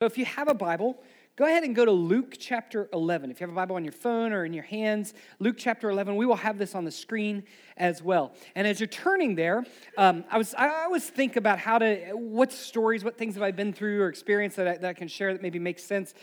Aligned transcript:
So 0.00 0.06
if 0.06 0.16
you 0.16 0.24
have 0.24 0.48
a 0.48 0.54
Bible, 0.54 0.98
go 1.36 1.44
ahead 1.44 1.62
and 1.62 1.76
go 1.76 1.84
to 1.84 1.90
Luke 1.90 2.36
chapter 2.38 2.88
11. 2.94 3.30
If 3.30 3.38
you 3.38 3.46
have 3.46 3.52
a 3.52 3.54
Bible 3.54 3.76
on 3.76 3.84
your 3.84 3.92
phone 3.92 4.32
or 4.32 4.46
in 4.46 4.54
your 4.54 4.64
hands, 4.64 5.12
Luke 5.40 5.56
chapter 5.58 5.90
11, 5.90 6.16
we 6.16 6.24
will 6.24 6.36
have 6.36 6.56
this 6.56 6.74
on 6.74 6.86
the 6.86 6.90
screen 6.90 7.44
as 7.76 8.02
well. 8.02 8.32
And 8.54 8.66
as 8.66 8.80
you're 8.80 8.86
turning 8.86 9.34
there, 9.34 9.62
um, 9.98 10.24
I, 10.30 10.38
was, 10.38 10.54
I 10.54 10.84
always 10.84 11.06
think 11.10 11.36
about 11.36 11.58
how 11.58 11.76
to, 11.76 12.12
what 12.14 12.50
stories, 12.50 13.04
what 13.04 13.18
things 13.18 13.34
have 13.34 13.42
I 13.42 13.50
been 13.50 13.74
through 13.74 14.00
or 14.00 14.08
experienced 14.08 14.56
that 14.56 14.66
I, 14.66 14.76
that 14.78 14.88
I 14.88 14.94
can 14.94 15.06
share 15.06 15.34
that 15.34 15.42
maybe 15.42 15.58
makes 15.58 15.84
sense 15.84 16.14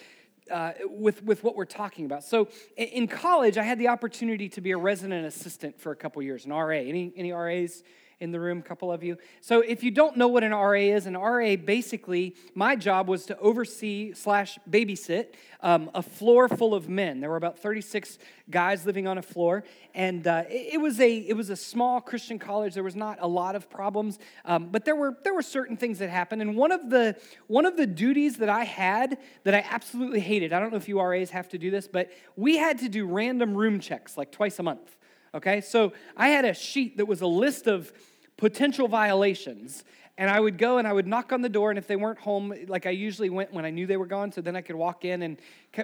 uh, 0.50 0.72
with, 0.86 1.24
with 1.24 1.44
what 1.44 1.56
we're 1.56 1.66
talking 1.66 2.06
about. 2.06 2.24
So 2.24 2.48
in 2.78 3.08
college, 3.08 3.60
I 3.60 3.64
had 3.64 3.78
the 3.78 3.90
opportunity 3.90 4.50
to 4.50 4.60
be 4.60 4.72
a 4.72 4.78
resident 4.78 5.24
assistant 5.28 5.80
for 5.80 5.92
a 5.92 5.96
couple 5.96 6.20
years, 6.24 6.46
an 6.46 6.52
RA. 6.52 6.70
Any, 6.70 7.14
any 7.16 7.32
RAs 7.32 7.84
in 8.20 8.32
the 8.32 8.40
room, 8.40 8.60
a 8.60 8.62
couple 8.64 8.92
of 8.92 9.04
you. 9.04 9.18
So 9.42 9.62
if 9.62 9.84
you 9.84 9.92
don't 9.92 10.18
know 10.18 10.28
what 10.28 10.44
an 10.44 10.52
RA 10.52 10.72
is, 10.72 11.06
an 11.06 11.16
RA 11.16 11.56
basically, 11.56 12.36
my 12.56 12.76
job 12.76 13.08
was 13.08 13.26
to 13.28 13.38
oversee 13.38 14.14
slash 14.14 14.58
babysit 14.70 15.34
um, 15.62 15.92
a 15.94 16.02
floor 16.02 16.48
full 16.48 16.74
of 16.74 16.90
men. 16.90 17.20
There 17.20 17.30
were 17.30 17.38
about 17.38 17.60
36 17.60 18.18
guys 18.50 18.86
living 18.86 19.08
on 19.08 19.20
a 19.20 19.22
floor, 19.22 19.64
and 19.94 20.26
uh, 20.26 20.44
it, 20.50 20.74
it, 20.74 20.78
was 20.82 21.00
a 21.00 21.16
it 21.16 21.36
was 21.36 21.50
a 21.50 21.56
small 21.56 22.02
Christian 22.02 22.40
college. 22.40 22.74
There 22.74 22.84
was 22.84 22.96
not 22.96 23.20
a 23.22 23.28
lot 23.28 23.56
of 23.56 23.70
problems, 23.70 24.18
um, 24.46 24.70
but 24.70 24.84
there 24.84 24.96
were 24.96 25.18
there 25.24 25.34
were 25.34 25.44
certain 25.44 25.78
things 25.78 26.00
that 26.00 26.10
happened. 26.10 26.42
And 26.42 26.56
one 26.56 26.72
of 26.72 26.90
the 26.90 27.16
one 27.46 27.66
of 27.66 27.78
the 27.78 27.88
duties 27.88 28.38
that 28.38 28.50
I 28.50 28.64
had 28.64 29.20
that 29.44 29.54
I 29.54 29.64
absolutely 29.70 30.22
hated. 30.22 30.54
I 30.54 30.60
don't 30.60 30.72
know 30.72 30.78
if 30.78 30.88
you 30.88 31.00
RAs 31.00 31.30
have 31.32 31.50
to 31.50 31.58
do 31.58 31.70
this, 31.70 31.88
but 31.88 32.12
we 32.36 32.58
had 32.58 32.80
to 32.80 32.90
do 32.90 33.06
random 33.06 33.56
room 33.56 33.80
checks 33.80 34.18
like 34.18 34.32
twice 34.32 34.58
a 34.58 34.64
month. 34.64 34.96
Okay, 35.38 35.62
so 35.62 35.94
I 36.16 36.30
had 36.30 36.46
a 36.46 36.54
sheet 36.56 36.98
that 36.98 37.06
was 37.06 37.22
a 37.22 37.28
list 37.28 37.68
of 37.68 37.94
potential 38.38 38.88
violations. 38.88 39.84
And 40.18 40.32
I 40.32 40.40
would 40.40 40.58
go 40.58 40.80
and 40.80 40.88
I 40.88 40.94
would 40.94 41.06
knock 41.06 41.32
on 41.32 41.44
the 41.44 41.50
door, 41.50 41.70
and 41.70 41.78
if 41.78 41.86
they 41.86 41.96
weren't 41.96 42.18
home, 42.18 42.52
like 42.68 42.88
I 42.88 42.90
usually 42.90 43.30
went 43.30 43.54
when 43.54 43.64
I 43.64 43.70
knew 43.70 43.86
they 43.86 43.98
were 43.98 44.08
gone, 44.08 44.32
so 44.32 44.42
then 44.42 44.56
I 44.56 44.62
could 44.62 44.76
walk 44.76 45.06
in 45.06 45.22
and 45.22 45.38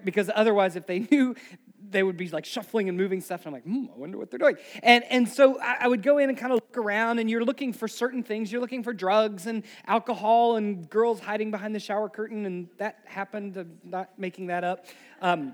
because 0.03 0.31
otherwise, 0.33 0.75
if 0.75 0.87
they 0.87 0.99
knew, 1.11 1.35
they 1.87 2.01
would 2.01 2.17
be 2.17 2.27
like 2.29 2.45
shuffling 2.45 2.89
and 2.89 2.97
moving 2.97 3.21
stuff. 3.21 3.45
And 3.45 3.47
I'm 3.49 3.53
like, 3.53 3.63
hmm, 3.63 3.85
I 3.93 3.99
wonder 3.99 4.17
what 4.17 4.31
they're 4.31 4.39
doing. 4.39 4.55
And 4.81 5.03
and 5.11 5.29
so 5.29 5.59
I, 5.61 5.87
would 5.87 6.01
go 6.01 6.17
in 6.17 6.29
and 6.29 6.37
kind 6.37 6.51
of 6.51 6.55
look 6.55 6.77
around, 6.79 7.19
and 7.19 7.29
you're 7.29 7.45
looking 7.45 7.73
for 7.73 7.87
certain 7.87 8.23
things. 8.23 8.51
You're 8.51 8.61
looking 8.61 8.81
for 8.81 8.91
drugs 8.91 9.45
and 9.45 9.61
alcohol 9.85 10.55
and 10.55 10.89
girls 10.89 11.19
hiding 11.19 11.51
behind 11.51 11.75
the 11.75 11.79
shower 11.79 12.09
curtain, 12.09 12.47
and 12.47 12.69
that 12.79 12.97
happened. 13.05 13.55
I'm 13.55 13.77
not 13.83 14.17
making 14.17 14.47
that 14.47 14.63
up. 14.63 14.87
Um, 15.21 15.53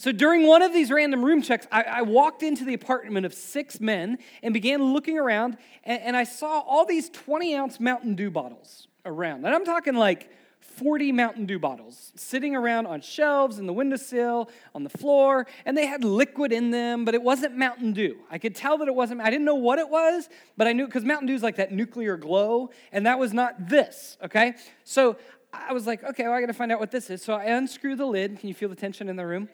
so 0.00 0.12
during 0.12 0.46
one 0.46 0.62
of 0.62 0.72
these 0.72 0.90
random 0.90 1.22
room 1.22 1.42
checks, 1.42 1.66
I, 1.70 1.82
I, 1.82 2.00
walked 2.00 2.42
into 2.42 2.64
the 2.64 2.72
apartment 2.72 3.26
of 3.26 3.34
six 3.34 3.82
men 3.82 4.16
and 4.42 4.54
began 4.54 4.94
looking 4.94 5.18
around, 5.18 5.58
and, 5.84 6.00
and 6.00 6.16
I 6.16 6.24
saw 6.24 6.60
all 6.60 6.86
these 6.86 7.10
20 7.10 7.54
ounce 7.54 7.78
Mountain 7.78 8.14
Dew 8.14 8.30
bottles 8.30 8.88
around. 9.04 9.44
And 9.44 9.54
I'm 9.54 9.66
talking 9.66 9.94
like 9.94 10.30
40 10.60 11.12
Mountain 11.12 11.44
Dew 11.44 11.58
bottles 11.58 12.12
sitting 12.16 12.56
around 12.56 12.86
on 12.86 13.02
shelves 13.02 13.58
in 13.58 13.66
the 13.66 13.74
windowsill, 13.74 14.48
on 14.74 14.84
the 14.84 14.88
floor, 14.88 15.46
and 15.66 15.76
they 15.76 15.84
had 15.84 16.02
liquid 16.02 16.50
in 16.50 16.70
them, 16.70 17.04
but 17.04 17.14
it 17.14 17.22
wasn't 17.22 17.58
Mountain 17.58 17.92
Dew. 17.92 18.16
I 18.30 18.38
could 18.38 18.54
tell 18.54 18.78
that 18.78 18.88
it 18.88 18.94
wasn't, 18.94 19.20
I 19.20 19.28
didn't 19.28 19.44
know 19.44 19.54
what 19.56 19.78
it 19.78 19.90
was, 19.90 20.30
but 20.56 20.66
I 20.66 20.72
knew 20.72 20.86
because 20.86 21.04
Mountain 21.04 21.26
Dew 21.26 21.34
is 21.34 21.42
like 21.42 21.56
that 21.56 21.72
nuclear 21.72 22.16
glow, 22.16 22.70
and 22.90 23.04
that 23.04 23.18
was 23.18 23.34
not 23.34 23.68
this, 23.68 24.16
okay? 24.24 24.54
So 24.82 25.18
I 25.52 25.74
was 25.74 25.86
like, 25.86 26.02
okay, 26.04 26.22
well, 26.22 26.32
I 26.32 26.40
gotta 26.40 26.54
find 26.54 26.72
out 26.72 26.80
what 26.80 26.90
this 26.90 27.10
is. 27.10 27.22
So 27.22 27.34
I 27.34 27.44
unscrew 27.44 27.96
the 27.96 28.06
lid. 28.06 28.38
Can 28.38 28.48
you 28.48 28.54
feel 28.54 28.70
the 28.70 28.74
tension 28.74 29.10
in 29.10 29.16
the 29.16 29.26
room? 29.26 29.50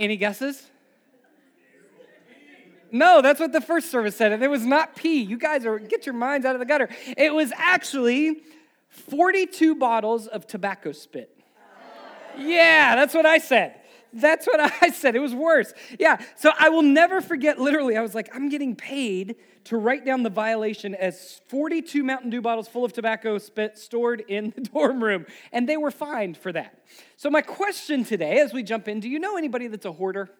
Any 0.00 0.16
guesses? 0.16 0.70
No, 2.90 3.20
that's 3.20 3.38
what 3.38 3.52
the 3.52 3.60
first 3.60 3.90
service 3.90 4.16
said. 4.16 4.32
And 4.32 4.42
it 4.42 4.48
was 4.48 4.64
not 4.64 4.96
pee. 4.96 5.22
You 5.22 5.38
guys 5.38 5.64
are 5.66 5.78
get 5.78 6.06
your 6.06 6.14
minds 6.14 6.46
out 6.46 6.56
of 6.56 6.58
the 6.58 6.64
gutter. 6.64 6.88
It 7.16 7.32
was 7.32 7.52
actually 7.54 8.42
42 8.88 9.76
bottles 9.76 10.26
of 10.26 10.46
tobacco 10.46 10.92
spit. 10.92 11.30
Yeah, 12.36 12.96
that's 12.96 13.14
what 13.14 13.26
I 13.26 13.38
said. 13.38 13.79
That's 14.12 14.46
what 14.46 14.60
I 14.82 14.90
said. 14.90 15.14
It 15.16 15.20
was 15.20 15.34
worse. 15.34 15.72
Yeah. 15.98 16.20
So 16.36 16.50
I 16.58 16.68
will 16.68 16.82
never 16.82 17.20
forget, 17.20 17.58
literally, 17.58 17.96
I 17.96 18.02
was 18.02 18.14
like, 18.14 18.34
I'm 18.34 18.48
getting 18.48 18.74
paid 18.76 19.36
to 19.64 19.76
write 19.76 20.04
down 20.04 20.22
the 20.22 20.30
violation 20.30 20.94
as 20.94 21.40
42 21.48 22.02
Mountain 22.02 22.30
Dew 22.30 22.40
bottles 22.40 22.66
full 22.66 22.84
of 22.84 22.92
tobacco 22.92 23.38
spit 23.38 23.78
stored 23.78 24.24
in 24.26 24.52
the 24.56 24.60
dorm 24.72 25.02
room. 25.02 25.26
And 25.52 25.68
they 25.68 25.76
were 25.76 25.90
fined 25.90 26.36
for 26.36 26.52
that. 26.52 26.82
So, 27.16 27.30
my 27.30 27.42
question 27.42 28.04
today, 28.04 28.40
as 28.40 28.52
we 28.52 28.62
jump 28.62 28.88
in, 28.88 29.00
do 29.00 29.08
you 29.08 29.18
know 29.18 29.36
anybody 29.36 29.66
that's 29.66 29.86
a 29.86 29.92
hoarder? 29.92 30.30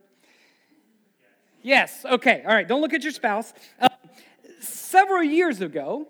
Yes. 1.63 2.05
Okay. 2.05 2.43
All 2.47 2.55
right. 2.55 2.67
Don't 2.67 2.81
look 2.81 2.95
at 2.95 3.03
your 3.03 3.13
spouse. 3.13 3.53
Uh, 3.79 3.89
several 4.61 5.23
years 5.23 5.61
ago, 5.61 6.09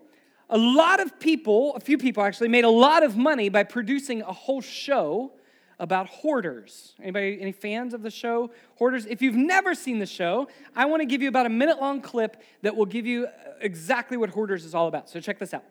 a 0.48 0.58
lot 0.58 1.00
of 1.00 1.18
people, 1.18 1.74
a 1.74 1.80
few 1.80 1.98
people 1.98 2.22
actually, 2.22 2.48
made 2.48 2.64
a 2.64 2.70
lot 2.70 3.02
of 3.02 3.16
money 3.16 3.48
by 3.48 3.64
producing 3.64 4.22
a 4.22 4.32
whole 4.32 4.60
show 4.60 5.32
about 5.80 6.06
hoarders. 6.06 6.94
Anybody, 7.02 7.38
any 7.40 7.52
fans 7.52 7.94
of 7.94 8.02
the 8.02 8.10
show 8.10 8.52
Hoarders? 8.76 9.06
If 9.06 9.22
you've 9.22 9.34
never 9.34 9.74
seen 9.74 9.98
the 9.98 10.06
show, 10.06 10.46
I 10.76 10.84
want 10.84 11.00
to 11.00 11.06
give 11.06 11.22
you 11.22 11.28
about 11.28 11.46
a 11.46 11.50
minute 11.50 11.80
long 11.80 12.00
clip 12.00 12.42
that 12.62 12.76
will 12.76 12.86
give 12.86 13.06
you 13.06 13.26
uh, 13.26 13.30
exactly 13.60 14.16
what 14.16 14.30
Hoarders 14.30 14.64
is 14.64 14.74
all 14.74 14.86
about. 14.86 15.08
So 15.08 15.18
check 15.20 15.38
this 15.38 15.54
out. 15.54 15.64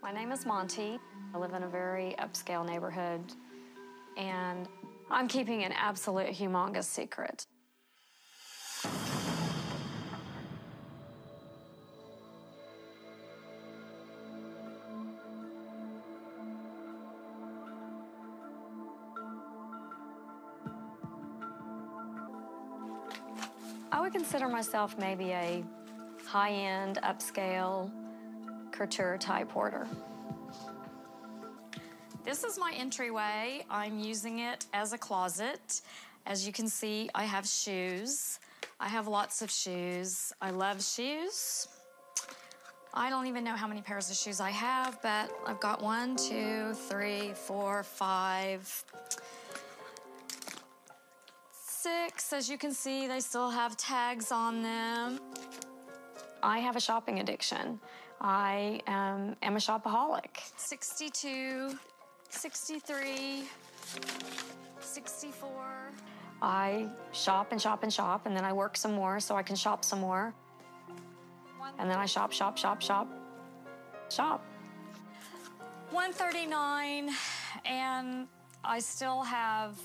My 0.00 0.12
name 0.12 0.32
is 0.32 0.46
Monty. 0.46 0.98
I 1.34 1.38
live 1.38 1.52
in 1.52 1.64
a 1.64 1.68
very 1.68 2.14
upscale 2.18 2.66
neighborhood, 2.66 3.20
and 4.16 4.68
I'm 5.10 5.28
keeping 5.28 5.64
an 5.64 5.72
absolute 5.72 6.28
humongous 6.28 6.84
secret. 6.84 7.46
Consider 24.20 24.48
myself 24.48 24.98
maybe 24.98 25.30
a 25.30 25.64
high 26.26 26.52
end, 26.52 26.98
upscale, 27.02 27.90
couture 28.70 29.16
type 29.16 29.50
hoarder. 29.50 29.88
This 32.22 32.44
is 32.44 32.58
my 32.58 32.70
entryway. 32.76 33.64
I'm 33.70 33.98
using 33.98 34.40
it 34.40 34.66
as 34.74 34.92
a 34.92 34.98
closet. 34.98 35.80
As 36.26 36.46
you 36.46 36.52
can 36.52 36.68
see, 36.68 37.08
I 37.14 37.24
have 37.24 37.46
shoes. 37.46 38.40
I 38.78 38.88
have 38.88 39.08
lots 39.08 39.40
of 39.40 39.50
shoes. 39.50 40.34
I 40.42 40.50
love 40.50 40.84
shoes. 40.84 41.68
I 42.92 43.08
don't 43.08 43.26
even 43.26 43.42
know 43.42 43.56
how 43.56 43.66
many 43.66 43.80
pairs 43.80 44.10
of 44.10 44.16
shoes 44.16 44.38
I 44.38 44.50
have, 44.50 45.00
but 45.00 45.30
I've 45.46 45.60
got 45.60 45.82
one, 45.82 46.14
two, 46.16 46.74
three, 46.74 47.32
four, 47.32 47.84
five, 47.84 48.84
six. 51.82 52.32
As 52.32 52.50
you 52.50 52.58
can 52.58 52.72
see, 52.72 53.06
they 53.06 53.20
still 53.20 53.48
have 53.48 53.76
tags 53.76 54.30
on 54.32 54.62
them. 54.62 55.18
I 56.42 56.58
have 56.58 56.76
a 56.76 56.80
shopping 56.80 57.20
addiction. 57.20 57.80
I 58.20 58.80
um, 58.86 59.34
am 59.42 59.56
a 59.56 59.58
shopaholic. 59.58 60.36
62, 60.56 61.78
63, 62.28 63.44
64. 64.80 65.92
I 66.42 66.88
shop 67.12 67.52
and 67.52 67.60
shop 67.60 67.82
and 67.82 67.92
shop, 67.92 68.26
and 68.26 68.36
then 68.36 68.44
I 68.44 68.52
work 68.52 68.76
some 68.76 68.92
more 68.92 69.20
so 69.20 69.36
I 69.36 69.42
can 69.42 69.56
shop 69.56 69.84
some 69.84 70.00
more. 70.00 70.34
And 71.78 71.88
then 71.88 71.98
I 71.98 72.06
shop, 72.06 72.32
shop, 72.32 72.58
shop, 72.58 72.82
shop, 72.82 73.08
shop. 74.10 74.44
139, 75.90 77.10
and 77.64 78.26
I 78.64 78.78
still 78.78 79.22
have 79.22 79.76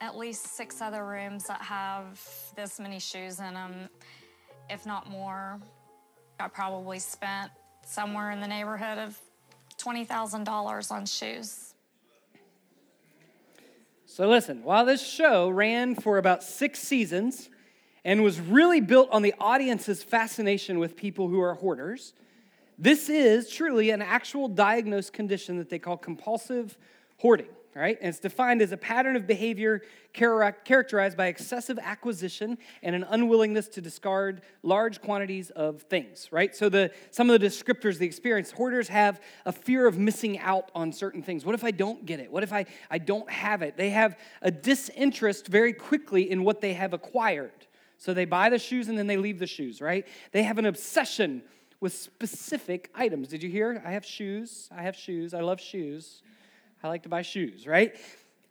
at 0.00 0.16
least 0.16 0.56
six 0.56 0.80
other 0.80 1.04
rooms 1.04 1.44
that 1.44 1.62
have 1.62 2.20
this 2.56 2.78
many 2.78 2.98
shoes 2.98 3.38
in 3.38 3.54
them, 3.54 3.88
if 4.68 4.86
not 4.86 5.08
more. 5.08 5.60
I 6.40 6.48
probably 6.48 6.98
spent 6.98 7.50
somewhere 7.86 8.30
in 8.30 8.40
the 8.40 8.48
neighborhood 8.48 8.98
of 8.98 9.18
$20,000 9.78 10.90
on 10.90 11.06
shoes. 11.06 11.74
So, 14.06 14.28
listen, 14.28 14.62
while 14.62 14.84
this 14.84 15.04
show 15.04 15.48
ran 15.48 15.94
for 15.94 16.18
about 16.18 16.42
six 16.42 16.78
seasons 16.78 17.48
and 18.04 18.22
was 18.22 18.40
really 18.40 18.80
built 18.80 19.10
on 19.10 19.22
the 19.22 19.34
audience's 19.40 20.02
fascination 20.02 20.78
with 20.78 20.96
people 20.96 21.28
who 21.28 21.40
are 21.40 21.54
hoarders, 21.54 22.12
this 22.78 23.08
is 23.08 23.50
truly 23.50 23.90
an 23.90 24.02
actual 24.02 24.48
diagnosed 24.48 25.12
condition 25.12 25.58
that 25.58 25.70
they 25.70 25.78
call 25.78 25.96
compulsive 25.96 26.76
hoarding 27.18 27.48
right? 27.74 27.98
And 28.00 28.08
it's 28.08 28.20
defined 28.20 28.62
as 28.62 28.72
a 28.72 28.76
pattern 28.76 29.16
of 29.16 29.26
behavior 29.26 29.82
characterized 30.12 31.16
by 31.16 31.26
excessive 31.26 31.78
acquisition 31.80 32.56
and 32.82 32.94
an 32.94 33.04
unwillingness 33.08 33.66
to 33.68 33.80
discard 33.80 34.42
large 34.62 35.00
quantities 35.00 35.50
of 35.50 35.82
things, 35.82 36.28
right? 36.30 36.54
So 36.54 36.68
the 36.68 36.92
some 37.10 37.28
of 37.30 37.40
the 37.40 37.46
descriptors, 37.46 37.98
the 37.98 38.06
experience, 38.06 38.52
hoarders 38.52 38.88
have 38.88 39.20
a 39.44 39.52
fear 39.52 39.86
of 39.86 39.98
missing 39.98 40.38
out 40.38 40.70
on 40.74 40.92
certain 40.92 41.22
things. 41.22 41.44
What 41.44 41.54
if 41.54 41.64
I 41.64 41.72
don't 41.72 42.06
get 42.06 42.20
it? 42.20 42.30
What 42.30 42.42
if 42.44 42.52
I, 42.52 42.66
I 42.90 42.98
don't 42.98 43.28
have 43.28 43.62
it? 43.62 43.76
They 43.76 43.90
have 43.90 44.16
a 44.40 44.50
disinterest 44.50 45.48
very 45.48 45.72
quickly 45.72 46.30
in 46.30 46.44
what 46.44 46.60
they 46.60 46.74
have 46.74 46.92
acquired. 46.92 47.66
So 47.98 48.14
they 48.14 48.24
buy 48.24 48.50
the 48.50 48.58
shoes 48.58 48.88
and 48.88 48.96
then 48.96 49.06
they 49.06 49.16
leave 49.16 49.38
the 49.38 49.46
shoes, 49.46 49.80
right? 49.80 50.06
They 50.32 50.42
have 50.42 50.58
an 50.58 50.66
obsession 50.66 51.42
with 51.80 51.92
specific 51.92 52.90
items. 52.94 53.28
Did 53.28 53.42
you 53.42 53.50
hear? 53.50 53.82
I 53.84 53.92
have 53.92 54.04
shoes. 54.04 54.68
I 54.74 54.82
have 54.82 54.96
shoes. 54.96 55.34
I 55.34 55.40
love 55.40 55.60
shoes. 55.60 56.22
I 56.84 56.88
like 56.88 57.04
to 57.04 57.08
buy 57.08 57.22
shoes, 57.22 57.66
right? 57.66 57.96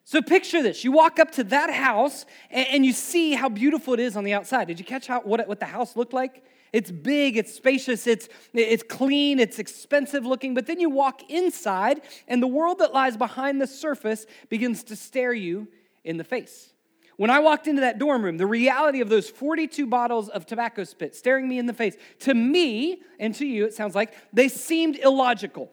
So 0.05 0.19
picture 0.21 0.63
this. 0.63 0.83
You 0.83 0.91
walk 0.91 1.19
up 1.19 1.31
to 1.33 1.43
that 1.45 1.69
house 1.71 2.25
and, 2.49 2.83
you 2.83 2.91
see 2.91 3.33
how 3.33 3.47
beautiful 3.47 3.93
it 3.93 3.99
is 3.99 4.17
on 4.17 4.23
the 4.23 4.33
outside. 4.33 4.67
Did 4.67 4.79
you 4.79 4.85
catch 4.85 5.05
how, 5.05 5.21
what, 5.21 5.47
what 5.47 5.59
the 5.59 5.67
house 5.67 5.95
looked 5.95 6.13
like? 6.13 6.43
It's 6.73 6.89
big, 6.89 7.37
it's 7.37 7.53
spacious, 7.53 8.07
it's, 8.07 8.27
it's 8.55 8.81
clean, 8.81 9.39
it's 9.39 9.59
expensive 9.59 10.25
looking. 10.25 10.55
But 10.55 10.65
then 10.65 10.79
you 10.79 10.89
walk 10.89 11.29
inside 11.29 12.01
and 12.27 12.41
the 12.41 12.47
world 12.47 12.79
that 12.79 12.91
lies 12.91 13.15
behind 13.15 13.61
the 13.61 13.67
surface 13.67 14.25
begins 14.49 14.83
to 14.85 14.95
stare 14.95 15.33
you 15.33 15.67
in 16.03 16.17
the 16.17 16.23
face. 16.23 16.73
When 17.17 17.29
I 17.29 17.39
walked 17.39 17.67
into 17.67 17.81
that 17.81 17.99
dorm 17.99 18.23
room, 18.23 18.37
the 18.37 18.47
reality 18.47 18.99
of 18.99 19.09
those 19.09 19.29
42 19.29 19.85
bottles 19.85 20.27
of 20.29 20.47
tobacco 20.47 20.83
spit 20.85 21.15
staring 21.15 21.47
me 21.47 21.59
in 21.59 21.67
the 21.67 21.73
face, 21.73 21.95
to 22.21 22.33
me 22.33 23.03
and 23.19 23.35
to 23.35 23.45
you, 23.45 23.65
it 23.65 23.75
sounds 23.75 23.93
like, 23.93 24.15
they 24.33 24.47
seemed 24.47 24.95
illogical. 24.95 25.71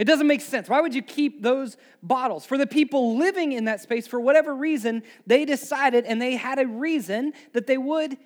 It 0.00 0.06
doesn't 0.06 0.26
make 0.26 0.40
sense. 0.40 0.66
Why 0.66 0.80
would 0.80 0.94
you 0.94 1.02
keep 1.02 1.42
those 1.42 1.76
bottles? 2.02 2.46
For 2.46 2.56
the 2.56 2.66
people 2.66 3.18
living 3.18 3.52
in 3.52 3.66
that 3.66 3.82
space, 3.82 4.06
for 4.06 4.18
whatever 4.18 4.56
reason, 4.56 5.02
they 5.26 5.44
decided 5.44 6.06
and 6.06 6.22
they 6.22 6.36
had 6.36 6.58
a 6.58 6.66
reason 6.66 7.34
that 7.52 7.66
they 7.66 7.76
would 7.76 8.16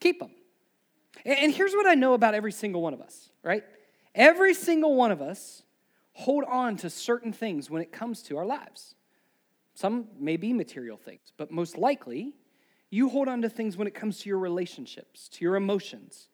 keep 0.00 0.20
them. 0.20 0.32
And 1.24 1.50
here's 1.50 1.72
what 1.72 1.86
I 1.86 1.94
know 1.94 2.12
about 2.12 2.34
every 2.34 2.52
single 2.52 2.82
one 2.82 2.92
of 2.92 3.00
us, 3.00 3.30
right? 3.42 3.64
Every 4.14 4.52
single 4.52 4.96
one 4.96 5.10
of 5.10 5.22
us 5.22 5.62
hold 6.12 6.44
on 6.44 6.76
to 6.76 6.90
certain 6.90 7.32
things 7.32 7.70
when 7.70 7.80
it 7.80 7.90
comes 7.90 8.22
to 8.24 8.36
our 8.36 8.44
lives. 8.44 8.94
Some 9.72 10.08
may 10.20 10.36
be 10.36 10.52
material 10.52 10.98
things, 10.98 11.32
but 11.38 11.50
most 11.50 11.78
likely, 11.78 12.34
you 12.90 13.08
hold 13.08 13.28
on 13.28 13.40
to 13.40 13.48
things 13.48 13.78
when 13.78 13.86
it 13.86 13.94
comes 13.94 14.20
to 14.20 14.28
your 14.28 14.38
relationships, 14.38 15.30
to 15.30 15.42
your 15.42 15.56
emotions, 15.56 16.28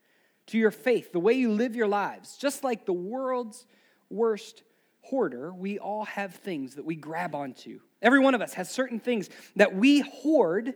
to 0.46 0.58
your 0.58 0.72
faith, 0.72 1.12
the 1.12 1.20
way 1.20 1.34
you 1.34 1.52
live 1.52 1.76
your 1.76 1.86
lives. 1.86 2.36
Just 2.36 2.64
like 2.64 2.86
the 2.86 2.92
world's 2.92 3.66
worst 4.10 4.64
hoarder, 5.02 5.52
we 5.52 5.78
all 5.78 6.04
have 6.04 6.34
things 6.34 6.74
that 6.76 6.84
we 6.84 6.94
grab 6.94 7.34
onto. 7.34 7.80
Every 8.02 8.20
one 8.20 8.34
of 8.34 8.40
us 8.40 8.54
has 8.54 8.70
certain 8.70 9.00
things 9.00 9.28
that 9.56 9.74
we 9.74 10.00
hoard 10.00 10.74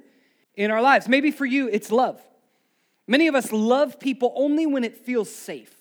in 0.54 0.70
our 0.70 0.82
lives. 0.82 1.08
Maybe 1.08 1.30
for 1.30 1.46
you, 1.46 1.68
it's 1.68 1.90
love. 1.90 2.20
Many 3.06 3.28
of 3.28 3.34
us 3.34 3.52
love 3.52 4.00
people 4.00 4.32
only 4.34 4.66
when 4.66 4.84
it 4.84 4.96
feels 4.96 5.32
safe. 5.32 5.74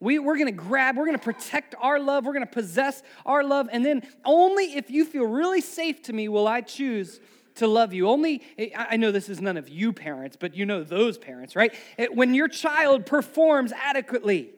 We, 0.00 0.18
we're 0.18 0.36
gonna 0.36 0.52
grab, 0.52 0.96
we're 0.96 1.06
gonna 1.06 1.18
protect 1.18 1.74
our 1.80 2.00
love, 2.00 2.24
we're 2.24 2.32
gonna 2.32 2.46
possess 2.46 3.02
our 3.24 3.44
love, 3.44 3.68
and 3.70 3.84
then 3.84 4.02
only 4.24 4.74
if 4.74 4.90
you 4.90 5.04
feel 5.04 5.24
really 5.24 5.60
safe 5.60 6.02
to 6.02 6.12
me 6.12 6.28
will 6.28 6.48
I 6.48 6.60
choose 6.60 7.20
to 7.54 7.66
love 7.66 7.92
you. 7.92 8.08
Only, 8.08 8.42
I 8.76 8.96
know 8.96 9.12
this 9.12 9.28
is 9.28 9.40
none 9.40 9.56
of 9.56 9.68
you 9.68 9.92
parents, 9.92 10.36
but 10.38 10.56
you 10.56 10.66
know 10.66 10.82
those 10.82 11.18
parents, 11.18 11.54
right? 11.54 11.72
When 12.12 12.34
your 12.34 12.48
child 12.48 13.06
performs 13.06 13.72
adequately, 13.72 14.50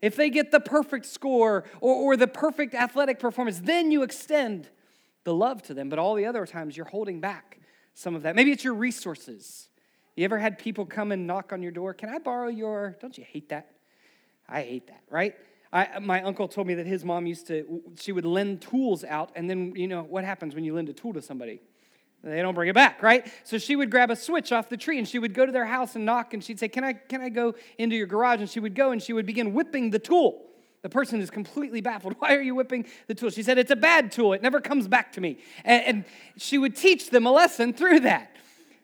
if 0.00 0.16
they 0.16 0.30
get 0.30 0.50
the 0.50 0.60
perfect 0.60 1.06
score 1.06 1.64
or, 1.80 1.94
or 1.94 2.16
the 2.16 2.26
perfect 2.26 2.74
athletic 2.74 3.18
performance, 3.18 3.60
then 3.60 3.90
you 3.90 4.02
extend 4.02 4.68
the 5.24 5.34
love 5.34 5.62
to 5.62 5.74
them. 5.74 5.88
But 5.88 5.98
all 5.98 6.14
the 6.14 6.26
other 6.26 6.46
times, 6.46 6.76
you're 6.76 6.86
holding 6.86 7.20
back 7.20 7.60
some 7.94 8.14
of 8.14 8.22
that. 8.22 8.36
Maybe 8.36 8.52
it's 8.52 8.64
your 8.64 8.74
resources. 8.74 9.68
You 10.16 10.24
ever 10.24 10.38
had 10.38 10.58
people 10.58 10.86
come 10.86 11.12
and 11.12 11.26
knock 11.26 11.52
on 11.52 11.62
your 11.62 11.72
door? 11.72 11.94
Can 11.94 12.08
I 12.08 12.18
borrow 12.18 12.48
your? 12.48 12.96
Don't 13.00 13.16
you 13.16 13.24
hate 13.24 13.48
that? 13.50 13.70
I 14.48 14.62
hate 14.62 14.86
that, 14.86 15.02
right? 15.10 15.34
I, 15.72 15.98
my 15.98 16.22
uncle 16.22 16.48
told 16.48 16.66
me 16.66 16.74
that 16.74 16.86
his 16.86 17.04
mom 17.04 17.26
used 17.26 17.46
to, 17.48 17.82
she 18.00 18.12
would 18.12 18.24
lend 18.24 18.62
tools 18.62 19.04
out, 19.04 19.30
and 19.36 19.50
then, 19.50 19.74
you 19.76 19.86
know, 19.86 20.02
what 20.02 20.24
happens 20.24 20.54
when 20.54 20.64
you 20.64 20.74
lend 20.74 20.88
a 20.88 20.94
tool 20.94 21.12
to 21.12 21.20
somebody? 21.20 21.60
They 22.22 22.42
don't 22.42 22.54
bring 22.54 22.68
it 22.68 22.74
back, 22.74 23.02
right? 23.02 23.30
So 23.44 23.58
she 23.58 23.76
would 23.76 23.90
grab 23.90 24.10
a 24.10 24.16
switch 24.16 24.50
off 24.50 24.68
the 24.68 24.76
tree 24.76 24.98
and 24.98 25.06
she 25.06 25.18
would 25.18 25.34
go 25.34 25.46
to 25.46 25.52
their 25.52 25.66
house 25.66 25.94
and 25.94 26.04
knock 26.04 26.34
and 26.34 26.42
she'd 26.42 26.58
say, 26.58 26.68
Can 26.68 26.82
I, 26.82 26.94
can 26.94 27.20
I 27.20 27.28
go 27.28 27.54
into 27.78 27.96
your 27.96 28.06
garage? 28.06 28.40
And 28.40 28.50
she 28.50 28.60
would 28.60 28.74
go 28.74 28.90
and 28.90 29.02
she 29.02 29.12
would 29.12 29.26
begin 29.26 29.54
whipping 29.54 29.90
the 29.90 30.00
tool. 30.00 30.44
The 30.82 30.88
person 30.88 31.20
is 31.20 31.30
completely 31.30 31.80
baffled. 31.80 32.16
Why 32.18 32.34
are 32.34 32.40
you 32.40 32.54
whipping 32.54 32.86
the 33.06 33.14
tool? 33.14 33.30
She 33.30 33.42
said, 33.42 33.56
It's 33.58 33.70
a 33.70 33.76
bad 33.76 34.10
tool. 34.10 34.32
It 34.32 34.42
never 34.42 34.60
comes 34.60 34.88
back 34.88 35.12
to 35.12 35.20
me. 35.20 35.38
And, 35.64 35.84
and 35.84 36.04
she 36.36 36.58
would 36.58 36.74
teach 36.74 37.10
them 37.10 37.26
a 37.26 37.30
lesson 37.30 37.72
through 37.72 38.00
that. 38.00 38.34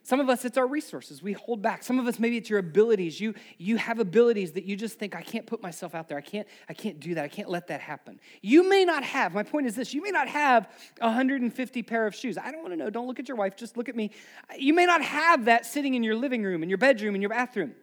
Some 0.06 0.20
of 0.20 0.28
us, 0.28 0.44
it's 0.44 0.58
our 0.58 0.66
resources. 0.66 1.22
We 1.22 1.32
hold 1.32 1.62
back. 1.62 1.82
Some 1.82 1.98
of 1.98 2.06
us, 2.06 2.18
maybe 2.18 2.36
it's 2.36 2.50
your 2.50 2.58
abilities. 2.58 3.18
You, 3.18 3.34
you 3.56 3.78
have 3.78 3.98
abilities 3.98 4.52
that 4.52 4.64
you 4.64 4.76
just 4.76 4.98
think, 4.98 5.16
I 5.16 5.22
can't 5.22 5.46
put 5.46 5.62
myself 5.62 5.94
out 5.94 6.08
there. 6.08 6.18
I 6.18 6.20
can't, 6.20 6.46
I 6.68 6.74
can't 6.74 7.00
do 7.00 7.14
that. 7.14 7.24
I 7.24 7.28
can't 7.28 7.48
let 7.48 7.68
that 7.68 7.80
happen. 7.80 8.20
You 8.42 8.68
may 8.68 8.84
not 8.84 9.02
have, 9.02 9.32
my 9.32 9.42
point 9.42 9.66
is 9.66 9.74
this, 9.74 9.94
you 9.94 10.02
may 10.02 10.10
not 10.10 10.28
have 10.28 10.70
150 10.98 11.82
pair 11.84 12.06
of 12.06 12.14
shoes. 12.14 12.36
I 12.36 12.50
don't 12.50 12.60
want 12.60 12.74
to 12.74 12.76
know. 12.76 12.90
Don't 12.90 13.06
look 13.06 13.18
at 13.18 13.28
your 13.28 13.38
wife. 13.38 13.56
Just 13.56 13.78
look 13.78 13.88
at 13.88 13.96
me. 13.96 14.10
You 14.58 14.74
may 14.74 14.84
not 14.84 15.00
have 15.02 15.46
that 15.46 15.64
sitting 15.64 15.94
in 15.94 16.02
your 16.02 16.16
living 16.16 16.42
room, 16.44 16.62
in 16.62 16.68
your 16.68 16.76
bedroom, 16.76 17.14
in 17.14 17.22
your 17.22 17.30
bathroom. 17.30 17.74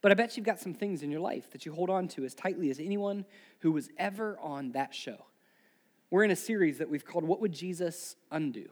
But 0.00 0.12
I 0.12 0.14
bet 0.14 0.36
you've 0.36 0.46
got 0.46 0.60
some 0.60 0.72
things 0.72 1.02
in 1.02 1.10
your 1.10 1.20
life 1.20 1.50
that 1.50 1.66
you 1.66 1.72
hold 1.72 1.90
on 1.90 2.06
to 2.08 2.24
as 2.24 2.32
tightly 2.32 2.70
as 2.70 2.78
anyone 2.78 3.24
who 3.58 3.72
was 3.72 3.88
ever 3.98 4.38
on 4.40 4.70
that 4.72 4.94
show. 4.94 5.26
We're 6.10 6.22
in 6.22 6.30
a 6.30 6.36
series 6.36 6.78
that 6.78 6.88
we've 6.88 7.04
called 7.04 7.24
What 7.24 7.40
Would 7.40 7.52
Jesus 7.52 8.14
Undo? 8.30 8.68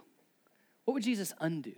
What 0.86 0.94
would 0.94 1.02
Jesus 1.02 1.34
undo? 1.40 1.74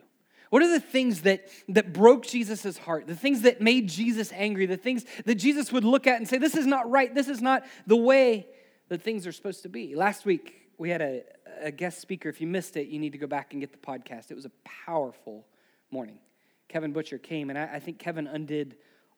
What 0.51 0.63
are 0.63 0.69
the 0.69 0.81
things 0.81 1.23
that, 1.23 1.49
that 1.69 1.93
broke 1.93 2.27
Jesus' 2.27 2.79
heart? 2.79 3.07
The 3.07 3.17
things 3.17 3.43
that 3.43 3.61
made 3.61 3.89
Jesus 3.89 4.33
angry? 4.33 4.67
The 4.67 4.77
things 4.77 5.05
that 5.27 5.35
Jesus 5.35 5.73
would 5.73 5.85
look 5.85 6.07
at 6.07 6.17
and 6.17 6.29
say, 6.29 6.39
This 6.39 6.57
is 6.57 6.67
not 6.67 6.91
right. 6.91 7.15
This 7.15 7.29
is 7.29 7.41
not 7.43 7.65
the 7.87 7.97
way 7.97 8.47
that 8.89 9.03
things 9.03 9.27
are 9.27 9.33
supposed 9.33 9.63
to 9.63 9.69
be. 9.69 9.95
Last 9.95 10.25
week, 10.25 10.55
we 10.79 10.91
had 10.91 11.03
a, 11.03 11.23
a 11.61 11.71
guest 11.71 12.01
speaker. 12.01 12.29
If 12.29 12.41
you 12.41 12.47
missed 12.47 12.77
it, 12.77 12.89
you 12.89 12.99
need 12.99 13.13
to 13.13 13.19
go 13.19 13.27
back 13.27 13.53
and 13.53 13.61
get 13.61 13.73
the 13.73 13.79
podcast. 13.79 14.31
It 14.31 14.35
was 14.35 14.47
a 14.47 14.53
powerful 14.65 15.47
morning. 15.91 16.19
Kevin 16.69 16.93
Butcher 16.93 17.19
came, 17.19 17.51
and 17.51 17.59
I, 17.59 17.75
I 17.75 17.79
think 17.81 17.99
Kevin 17.99 18.27
undid 18.27 18.77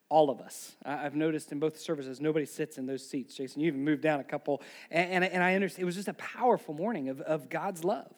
all 0.08 0.28
of 0.28 0.40
us. 0.40 0.74
I've 0.84 1.14
noticed 1.14 1.52
in 1.52 1.60
both 1.60 1.78
services, 1.78 2.20
nobody 2.20 2.44
sits 2.44 2.78
in 2.78 2.86
those 2.86 3.06
seats. 3.06 3.36
Jason, 3.36 3.60
you 3.60 3.68
even 3.68 3.84
moved 3.84 4.02
down 4.02 4.18
a 4.18 4.24
couple. 4.24 4.60
And, 4.90 5.24
and, 5.24 5.24
and 5.24 5.42
I 5.42 5.54
understand 5.54 5.84
it 5.84 5.86
was 5.86 5.94
just 5.94 6.08
a 6.08 6.14
powerful 6.14 6.74
morning 6.74 7.08
of, 7.08 7.20
of 7.20 7.48
God's 7.48 7.84
love. 7.84 8.12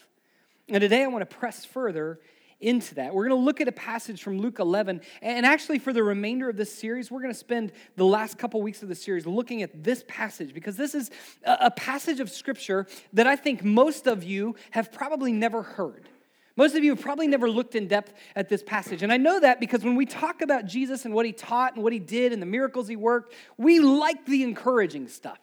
And 0.69 0.81
today 0.81 1.03
I 1.03 1.07
want 1.09 1.29
to 1.29 1.37
press 1.37 1.67
further 1.67 2.19
into 2.63 2.95
that. 2.97 3.15
We're 3.15 3.29
going 3.29 3.41
to 3.41 3.45
look 3.45 3.61
at 3.61 3.69
a 3.69 3.73
passage 3.73 4.23
from 4.23 4.39
Luke 4.39 4.59
11. 4.59 5.01
And 5.21 5.45
actually, 5.47 5.79
for 5.79 5.93
the 5.93 6.03
remainder 6.03 6.49
of 6.49 6.57
this 6.57 6.73
series, 6.73 7.11
we're 7.11 7.21
going 7.21 7.33
to 7.33 7.39
spend 7.39 7.73
the 7.97 8.05
last 8.05 8.39
couple 8.39 8.63
weeks 8.63 8.83
of 8.83 8.89
the 8.89 8.95
series 8.95 9.27
looking 9.27 9.63
at 9.63 9.85
this 9.85 10.05
passage 10.09 10.55
because 10.55 10.77
this 10.77 10.95
is 10.95 11.11
a 11.45 11.71
passage 11.71 12.21
of 12.21 12.31
scripture 12.31 12.87
that 13.13 13.27
I 13.27 13.37
think 13.37 13.65
most 13.65 14.07
of 14.07 14.25
you 14.25 14.57
have 14.71 14.93
probably 14.93 15.33
never 15.33 15.63
heard. 15.63 16.09
Most 16.57 16.75
of 16.75 16.85
you 16.85 16.91
have 16.91 17.01
probably 17.01 17.27
never 17.27 17.51
looked 17.51 17.75
in 17.75 17.89
depth 17.89 18.13
at 18.37 18.49
this 18.49 18.63
passage. 18.63 19.03
And 19.03 19.13
I 19.13 19.17
know 19.17 19.41
that 19.41 19.59
because 19.59 19.83
when 19.85 19.97
we 19.97 20.05
talk 20.05 20.43
about 20.43 20.67
Jesus 20.67 21.05
and 21.05 21.15
what 21.15 21.25
he 21.25 21.33
taught 21.33 21.75
and 21.75 21.83
what 21.83 21.93
he 21.93 21.99
did 21.99 22.33
and 22.33 22.43
the 22.43 22.47
miracles 22.47 22.89
he 22.89 22.97
worked, 22.97 23.35
we 23.57 23.81
like 23.81 24.27
the 24.27 24.43
encouraging 24.43 25.09
stuff 25.09 25.39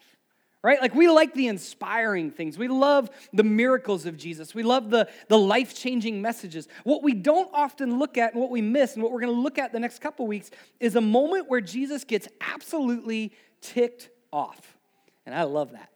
right? 0.61 0.81
Like 0.81 0.93
we 0.93 1.09
like 1.09 1.33
the 1.33 1.47
inspiring 1.47 2.31
things. 2.31 2.57
We 2.57 2.67
love 2.67 3.09
the 3.33 3.43
miracles 3.43 4.05
of 4.05 4.17
Jesus. 4.17 4.53
We 4.53 4.63
love 4.63 4.89
the, 4.89 5.07
the 5.27 5.37
life 5.37 5.73
changing 5.73 6.21
messages. 6.21 6.67
What 6.83 7.03
we 7.03 7.13
don't 7.13 7.49
often 7.53 7.97
look 7.97 8.17
at 8.17 8.33
and 8.33 8.41
what 8.41 8.51
we 8.51 8.61
miss, 8.61 8.95
and 8.95 9.03
what 9.03 9.11
we're 9.11 9.21
going 9.21 9.33
to 9.33 9.39
look 9.39 9.57
at 9.57 9.71
the 9.71 9.79
next 9.79 9.99
couple 9.99 10.27
weeks, 10.27 10.51
is 10.79 10.95
a 10.95 11.01
moment 11.01 11.49
where 11.49 11.61
Jesus 11.61 12.03
gets 12.03 12.27
absolutely 12.41 13.33
ticked 13.61 14.09
off. 14.31 14.77
And 15.25 15.33
I 15.33 15.43
love 15.43 15.71
that. 15.71 15.89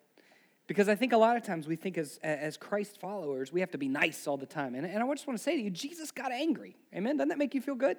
Because 0.66 0.88
I 0.88 0.96
think 0.96 1.12
a 1.12 1.18
lot 1.18 1.36
of 1.36 1.44
times 1.44 1.68
we 1.68 1.76
think 1.76 1.98
as, 1.98 2.20
as 2.24 2.56
Christ 2.56 3.00
followers, 3.00 3.52
we 3.52 3.60
have 3.60 3.72
to 3.72 3.78
be 3.78 3.90
nice 3.90 4.28
all 4.28 4.38
the 4.38 4.46
time. 4.46 4.76
And, 4.76 4.86
and 4.86 5.04
I 5.04 5.08
just 5.14 5.28
want 5.28 5.38
to 5.38 5.44
say 5.44 5.58
to 5.58 5.62
you, 5.62 5.70
Jesus 5.70 6.10
got 6.10 6.32
angry. 6.32 6.78
Amen? 6.96 7.18
Doesn't 7.18 7.30
that 7.30 7.38
make 7.38 7.54
you 7.54 7.62
feel 7.62 7.76
good? 7.76 7.98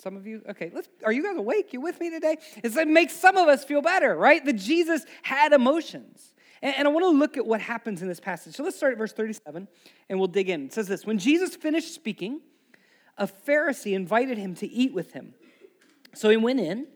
Some 0.00 0.16
of 0.16 0.26
you, 0.26 0.42
okay, 0.48 0.70
let's, 0.74 0.88
are 1.04 1.12
you 1.12 1.22
guys 1.22 1.36
awake? 1.36 1.74
You 1.74 1.80
with 1.82 2.00
me 2.00 2.08
today? 2.08 2.38
It's, 2.64 2.74
it 2.74 2.88
makes 2.88 3.14
some 3.14 3.36
of 3.36 3.48
us 3.48 3.64
feel 3.64 3.82
better, 3.82 4.16
right? 4.16 4.42
That 4.44 4.54
Jesus 4.54 5.04
had 5.22 5.52
emotions. 5.52 6.32
And, 6.62 6.74
and 6.74 6.88
I 6.88 6.90
want 6.90 7.04
to 7.04 7.10
look 7.10 7.36
at 7.36 7.44
what 7.44 7.60
happens 7.60 8.00
in 8.00 8.08
this 8.08 8.18
passage. 8.18 8.54
So 8.54 8.62
let's 8.62 8.76
start 8.76 8.92
at 8.92 8.98
verse 8.98 9.12
37 9.12 9.68
and 10.08 10.18
we'll 10.18 10.28
dig 10.28 10.48
in. 10.48 10.66
It 10.66 10.72
says 10.72 10.88
this 10.88 11.04
When 11.04 11.18
Jesus 11.18 11.54
finished 11.54 11.94
speaking, 11.94 12.40
a 13.18 13.26
Pharisee 13.26 13.92
invited 13.92 14.38
him 14.38 14.54
to 14.56 14.66
eat 14.66 14.94
with 14.94 15.12
him. 15.12 15.34
So 16.14 16.30
he 16.30 16.36
went 16.38 16.60
in 16.60 16.86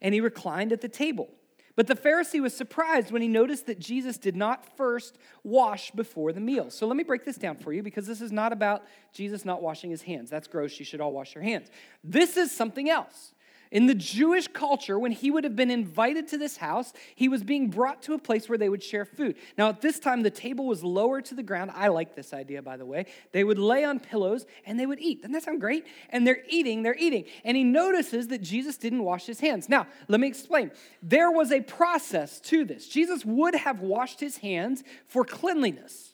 and 0.00 0.14
he 0.14 0.20
reclined 0.22 0.72
at 0.72 0.80
the 0.80 0.88
table. 0.88 1.28
But 1.76 1.86
the 1.86 1.94
Pharisee 1.94 2.40
was 2.40 2.56
surprised 2.56 3.10
when 3.10 3.20
he 3.20 3.28
noticed 3.28 3.66
that 3.66 3.78
Jesus 3.78 4.16
did 4.16 4.34
not 4.34 4.76
first 4.76 5.18
wash 5.44 5.90
before 5.90 6.32
the 6.32 6.40
meal. 6.40 6.70
So 6.70 6.86
let 6.86 6.96
me 6.96 7.04
break 7.04 7.24
this 7.24 7.36
down 7.36 7.56
for 7.56 7.72
you 7.72 7.82
because 7.82 8.06
this 8.06 8.22
is 8.22 8.32
not 8.32 8.52
about 8.52 8.84
Jesus 9.12 9.44
not 9.44 9.62
washing 9.62 9.90
his 9.90 10.02
hands. 10.02 10.30
That's 10.30 10.48
gross. 10.48 10.78
You 10.78 10.86
should 10.86 11.02
all 11.02 11.12
wash 11.12 11.34
your 11.34 11.44
hands. 11.44 11.68
This 12.02 12.38
is 12.38 12.50
something 12.50 12.88
else. 12.88 13.32
In 13.76 13.84
the 13.84 13.94
Jewish 13.94 14.48
culture, 14.48 14.98
when 14.98 15.12
he 15.12 15.30
would 15.30 15.44
have 15.44 15.54
been 15.54 15.70
invited 15.70 16.28
to 16.28 16.38
this 16.38 16.56
house, 16.56 16.94
he 17.14 17.28
was 17.28 17.44
being 17.44 17.68
brought 17.68 18.00
to 18.04 18.14
a 18.14 18.18
place 18.18 18.48
where 18.48 18.56
they 18.56 18.70
would 18.70 18.82
share 18.82 19.04
food. 19.04 19.36
Now, 19.58 19.68
at 19.68 19.82
this 19.82 19.98
time, 19.98 20.22
the 20.22 20.30
table 20.30 20.64
was 20.64 20.82
lower 20.82 21.20
to 21.20 21.34
the 21.34 21.42
ground. 21.42 21.72
I 21.74 21.88
like 21.88 22.16
this 22.16 22.32
idea, 22.32 22.62
by 22.62 22.78
the 22.78 22.86
way. 22.86 23.04
They 23.32 23.44
would 23.44 23.58
lay 23.58 23.84
on 23.84 24.00
pillows 24.00 24.46
and 24.64 24.80
they 24.80 24.86
would 24.86 24.98
eat. 24.98 25.20
Doesn't 25.20 25.32
that 25.32 25.42
sound 25.42 25.60
great? 25.60 25.84
And 26.08 26.26
they're 26.26 26.42
eating, 26.48 26.84
they're 26.84 26.96
eating. 26.98 27.24
And 27.44 27.54
he 27.54 27.64
notices 27.64 28.28
that 28.28 28.40
Jesus 28.40 28.78
didn't 28.78 29.04
wash 29.04 29.26
his 29.26 29.40
hands. 29.40 29.68
Now, 29.68 29.86
let 30.08 30.20
me 30.20 30.26
explain. 30.26 30.70
There 31.02 31.30
was 31.30 31.52
a 31.52 31.60
process 31.60 32.40
to 32.40 32.64
this. 32.64 32.88
Jesus 32.88 33.26
would 33.26 33.54
have 33.54 33.80
washed 33.80 34.20
his 34.20 34.38
hands 34.38 34.84
for 35.06 35.22
cleanliness. 35.22 36.05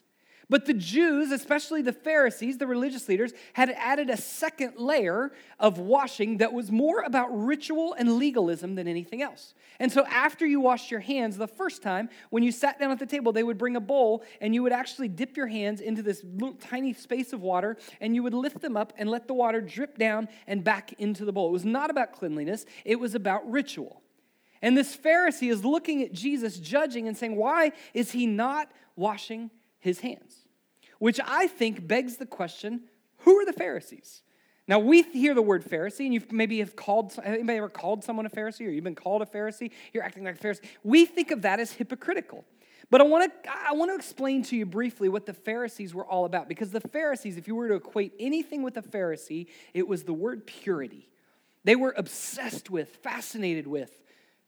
But 0.53 0.67
the 0.67 0.75
Jews, 0.75 1.33
especially 1.33 1.81
the 1.81 1.95
Pharisees, 1.95 2.59
the 2.59 2.67
religious 2.67 3.09
leaders, 3.09 3.33
had 3.55 3.71
added 3.71 4.11
a 4.11 4.19
second 4.19 4.75
layer 4.77 5.33
of 5.59 5.79
washing 5.79 6.37
that 6.37 6.53
was 6.53 6.71
more 6.71 7.01
about 7.01 7.29
ritual 7.31 7.95
and 7.95 8.19
legalism 8.19 8.75
than 8.75 8.87
anything 8.87 9.23
else. 9.23 9.55
And 9.81 9.91
so, 9.91 10.05
after 10.05 10.45
you 10.45 10.61
washed 10.61 10.91
your 10.91 11.01
hands 11.01 11.39
the 11.39 11.49
first 11.49 11.83
time, 11.83 12.11
when 12.29 12.43
you 12.43 12.53
sat 12.53 12.79
down 12.79 12.91
at 12.91 12.99
the 12.99 13.07
table, 13.07 13.33
they 13.33 13.43
would 13.43 13.57
bring 13.57 13.77
a 13.77 13.81
bowl 13.81 14.25
and 14.43 14.55
you 14.55 14.63
would 14.63 14.75
actually 14.75 15.09
dip 15.09 15.39
your 15.39 15.47
hands 15.47 15.81
into 15.81 16.03
this 16.03 16.23
little 16.23 16.53
tiny 16.53 16.93
space 16.93 17.33
of 17.33 17.41
water 17.41 17.79
and 18.03 18.15
you 18.15 18.23
would 18.23 18.35
lift 18.35 18.61
them 18.61 18.77
up 18.77 18.93
and 18.99 19.09
let 19.09 19.29
the 19.29 19.35
water 19.35 19.63
drip 19.63 19.97
down 19.97 20.29
and 20.47 20.63
back 20.63 20.93
into 20.99 21.25
the 21.25 21.33
bowl. 21.33 21.49
It 21.49 21.53
was 21.53 21.65
not 21.65 21.89
about 21.89 22.13
cleanliness, 22.13 22.67
it 22.85 23.01
was 23.01 23.15
about 23.15 23.51
ritual. 23.51 24.03
And 24.61 24.77
this 24.77 24.95
Pharisee 24.95 25.51
is 25.51 25.65
looking 25.65 26.03
at 26.03 26.13
Jesus, 26.13 26.59
judging, 26.59 27.09
and 27.09 27.17
saying, 27.17 27.37
Why 27.37 27.73
is 27.95 28.11
he 28.11 28.27
not 28.27 28.71
washing 28.97 29.51
his 29.79 30.01
hands? 30.01 30.42
Which 31.03 31.19
I 31.27 31.49
think 31.49 31.89
begs 31.89 32.19
the 32.19 32.27
question 32.27 32.83
who 33.19 33.37
are 33.41 33.45
the 33.45 33.53
Pharisees? 33.53 34.23
Now 34.69 34.79
we 34.79 35.03
hear 35.03 35.35
the 35.35 35.43
word 35.43 35.65
Pharisee, 35.65 36.05
and 36.05 36.15
you 36.15 36.23
maybe 36.31 36.61
have 36.61 36.77
called 36.77 37.13
anybody 37.25 37.59
ever 37.59 37.69
called 37.69 38.05
someone 38.05 38.25
a 38.25 38.31
Pharisee, 38.31 38.69
or 38.69 38.71
you've 38.71 38.85
been 38.85 38.95
called 38.95 39.21
a 39.21 39.27
Pharisee. 39.27 39.73
You're 39.93 40.05
acting 40.05 40.23
like 40.23 40.37
a 40.37 40.39
Pharisee. 40.39 40.61
We 40.85 41.05
think 41.05 41.33
of 41.33 41.43
that 41.43 41.59
as 41.59 41.73
hypocritical. 41.73 42.45
But 42.89 43.01
I 43.01 43.05
want 43.05 43.33
to 43.43 43.51
I 43.51 43.73
want 43.73 43.91
to 43.91 43.97
explain 43.97 44.45
to 44.45 44.57
you 44.57 44.65
briefly 44.65 45.09
what 45.09 45.27
the 45.27 45.33
Pharisees 45.33 45.93
were 45.93 46.07
all 46.07 46.25
about, 46.25 46.49
because 46.49 46.71
the 46.71 46.81
Pharisees, 46.81 47.37
if 47.37 47.49
you 47.49 47.57
were 47.57 47.67
to 47.67 47.75
equate 47.75 48.13
anything 48.21 48.63
with 48.63 48.77
a 48.77 48.83
Pharisee, 48.83 49.49
it 49.75 49.89
was 49.89 50.05
the 50.05 50.13
word 50.13 50.47
purity. 50.47 51.09
They 51.65 51.75
were 51.75 51.95
obsessed 51.97 52.71
with, 52.71 52.95
fascinated 53.03 53.67
with 53.67 53.91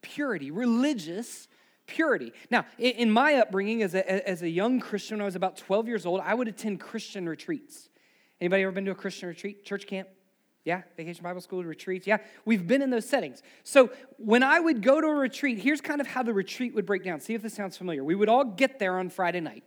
purity, 0.03 0.53
religious 0.53 1.49
purity. 1.87 2.33
Now, 2.51 2.67
in 2.79 3.11
my 3.11 3.35
upbringing 3.35 3.83
as 3.83 3.95
a, 3.95 4.29
as 4.29 4.43
a 4.43 4.49
young 4.49 4.81
Christian, 4.81 5.17
when 5.17 5.23
I 5.23 5.25
was 5.27 5.37
about 5.37 5.57
12 5.57 5.89
years 5.89 6.07
old, 6.07 6.21
I 6.21 6.35
would 6.35 6.49
attend 6.49 6.81
Christian 6.81 7.29
retreats. 7.29 7.89
Anybody 8.41 8.63
ever 8.63 8.73
been 8.73 8.85
to 8.87 8.91
a 8.91 8.97
Christian 8.97 9.29
retreat? 9.29 9.65
Church 9.65 9.87
camp? 9.87 10.09
Yeah, 10.65 10.83
vacation 10.97 11.23
Bible 11.23 11.43
school 11.43 11.63
retreats. 11.63 12.07
Yeah, 12.07 12.19
we've 12.47 12.67
been 12.67 12.81
in 12.81 12.89
those 12.89 13.07
settings. 13.07 13.43
So 13.65 13.91
when 14.17 14.43
I 14.43 14.61
would 14.61 14.83
go 14.83 15.01
to 15.01 15.07
a 15.07 15.15
retreat, 15.15 15.59
here's 15.59 15.83
kind 15.83 16.01
of 16.01 16.07
how 16.07 16.23
the 16.23 16.33
retreat 16.33 16.75
would 16.75 16.87
break 16.87 17.05
down. 17.05 17.21
See 17.21 17.35
if 17.35 17.43
this 17.43 17.53
sounds 17.53 17.77
familiar. 17.77 18.03
We 18.03 18.15
would 18.15 18.31
all 18.31 18.45
get 18.45 18.79
there 18.79 18.99
on 18.99 19.11
Friday 19.11 19.41
night. 19.41 19.63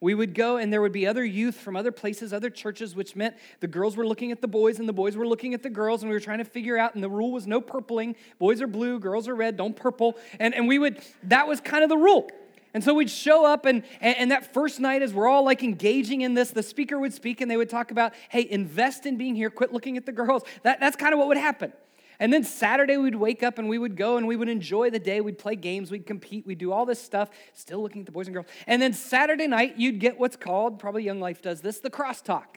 We 0.00 0.14
would 0.14 0.34
go, 0.34 0.56
and 0.56 0.72
there 0.72 0.80
would 0.80 0.92
be 0.92 1.06
other 1.06 1.24
youth 1.24 1.56
from 1.56 1.76
other 1.76 1.92
places, 1.92 2.32
other 2.32 2.48
churches, 2.48 2.96
which 2.96 3.14
meant 3.14 3.36
the 3.60 3.66
girls 3.66 3.96
were 3.96 4.06
looking 4.06 4.32
at 4.32 4.40
the 4.40 4.48
boys, 4.48 4.78
and 4.78 4.88
the 4.88 4.94
boys 4.94 5.14
were 5.14 5.26
looking 5.26 5.52
at 5.52 5.62
the 5.62 5.68
girls, 5.68 6.02
and 6.02 6.08
we 6.08 6.16
were 6.16 6.20
trying 6.20 6.38
to 6.38 6.44
figure 6.44 6.78
out, 6.78 6.94
and 6.94 7.04
the 7.04 7.10
rule 7.10 7.32
was 7.32 7.46
no 7.46 7.60
purpling. 7.60 8.16
Boys 8.38 8.62
are 8.62 8.66
blue, 8.66 8.98
girls 8.98 9.28
are 9.28 9.34
red, 9.34 9.58
don't 9.58 9.76
purple. 9.76 10.16
And, 10.38 10.54
and 10.54 10.66
we 10.66 10.78
would, 10.78 11.02
that 11.24 11.46
was 11.46 11.60
kind 11.60 11.82
of 11.82 11.90
the 11.90 11.98
rule. 11.98 12.30
And 12.72 12.82
so 12.82 12.94
we'd 12.94 13.10
show 13.10 13.44
up, 13.44 13.66
and, 13.66 13.82
and, 14.00 14.16
and, 14.16 14.30
that 14.30 14.54
first 14.54 14.80
night, 14.80 15.02
as 15.02 15.12
we're 15.12 15.28
all 15.28 15.44
like 15.44 15.62
engaging 15.62 16.20
in 16.22 16.34
this, 16.34 16.50
the 16.50 16.62
speaker 16.62 16.98
would 16.98 17.12
speak, 17.12 17.40
and 17.40 17.50
they 17.50 17.56
would 17.56 17.68
talk 17.68 17.90
about, 17.90 18.14
hey, 18.28 18.46
invest 18.48 19.06
in 19.06 19.18
being 19.18 19.34
here, 19.34 19.50
quit 19.50 19.72
looking 19.72 19.96
at 19.96 20.06
the 20.06 20.12
girls. 20.12 20.44
That, 20.62 20.80
that's 20.80 20.96
kind 20.96 21.12
of 21.12 21.18
what 21.18 21.28
would 21.28 21.36
happen. 21.36 21.72
And 22.20 22.32
then 22.32 22.44
Saturday, 22.44 22.98
we'd 22.98 23.16
wake 23.16 23.42
up 23.42 23.58
and 23.58 23.68
we 23.68 23.78
would 23.78 23.96
go 23.96 24.18
and 24.18 24.28
we 24.28 24.36
would 24.36 24.48
enjoy 24.48 24.90
the 24.90 24.98
day. 24.98 25.22
We'd 25.22 25.38
play 25.38 25.56
games, 25.56 25.90
we'd 25.90 26.06
compete, 26.06 26.46
we'd 26.46 26.58
do 26.58 26.70
all 26.70 26.84
this 26.84 27.02
stuff, 27.02 27.30
still 27.54 27.82
looking 27.82 28.02
at 28.02 28.06
the 28.06 28.12
boys 28.12 28.26
and 28.26 28.34
girls. 28.34 28.46
And 28.66 28.80
then 28.80 28.92
Saturday 28.92 29.46
night, 29.46 29.78
you'd 29.78 29.98
get 29.98 30.20
what's 30.20 30.36
called, 30.36 30.78
probably 30.78 31.02
Young 31.02 31.18
Life 31.18 31.40
does 31.40 31.62
this, 31.62 31.80
the 31.80 31.90
crosstalk. 31.90 32.56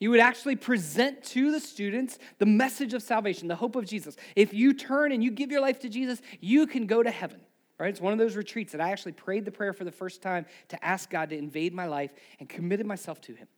You 0.00 0.10
would 0.10 0.20
actually 0.20 0.56
present 0.56 1.22
to 1.24 1.52
the 1.52 1.60
students 1.60 2.18
the 2.38 2.46
message 2.46 2.94
of 2.94 3.02
salvation, 3.02 3.46
the 3.46 3.56
hope 3.56 3.76
of 3.76 3.84
Jesus. 3.84 4.16
If 4.34 4.52
you 4.52 4.72
turn 4.72 5.12
and 5.12 5.22
you 5.22 5.30
give 5.30 5.52
your 5.52 5.60
life 5.60 5.78
to 5.80 5.88
Jesus, 5.88 6.20
you 6.40 6.66
can 6.66 6.86
go 6.86 7.02
to 7.02 7.10
heaven. 7.10 7.40
Right? 7.78 7.90
It's 7.90 8.00
one 8.00 8.12
of 8.12 8.18
those 8.18 8.36
retreats 8.36 8.72
that 8.72 8.80
I 8.80 8.90
actually 8.90 9.12
prayed 9.12 9.44
the 9.44 9.50
prayer 9.50 9.72
for 9.72 9.84
the 9.84 9.92
first 9.92 10.22
time 10.22 10.46
to 10.68 10.84
ask 10.84 11.10
God 11.10 11.30
to 11.30 11.36
invade 11.36 11.74
my 11.74 11.86
life 11.86 12.12
and 12.38 12.48
committed 12.48 12.86
myself 12.86 13.20
to 13.22 13.34
Him. 13.34 13.48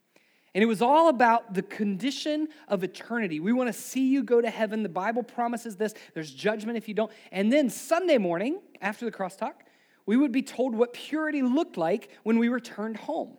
And 0.57 0.63
it 0.63 0.67
was 0.67 0.81
all 0.81 1.11
about 1.11 1.53
the 1.53 1.61
condition 1.61 2.49
of 2.67 2.83
eternity. 2.83 3.41
We 3.41 3.53
want 3.53 3.69
to 3.69 3.75
see 3.75 4.09
you 4.09 4.23
go 4.23 4.41
to 4.41 4.49
heaven. 4.49 4.83
The 4.83 4.89
Bible 4.89 5.23
promises 5.23 5.77
this. 5.77 5.93
There's 6.15 6.33
judgment 6.33 6.79
if 6.79 6.89
you 6.89 6.95
don't. 6.95 7.13
And 7.31 7.53
then 7.53 7.69
Sunday 7.69 8.17
morning, 8.17 8.61
after 8.81 9.05
the 9.05 9.13
crosstalk, 9.13 9.53
we 10.07 10.17
would 10.17 10.33
be 10.33 10.41
told 10.41 10.75
what 10.75 10.95
purity 10.95 11.43
looked 11.43 11.77
like 11.77 12.09
when 12.23 12.39
we 12.39 12.49
returned 12.49 12.97
home. 12.97 13.37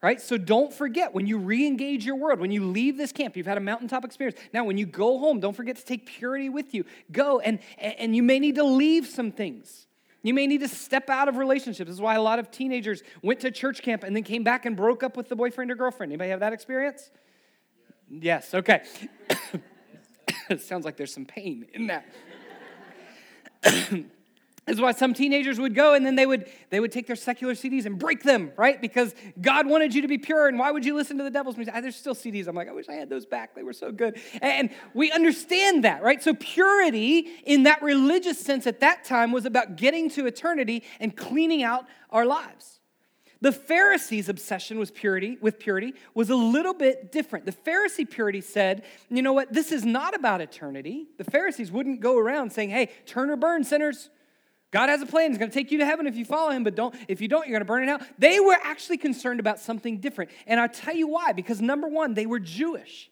Right? 0.00 0.18
So 0.18 0.38
don't 0.38 0.72
forget 0.72 1.12
when 1.12 1.26
you 1.26 1.36
re 1.36 1.66
engage 1.66 2.06
your 2.06 2.16
world, 2.16 2.40
when 2.40 2.50
you 2.50 2.64
leave 2.64 2.96
this 2.96 3.12
camp, 3.12 3.36
you've 3.36 3.44
had 3.44 3.58
a 3.58 3.60
mountaintop 3.60 4.06
experience. 4.06 4.40
Now, 4.54 4.64
when 4.64 4.78
you 4.78 4.86
go 4.86 5.18
home, 5.18 5.40
don't 5.40 5.54
forget 5.54 5.76
to 5.76 5.84
take 5.84 6.06
purity 6.06 6.48
with 6.48 6.72
you. 6.72 6.86
Go, 7.12 7.38
and, 7.38 7.58
and 7.76 8.16
you 8.16 8.22
may 8.22 8.38
need 8.38 8.54
to 8.54 8.64
leave 8.64 9.06
some 9.06 9.30
things. 9.30 9.86
You 10.26 10.34
may 10.34 10.48
need 10.48 10.58
to 10.62 10.68
step 10.68 11.08
out 11.08 11.28
of 11.28 11.36
relationships. 11.36 11.86
This 11.86 11.94
is 11.94 12.00
why 12.00 12.16
a 12.16 12.20
lot 12.20 12.40
of 12.40 12.50
teenagers 12.50 13.04
went 13.22 13.38
to 13.42 13.50
church 13.52 13.80
camp 13.80 14.02
and 14.02 14.16
then 14.16 14.24
came 14.24 14.42
back 14.42 14.66
and 14.66 14.76
broke 14.76 15.04
up 15.04 15.16
with 15.16 15.28
the 15.28 15.36
boyfriend 15.36 15.70
or 15.70 15.76
girlfriend. 15.76 16.10
Anybody 16.10 16.30
have 16.30 16.40
that 16.40 16.52
experience? 16.52 17.12
Yes, 18.10 18.52
okay. 18.52 18.82
it 20.50 20.60
sounds 20.62 20.84
like 20.84 20.96
there's 20.96 21.14
some 21.14 21.26
pain 21.26 21.66
in 21.72 21.86
that. 21.86 22.06
is 24.66 24.80
why 24.80 24.92
some 24.92 25.14
teenagers 25.14 25.60
would 25.60 25.74
go 25.74 25.94
and 25.94 26.04
then 26.04 26.16
they 26.16 26.26
would 26.26 26.50
they 26.70 26.80
would 26.80 26.90
take 26.90 27.06
their 27.06 27.16
secular 27.16 27.54
CDs 27.54 27.86
and 27.86 27.98
break 27.98 28.22
them, 28.22 28.50
right? 28.56 28.80
Because 28.80 29.14
God 29.40 29.66
wanted 29.66 29.94
you 29.94 30.02
to 30.02 30.08
be 30.08 30.18
pure, 30.18 30.48
and 30.48 30.58
why 30.58 30.70
would 30.70 30.84
you 30.84 30.94
listen 30.94 31.18
to 31.18 31.24
the 31.24 31.30
devil's 31.30 31.56
music? 31.56 31.74
Ah, 31.76 31.80
there's 31.80 31.96
still 31.96 32.14
CDs. 32.14 32.48
I'm 32.48 32.56
like, 32.56 32.68
I 32.68 32.72
wish 32.72 32.88
I 32.88 32.94
had 32.94 33.08
those 33.08 33.26
back. 33.26 33.54
They 33.54 33.62
were 33.62 33.72
so 33.72 33.92
good. 33.92 34.20
And 34.42 34.70
we 34.94 35.12
understand 35.12 35.84
that, 35.84 36.02
right? 36.02 36.22
So 36.22 36.34
purity 36.34 37.28
in 37.44 37.62
that 37.64 37.82
religious 37.82 38.40
sense 38.40 38.66
at 38.66 38.80
that 38.80 39.04
time 39.04 39.30
was 39.30 39.46
about 39.46 39.76
getting 39.76 40.10
to 40.10 40.26
eternity 40.26 40.82
and 40.98 41.16
cleaning 41.16 41.62
out 41.62 41.86
our 42.10 42.26
lives. 42.26 42.80
The 43.40 43.52
Pharisees' 43.52 44.28
obsession 44.28 44.78
with 44.78 44.94
purity, 44.94 45.36
with 45.40 45.58
purity 45.58 45.94
was 46.14 46.30
a 46.30 46.34
little 46.34 46.72
bit 46.72 47.12
different. 47.12 47.44
The 47.44 47.52
Pharisee 47.52 48.08
purity 48.08 48.40
said, 48.40 48.84
you 49.10 49.22
know 49.22 49.34
what, 49.34 49.52
this 49.52 49.72
is 49.72 49.84
not 49.84 50.14
about 50.14 50.40
eternity. 50.40 51.06
The 51.18 51.24
Pharisees 51.24 51.70
wouldn't 51.70 52.00
go 52.00 52.18
around 52.18 52.52
saying, 52.52 52.70
hey, 52.70 52.90
turn 53.04 53.30
or 53.30 53.36
burn, 53.36 53.62
sinners. 53.62 54.08
God 54.76 54.90
has 54.90 55.00
a 55.00 55.06
plan. 55.06 55.30
He's 55.30 55.38
going 55.38 55.50
to 55.50 55.54
take 55.54 55.72
you 55.72 55.78
to 55.78 55.86
heaven 55.86 56.06
if 56.06 56.16
you 56.16 56.26
follow 56.26 56.50
him, 56.50 56.62
but 56.62 56.74
don't 56.74 56.94
if 57.08 57.22
you 57.22 57.28
don't, 57.28 57.46
you're 57.46 57.54
going 57.54 57.62
to 57.62 57.64
burn 57.64 57.82
it 57.82 57.88
out. 57.88 58.02
They 58.18 58.40
were 58.40 58.58
actually 58.62 58.98
concerned 58.98 59.40
about 59.40 59.58
something 59.58 60.00
different. 60.00 60.30
And 60.46 60.60
I'll 60.60 60.68
tell 60.68 60.94
you 60.94 61.08
why. 61.08 61.32
Because 61.32 61.62
number 61.62 61.88
one, 61.88 62.12
they 62.12 62.26
were 62.26 62.38
Jewish. 62.38 63.10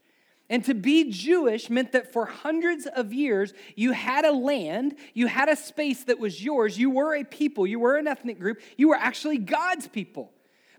And 0.51 0.63
to 0.67 0.75
be 0.75 1.11
Jewish 1.11 1.71
meant 1.71 1.93
that 1.93 2.13
for 2.13 2.27
hundreds 2.27 2.85
of 2.85 3.15
years, 3.15 3.55
you 3.77 3.93
had 3.93 4.27
a 4.27 4.31
land, 4.31 4.97
you 5.15 5.27
had 5.27 5.49
a 5.49 5.57
space 5.57 6.05
that 6.05 6.19
was 6.19 6.45
yours, 6.45 6.79
you 6.79 6.91
were 6.91 7.15
a 7.15 7.25
people, 7.25 7.67
you 7.67 7.81
were 7.81 7.97
an 7.97 8.09
ethnic 8.09 8.39
group, 8.39 8.61
you 8.77 8.91
were 8.91 8.97
actually 8.97 9.39
God's 9.39 9.89
people. 9.89 10.33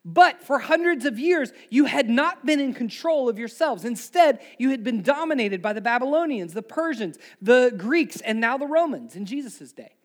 But 0.05 0.43
for 0.43 0.59
hundreds 0.59 1.05
of 1.05 1.17
years, 1.17 1.51
you 1.71 1.85
had 1.85 2.11
not 2.11 2.45
been 2.45 2.59
in 2.59 2.75
control 2.75 3.27
of 3.27 3.39
yourselves. 3.39 3.85
Instead, 3.85 4.39
you 4.59 4.69
had 4.69 4.83
been 4.83 5.01
dominated 5.01 5.63
by 5.63 5.73
the 5.73 5.81
Babylonians, 5.81 6.53
the 6.53 6.61
Persians, 6.61 7.17
the 7.41 7.73
Greeks, 7.75 8.21
and 8.21 8.39
now 8.39 8.59
the 8.59 8.67
Romans 8.67 9.15
in 9.15 9.25
Jesus' 9.25 9.71
day. 9.71 9.95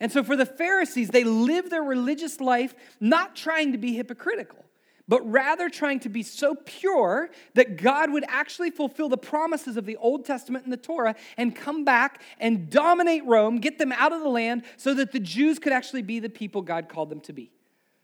And 0.00 0.10
so 0.10 0.24
for 0.24 0.34
the 0.34 0.46
Pharisees, 0.46 1.10
they 1.10 1.24
lived 1.24 1.70
their 1.70 1.82
religious 1.82 2.40
life 2.40 2.74
not 2.98 3.36
trying 3.36 3.72
to 3.72 3.78
be 3.78 3.94
hypocritical, 3.94 4.64
but 5.06 5.20
rather 5.30 5.68
trying 5.68 6.00
to 6.00 6.08
be 6.08 6.22
so 6.22 6.54
pure 6.54 7.28
that 7.54 7.76
God 7.76 8.10
would 8.10 8.24
actually 8.26 8.70
fulfill 8.70 9.10
the 9.10 9.18
promises 9.18 9.76
of 9.76 9.84
the 9.84 9.96
Old 9.96 10.24
Testament 10.24 10.64
and 10.64 10.72
the 10.72 10.78
Torah 10.78 11.16
and 11.36 11.54
come 11.54 11.84
back 11.84 12.22
and 12.38 12.70
dominate 12.70 13.26
Rome, 13.26 13.58
get 13.58 13.78
them 13.78 13.92
out 13.92 14.12
of 14.12 14.22
the 14.22 14.28
land 14.28 14.62
so 14.78 14.94
that 14.94 15.12
the 15.12 15.20
Jews 15.20 15.58
could 15.58 15.72
actually 15.72 16.02
be 16.02 16.18
the 16.18 16.30
people 16.30 16.62
God 16.62 16.88
called 16.88 17.10
them 17.10 17.20
to 17.20 17.34
be. 17.34 17.52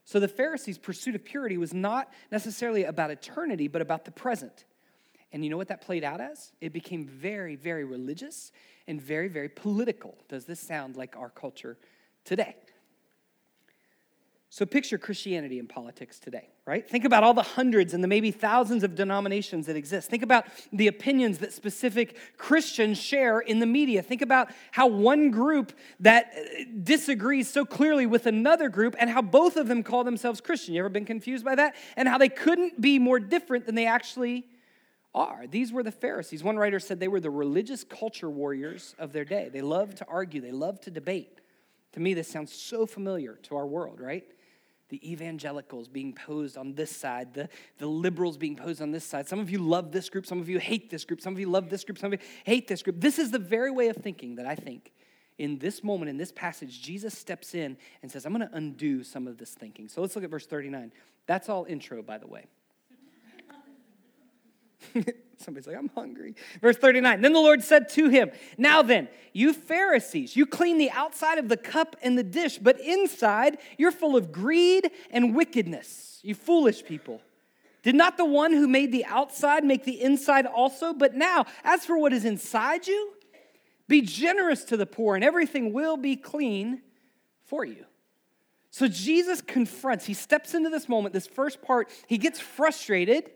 So 0.05 0.21
the 0.21 0.29
Pharisees' 0.29 0.79
pursuit 0.79 1.15
of 1.15 1.25
purity 1.25 1.57
was 1.57 1.73
not 1.73 2.13
necessarily 2.31 2.85
about 2.85 3.11
eternity, 3.11 3.69
but 3.69 3.83
about 3.83 4.05
the 4.05 4.13
present. 4.13 4.65
And 5.33 5.43
you 5.43 5.51
know 5.51 5.57
what 5.57 5.69
that 5.69 5.81
played 5.81 6.05
out 6.05 6.21
as? 6.21 6.53
It 6.61 6.73
became 6.73 7.07
very, 7.07 7.57
very 7.57 7.85
religious 7.85 8.53
and 8.89 9.01
very, 9.01 9.29
very 9.29 9.49
political. 9.49 10.17
Does 10.29 10.45
this 10.45 10.61
sound 10.61 10.97
like 10.97 11.17
our 11.17 11.31
culture 11.31 11.77
today? 12.25 12.57
So 14.49 14.65
picture 14.65 14.97
Christianity 14.97 15.59
in 15.59 15.67
politics 15.67 16.19
today, 16.19 16.49
right? 16.65 16.89
Think 16.89 17.05
about 17.05 17.23
all 17.25 17.35
the 17.35 17.43
hundreds 17.43 17.93
and 17.93 18.03
the 18.03 18.09
maybe 18.09 18.31
thousands 18.31 18.85
of 18.85 18.95
denominations 18.95 19.67
that 19.67 19.77
exist. 19.77 20.09
Think 20.09 20.23
about 20.23 20.47
the 20.73 20.87
opinions 20.87 21.39
that 21.39 21.53
specific 21.53 22.17
Christians 22.39 22.97
share 22.97 23.41
in 23.41 23.59
the 23.59 23.67
media. 23.67 24.01
Think 24.03 24.23
about 24.23 24.51
how 24.71 24.87
one 24.87 25.31
group 25.31 25.73
that 26.01 26.33
uh, 26.35 26.65
disagrees 26.83 27.51
so 27.51 27.67
clearly 27.67 28.07
with 28.07 28.25
another 28.25 28.71
group 28.71 28.95
and 28.99 29.11
how 29.11 29.21
both 29.21 29.57
of 29.57 29.69
them 29.69 29.83
call 29.83 30.05
themselves 30.05 30.41
Christian. 30.41 30.75
You 30.75 30.81
ever 30.81 30.89
been 30.89 31.05
confused 31.05 31.45
by 31.45 31.57
that? 31.57 31.75
And 31.97 32.09
how 32.09 32.17
they 32.17 32.31
couldn't 32.31 32.81
be 32.81 32.99
more 32.99 33.19
different 33.19 33.67
than 33.67 33.75
they 33.75 33.87
actually 33.87 34.47
are. 35.17 35.47
These 35.47 35.73
were 35.73 35.83
the 35.83 35.91
Pharisees. 35.91 36.45
One 36.45 36.57
writer 36.57 36.79
said 36.79 37.01
they 37.01 37.09
were 37.09 37.21
the 37.21 37.31
religious 37.31 37.83
culture 37.83 38.31
warriors 38.31 38.95
of 38.99 39.13
their 39.13 39.25
day. 39.25 39.49
They 39.53 39.63
loved 39.63 39.97
to 39.99 40.07
argue, 40.07 40.41
they 40.41 40.53
loved 40.53 40.83
to 40.85 40.91
debate. 40.91 41.41
To 41.93 42.01
me, 42.01 42.15
this 42.15 42.29
sounds 42.29 42.53
so 42.53 42.85
familiar 42.85 43.39
to 43.45 43.57
our 43.57 43.67
world, 43.67 44.01
right? 44.01 44.25
The 44.91 45.11
evangelicals 45.11 45.89
being 45.89 46.13
posed 46.13 46.57
on 46.57 46.75
this 46.75 46.95
side, 46.95 47.35
the, 47.35 47.49
the 47.79 47.87
liberals 47.87 48.37
being 48.37 48.55
posed 48.55 48.83
on 48.83 48.93
this 48.93 49.05
side. 49.05 49.27
Some 49.27 49.41
of 49.41 49.51
you 49.51 49.59
love 49.59 49.91
this 49.91 50.09
group, 50.11 50.27
some 50.27 50.39
of 50.39 50.49
you 50.49 50.59
hate 50.59 50.91
this 50.91 51.05
group, 51.05 51.21
some 51.21 51.33
of 51.33 51.41
you 51.41 51.49
love 51.49 51.71
this 51.71 51.83
group, 51.83 51.99
some 51.99 52.13
of 52.13 52.21
you 52.21 52.27
hate 52.45 52.69
this 52.69 52.83
group. 52.83 53.01
This 53.01 53.19
is 53.19 53.31
the 53.31 53.39
very 53.39 53.71
way 53.71 53.89
of 53.89 53.97
thinking 53.97 54.37
that 54.37 54.47
I 54.47 54.55
think 54.55 54.93
in 55.39 55.59
this 55.59 55.83
moment, 55.83 56.09
in 56.09 56.17
this 56.17 56.33
passage, 56.33 56.83
Jesus 56.83 57.17
steps 57.17 57.55
in 57.55 57.77
and 58.03 58.11
says, 58.11 58.25
I'm 58.25 58.33
going 58.33 58.49
to 58.49 58.57
undo 58.57 59.03
some 59.03 59.27
of 59.27 59.39
this 59.39 59.51
thinking. 59.51 59.89
So 59.89 60.01
let's 60.01 60.15
look 60.15 60.25
at 60.25 60.31
verse 60.31 60.47
39. 60.47 60.93
That's 61.27 61.49
all 61.49 61.65
intro, 61.65 62.03
by 62.03 62.19
the 62.19 62.27
way. 62.27 62.47
Somebody's 65.39 65.67
like, 65.67 65.77
I'm 65.77 65.91
hungry. 65.95 66.35
Verse 66.61 66.77
39 66.77 67.21
Then 67.21 67.33
the 67.33 67.41
Lord 67.41 67.63
said 67.63 67.89
to 67.91 68.09
him, 68.09 68.31
Now 68.57 68.83
then, 68.83 69.09
you 69.33 69.53
Pharisees, 69.53 70.37
you 70.37 70.47
clean 70.47 70.79
the 70.79 70.91
outside 70.91 71.39
of 71.39 71.49
the 71.49 71.57
cup 71.57 71.97
and 72.03 72.19
the 72.19 72.25
dish, 72.25 72.59
but 72.59 72.81
inside 72.81 73.59
you're 73.77 73.93
full 73.93 74.17
of 74.17 74.33
greed 74.33 74.91
and 75.11 75.35
wickedness. 75.35 76.21
You 76.23 76.35
foolish 76.35 76.85
people. 76.85 77.21
Did 77.83 77.95
not 77.95 78.17
the 78.17 78.25
one 78.25 78.53
who 78.53 78.67
made 78.67 78.91
the 78.91 79.05
outside 79.05 79.63
make 79.63 79.85
the 79.85 80.03
inside 80.03 80.47
also? 80.47 80.93
But 80.93 81.15
now, 81.15 81.47
as 81.63 81.85
for 81.85 81.97
what 81.97 82.13
is 82.13 82.25
inside 82.25 82.87
you, 82.87 83.13
be 83.87 84.01
generous 84.03 84.65
to 84.65 84.77
the 84.77 84.87
poor, 84.87 85.15
and 85.15 85.23
everything 85.23 85.73
will 85.73 85.97
be 85.97 86.17
clean 86.17 86.83
for 87.45 87.65
you. 87.65 87.85
So 88.71 88.89
Jesus 88.89 89.41
confronts, 89.41 90.05
he 90.05 90.15
steps 90.15 90.53
into 90.53 90.69
this 90.69 90.89
moment, 90.89 91.15
this 91.15 91.27
first 91.27 91.63
part, 91.63 91.89
he 92.09 92.19
gets 92.19 92.41
frustrated 92.41 93.31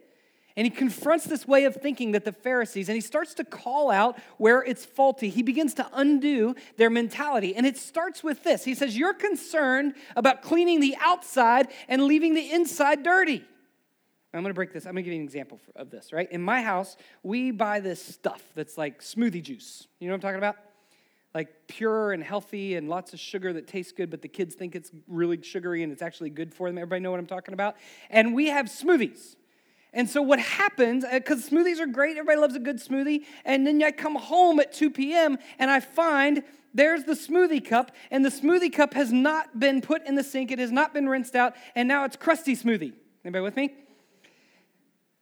and 0.57 0.67
he 0.67 0.71
confronts 0.71 1.25
this 1.25 1.47
way 1.47 1.65
of 1.65 1.77
thinking 1.77 2.13
that 2.13 2.25
the 2.25 2.33
Pharisees, 2.33 2.89
and 2.89 2.95
he 2.95 3.01
starts 3.01 3.35
to 3.35 3.45
call 3.45 3.91
out 3.91 4.19
where 4.37 4.63
it's 4.63 4.85
faulty. 4.85 5.29
He 5.31 5.43
begins 5.43 5.75
to 5.75 5.89
undo 5.93 6.55
their 6.77 6.91
mentality. 6.91 7.55
And 7.55 7.67
it 7.67 7.77
starts 7.77 8.23
with 8.23 8.43
this 8.43 8.65
He 8.65 8.75
says, 8.75 8.97
You're 8.97 9.15
concerned 9.15 9.95
about 10.17 10.43
cleaning 10.43 10.81
the 10.81 10.97
outside 11.01 11.69
and 11.89 12.05
leaving 12.05 12.35
the 12.35 12.51
inside 12.51 13.03
dirty. 13.03 13.45
I'm 14.33 14.45
to 14.45 14.55
break 14.55 14.73
this. 14.73 14.87
I'm 14.87 14.95
to 14.95 15.03
give 15.03 15.13
you 15.13 15.19
an 15.19 15.25
example 15.25 15.61
of 15.75 15.91
this, 15.91 16.13
right? 16.13 16.31
In 16.31 16.41
my 16.41 16.63
house, 16.63 16.97
we 17.25 17.51
buy 17.51 17.81
this 17.81 18.01
stuff 18.01 18.43
that's 18.55 18.79
like 18.79 19.01
smoothie 19.01 19.43
juice. 19.43 19.89
You 19.99 20.07
know 20.07 20.13
what 20.13 20.19
I'm 20.19 20.21
talking 20.21 20.39
about? 20.39 20.57
Like 21.35 21.67
pure 21.67 22.13
and 22.13 22.23
healthy 22.23 22.77
and 22.77 22.89
lots 22.89 23.13
of 23.13 23.19
sugar 23.19 23.53
that 23.53 23.67
tastes 23.67 23.93
good, 23.93 24.09
but 24.09 24.23
the 24.23 24.29
kids 24.29 24.55
think 24.55 24.77
it's 24.77 24.93
really 25.09 25.43
sugary 25.43 25.83
and 25.83 25.93
it's 25.93 26.03
actually 26.03 26.31
good 26.31 26.55
for 26.55 26.69
them. 26.69 26.79
Everybody 26.79 27.01
know 27.01 27.11
what 27.11 27.19
I'm 27.19 27.27
talking 27.27 27.55
about? 27.55 27.77
And 28.09 28.35
we 28.35 28.49
have 28.49 28.67
smoothies. 28.67 29.35
And 29.93 30.09
so 30.09 30.23
what 30.23 30.39
happens, 30.39 31.05
because 31.11 31.47
uh, 31.47 31.51
smoothies 31.51 31.81
are 31.81 31.87
great, 31.87 32.17
everybody 32.17 32.39
loves 32.39 32.55
a 32.55 32.61
good 32.61 32.79
smoothie, 32.79 33.25
and 33.45 33.67
then 33.67 33.83
I 33.83 33.91
come 33.91 34.15
home 34.15 34.61
at 34.61 34.73
2 34.73 34.91
p.m. 34.91 35.39
and 35.59 35.71
I 35.71 35.81
find 35.81 36.45
there's 36.73 37.05
the 37.05 37.15
smoothie 37.15 37.65
cup, 37.65 37.91
and 38.11 38.25
the 38.25 38.29
smoothie 38.29 38.73
cup 38.73 38.95
has 38.95 39.13
not 39.13 39.59
been 39.59 39.81
put 39.81 40.07
in 40.07 40.15
the 40.15 40.23
sink, 40.23 40.53
it 40.53 40.61
has 40.61 40.71
not 40.71 40.95
been 40.95 41.09
rinsed 41.09 41.35
out, 41.35 41.55
and 41.75 41.89
now 41.89 42.05
it's 42.05 42.17
crusty 42.17 42.55
smoothie. 42.55 42.93
Anybody 43.25 43.43
with 43.43 43.57
me? 43.57 43.75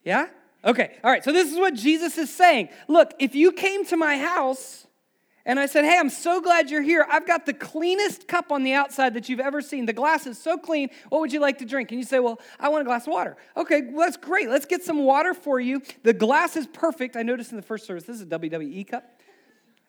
Yeah? 0.05 0.27
Okay, 0.65 0.97
all 1.03 1.11
right, 1.11 1.25
so 1.25 1.33
this 1.33 1.51
is 1.51 1.59
what 1.59 1.75
Jesus 1.75 2.19
is 2.19 2.35
saying. 2.35 2.69
Look, 2.89 3.15
if 3.19 3.35
you 3.35 3.53
came 3.53 3.87
to 3.87 3.97
my 3.97 4.19
house 4.19 4.88
and 5.49 5.59
I 5.59 5.65
said, 5.65 5.87
Hey, 5.87 5.97
I'm 5.99 6.11
so 6.11 6.43
glad 6.43 6.71
you're 6.71 6.83
here. 6.83 7.07
I've 7.11 7.27
got 7.27 7.47
the 7.47 7.55
cleanest 7.55 8.29
cup 8.29 8.53
on 8.53 8.63
the 8.65 8.75
outside 8.75 9.15
that 9.15 9.31
you've 9.31 9.41
ever 9.41 9.63
seen. 9.63 9.87
The 9.87 9.95
glass 9.95 10.27
is 10.27 10.37
so 10.39 10.59
clean. 10.59 10.91
What 11.09 11.23
would 11.23 11.33
you 11.33 11.41
like 11.41 11.57
to 11.59 11.65
drink? 11.65 11.91
And 11.91 11.99
you 11.99 12.05
say, 12.05 12.21
Well, 12.21 12.39
I 12.61 12.69
want 12.69 12.83
a 12.83 12.85
glass 12.85 13.07
of 13.07 13.15
water. 13.15 13.37
Okay, 13.57 13.81
well, 13.91 14.05
that's 14.05 14.19
great. 14.19 14.51
Let's 14.51 14.67
get 14.67 14.85
some 14.85 15.05
water 15.05 15.33
for 15.33 15.59
you. 15.59 15.81
The 16.03 16.13
glass 16.13 16.55
is 16.55 16.67
perfect. 16.67 17.17
I 17.17 17.23
noticed 17.23 17.51
in 17.51 17.57
the 17.57 17.63
first 17.63 17.87
service, 17.87 18.05
this 18.05 18.17
is 18.17 18.23
a 18.23 18.27
WWE 18.27 18.87
cup. 18.87 19.21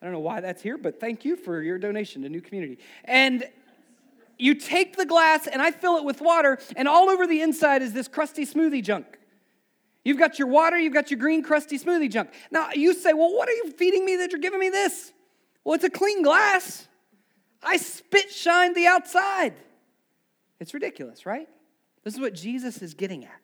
I 0.01 0.05
don't 0.05 0.13
know 0.13 0.21
why 0.21 0.39
that's 0.39 0.61
here, 0.61 0.77
but 0.77 1.01
thank 1.01 1.25
you 1.25 1.35
for 1.35 1.61
your 1.61 1.77
donation 1.77 2.21
to 2.21 2.29
New 2.29 2.39
Community. 2.39 2.79
And 3.03 3.45
you 4.37 4.55
take 4.55 4.95
the 4.95 5.05
glass 5.05 5.45
and 5.45 5.61
I 5.61 5.71
fill 5.71 5.97
it 5.97 6.05
with 6.05 6.21
water, 6.21 6.57
and 6.77 6.87
all 6.87 7.09
over 7.09 7.27
the 7.27 7.41
inside 7.41 7.81
is 7.81 7.91
this 7.91 8.07
crusty 8.07 8.45
smoothie 8.45 8.81
junk. 8.81 9.19
You've 10.05 10.17
got 10.17 10.39
your 10.39 10.47
water, 10.47 10.79
you've 10.79 10.93
got 10.93 11.11
your 11.11 11.19
green, 11.19 11.43
crusty 11.43 11.77
smoothie 11.77 12.09
junk. 12.09 12.29
Now 12.49 12.69
you 12.71 12.93
say, 12.93 13.11
Well, 13.11 13.35
what 13.35 13.49
are 13.49 13.53
you 13.53 13.71
feeding 13.71 14.05
me 14.05 14.15
that 14.15 14.31
you're 14.31 14.39
giving 14.39 14.61
me 14.61 14.69
this? 14.69 15.11
Well, 15.63 15.75
it's 15.75 15.83
a 15.83 15.89
clean 15.89 16.23
glass. 16.23 16.87
I 17.61 17.77
spit 17.77 18.31
shined 18.31 18.75
the 18.75 18.87
outside. 18.87 19.53
It's 20.59 20.73
ridiculous, 20.73 21.25
right? 21.25 21.47
This 22.03 22.13
is 22.13 22.19
what 22.19 22.33
Jesus 22.33 22.81
is 22.81 22.93
getting 22.93 23.25
at. 23.25 23.41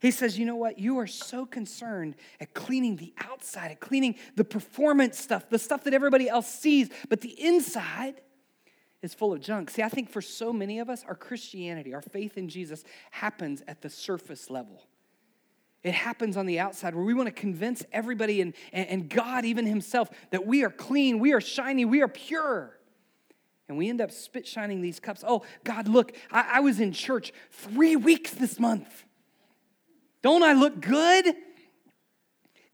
He 0.00 0.10
says, 0.10 0.38
You 0.38 0.46
know 0.46 0.56
what? 0.56 0.78
You 0.78 0.98
are 0.98 1.06
so 1.06 1.46
concerned 1.46 2.16
at 2.40 2.54
cleaning 2.54 2.96
the 2.96 3.14
outside, 3.18 3.70
at 3.70 3.80
cleaning 3.80 4.16
the 4.34 4.44
performance 4.44 5.18
stuff, 5.18 5.48
the 5.48 5.58
stuff 5.58 5.84
that 5.84 5.94
everybody 5.94 6.28
else 6.28 6.48
sees, 6.48 6.90
but 7.08 7.20
the 7.20 7.40
inside 7.40 8.20
is 9.00 9.14
full 9.14 9.32
of 9.32 9.40
junk. 9.40 9.70
See, 9.70 9.82
I 9.82 9.88
think 9.88 10.10
for 10.10 10.22
so 10.22 10.52
many 10.52 10.78
of 10.78 10.90
us, 10.90 11.04
our 11.06 11.14
Christianity, 11.14 11.94
our 11.94 12.02
faith 12.02 12.36
in 12.36 12.48
Jesus 12.48 12.84
happens 13.10 13.62
at 13.66 13.80
the 13.82 13.90
surface 13.90 14.50
level. 14.50 14.84
It 15.82 15.94
happens 15.94 16.36
on 16.36 16.46
the 16.46 16.60
outside 16.60 16.94
where 16.94 17.04
we 17.04 17.14
want 17.14 17.26
to 17.26 17.32
convince 17.32 17.84
everybody 17.92 18.40
and, 18.40 18.54
and 18.72 19.08
God, 19.08 19.44
even 19.44 19.66
Himself, 19.66 20.10
that 20.30 20.46
we 20.46 20.62
are 20.62 20.70
clean, 20.70 21.18
we 21.18 21.32
are 21.32 21.40
shiny, 21.40 21.84
we 21.84 22.02
are 22.02 22.08
pure. 22.08 22.78
And 23.68 23.78
we 23.78 23.88
end 23.88 24.00
up 24.00 24.10
spit 24.10 24.46
shining 24.46 24.82
these 24.82 25.00
cups. 25.00 25.24
Oh, 25.26 25.42
God, 25.64 25.88
look, 25.88 26.12
I, 26.30 26.46
I 26.54 26.60
was 26.60 26.78
in 26.78 26.92
church 26.92 27.32
three 27.50 27.96
weeks 27.96 28.32
this 28.32 28.60
month. 28.60 29.04
Don't 30.20 30.42
I 30.42 30.52
look 30.52 30.80
good? 30.80 31.34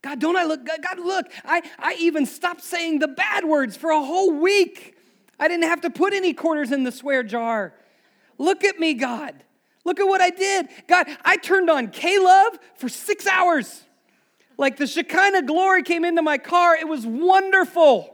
God, 0.01 0.19
don't 0.19 0.35
I 0.35 0.43
look 0.43 0.65
good? 0.65 0.81
God, 0.81 0.99
look, 0.99 1.25
I, 1.43 1.61
I 1.77 1.95
even 1.99 2.25
stopped 2.25 2.61
saying 2.61 2.99
the 2.99 3.07
bad 3.07 3.45
words 3.45 3.75
for 3.75 3.89
a 3.89 4.03
whole 4.03 4.39
week. 4.39 4.95
I 5.39 5.47
didn't 5.47 5.63
have 5.63 5.81
to 5.81 5.89
put 5.89 6.13
any 6.13 6.33
quarters 6.33 6.71
in 6.71 6.83
the 6.83 6.91
swear 6.91 7.23
jar. 7.23 7.73
Look 8.37 8.63
at 8.63 8.79
me, 8.79 8.93
God. 8.93 9.43
Look 9.85 9.99
at 9.99 10.03
what 10.03 10.21
I 10.21 10.29
did. 10.29 10.67
God, 10.87 11.07
I 11.23 11.37
turned 11.37 11.69
on 11.69 11.91
Love 12.03 12.59
for 12.75 12.89
six 12.89 13.25
hours. 13.25 13.83
Like 14.57 14.77
the 14.77 14.87
Shekinah 14.87 15.43
glory 15.43 15.83
came 15.83 16.03
into 16.03 16.21
my 16.21 16.37
car. 16.37 16.75
It 16.75 16.87
was 16.87 17.05
wonderful. 17.05 18.13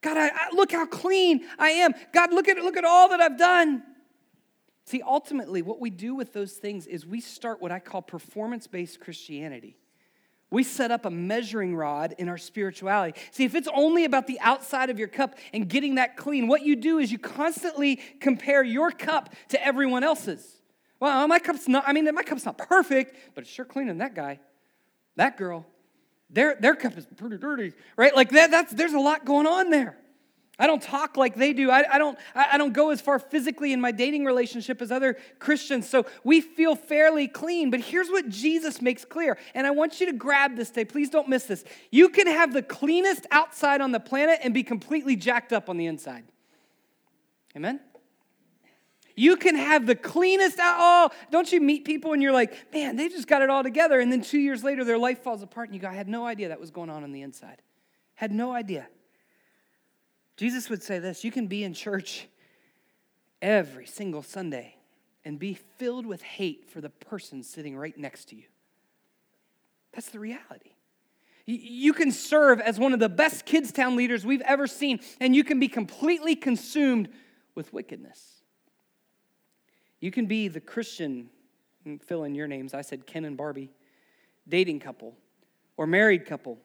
God, 0.00 0.16
I, 0.16 0.28
I, 0.28 0.48
look 0.52 0.72
how 0.72 0.86
clean 0.86 1.44
I 1.58 1.70
am. 1.70 1.92
God, 2.12 2.32
look 2.32 2.48
at 2.48 2.56
look 2.58 2.76
at 2.76 2.84
all 2.84 3.08
that 3.10 3.20
I've 3.20 3.36
done. 3.36 3.82
See, 4.86 5.02
ultimately, 5.02 5.62
what 5.62 5.80
we 5.80 5.90
do 5.90 6.14
with 6.14 6.32
those 6.32 6.54
things 6.54 6.86
is 6.86 7.04
we 7.04 7.20
start 7.20 7.60
what 7.60 7.70
I 7.70 7.78
call 7.80 8.00
performance-based 8.00 9.00
Christianity. 9.00 9.76
We 10.50 10.64
set 10.64 10.90
up 10.90 11.04
a 11.04 11.10
measuring 11.10 11.76
rod 11.76 12.14
in 12.18 12.28
our 12.28 12.38
spirituality. 12.38 13.18
See, 13.30 13.44
if 13.44 13.54
it's 13.54 13.68
only 13.72 14.04
about 14.04 14.26
the 14.26 14.40
outside 14.40 14.90
of 14.90 14.98
your 14.98 15.06
cup 15.06 15.36
and 15.52 15.68
getting 15.68 15.96
that 15.96 16.16
clean, 16.16 16.48
what 16.48 16.62
you 16.62 16.74
do 16.74 16.98
is 16.98 17.12
you 17.12 17.18
constantly 17.18 17.96
compare 18.20 18.64
your 18.64 18.90
cup 18.90 19.32
to 19.50 19.64
everyone 19.64 20.02
else's. 20.02 20.59
Well, 21.00 21.26
my 21.26 21.38
cup's 21.38 21.66
not, 21.66 21.84
I 21.86 21.94
mean, 21.94 22.14
my 22.14 22.22
cup's 22.22 22.44
not 22.44 22.58
perfect, 22.58 23.16
but 23.34 23.42
it's 23.42 23.50
sure 23.50 23.64
cleaner 23.64 23.90
than 23.90 23.98
that 23.98 24.14
guy, 24.14 24.38
that 25.16 25.36
girl. 25.36 25.66
Their, 26.28 26.56
their 26.60 26.76
cup 26.76 26.96
is 26.96 27.06
pretty 27.16 27.38
dirty, 27.38 27.72
right? 27.96 28.14
Like 28.14 28.30
that, 28.30 28.50
that's, 28.50 28.72
there's 28.72 28.92
a 28.92 29.00
lot 29.00 29.24
going 29.24 29.46
on 29.46 29.70
there. 29.70 29.96
I 30.60 30.66
don't 30.66 30.82
talk 30.82 31.16
like 31.16 31.36
they 31.36 31.54
do. 31.54 31.70
I, 31.70 31.84
I, 31.94 31.98
don't, 31.98 32.18
I 32.34 32.58
don't 32.58 32.74
go 32.74 32.90
as 32.90 33.00
far 33.00 33.18
physically 33.18 33.72
in 33.72 33.80
my 33.80 33.92
dating 33.92 34.26
relationship 34.26 34.82
as 34.82 34.92
other 34.92 35.16
Christians. 35.38 35.88
So 35.88 36.04
we 36.22 36.42
feel 36.42 36.76
fairly 36.76 37.28
clean. 37.28 37.70
But 37.70 37.80
here's 37.80 38.10
what 38.10 38.28
Jesus 38.28 38.82
makes 38.82 39.06
clear. 39.06 39.38
And 39.54 39.66
I 39.66 39.70
want 39.70 40.00
you 40.00 40.06
to 40.06 40.12
grab 40.12 40.56
this 40.56 40.68
today. 40.68 40.84
Please 40.84 41.08
don't 41.08 41.30
miss 41.30 41.44
this. 41.44 41.64
You 41.90 42.10
can 42.10 42.26
have 42.26 42.52
the 42.52 42.62
cleanest 42.62 43.26
outside 43.30 43.80
on 43.80 43.90
the 43.90 44.00
planet 44.00 44.40
and 44.42 44.52
be 44.52 44.62
completely 44.62 45.16
jacked 45.16 45.54
up 45.54 45.70
on 45.70 45.78
the 45.78 45.86
inside. 45.86 46.24
Amen? 47.56 47.80
You 49.20 49.36
can 49.36 49.54
have 49.54 49.84
the 49.84 49.94
cleanest 49.94 50.58
out. 50.58 50.76
Oh, 50.78 51.10
don't 51.30 51.52
you 51.52 51.60
meet 51.60 51.84
people 51.84 52.14
and 52.14 52.22
you're 52.22 52.32
like, 52.32 52.72
man, 52.72 52.96
they 52.96 53.10
just 53.10 53.28
got 53.28 53.42
it 53.42 53.50
all 53.50 53.62
together. 53.62 54.00
And 54.00 54.10
then 54.10 54.22
two 54.22 54.38
years 54.38 54.64
later, 54.64 54.82
their 54.82 54.96
life 54.96 55.22
falls 55.22 55.42
apart 55.42 55.68
and 55.68 55.74
you 55.74 55.80
go, 55.82 55.88
I 55.88 55.92
had 55.92 56.08
no 56.08 56.24
idea 56.24 56.48
that 56.48 56.58
was 56.58 56.70
going 56.70 56.88
on 56.88 57.04
on 57.04 57.12
the 57.12 57.20
inside. 57.20 57.60
Had 58.14 58.32
no 58.32 58.50
idea. 58.54 58.88
Jesus 60.38 60.70
would 60.70 60.82
say 60.82 61.00
this 61.00 61.22
you 61.22 61.30
can 61.30 61.48
be 61.48 61.64
in 61.64 61.74
church 61.74 62.28
every 63.42 63.84
single 63.84 64.22
Sunday 64.22 64.76
and 65.22 65.38
be 65.38 65.52
filled 65.52 66.06
with 66.06 66.22
hate 66.22 66.70
for 66.70 66.80
the 66.80 66.88
person 66.88 67.42
sitting 67.42 67.76
right 67.76 67.98
next 67.98 68.30
to 68.30 68.36
you. 68.36 68.44
That's 69.92 70.08
the 70.08 70.18
reality. 70.18 70.70
You 71.44 71.92
can 71.92 72.10
serve 72.10 72.58
as 72.58 72.78
one 72.78 72.94
of 72.94 73.00
the 73.00 73.10
best 73.10 73.44
kids' 73.44 73.70
town 73.70 73.96
leaders 73.96 74.24
we've 74.24 74.40
ever 74.40 74.66
seen, 74.66 75.00
and 75.20 75.36
you 75.36 75.44
can 75.44 75.60
be 75.60 75.68
completely 75.68 76.36
consumed 76.36 77.10
with 77.54 77.70
wickedness. 77.74 78.39
You 80.00 80.10
can 80.10 80.26
be 80.26 80.48
the 80.48 80.60
Christian, 80.60 81.28
mm, 81.86 82.02
fill 82.02 82.24
in 82.24 82.34
your 82.34 82.46
names, 82.46 82.74
I 82.74 82.82
said 82.82 83.06
Ken 83.06 83.24
and 83.24 83.36
Barbie, 83.36 83.70
dating 84.48 84.80
couple 84.80 85.14
or 85.76 85.86
married 85.86 86.26
couple, 86.26 86.58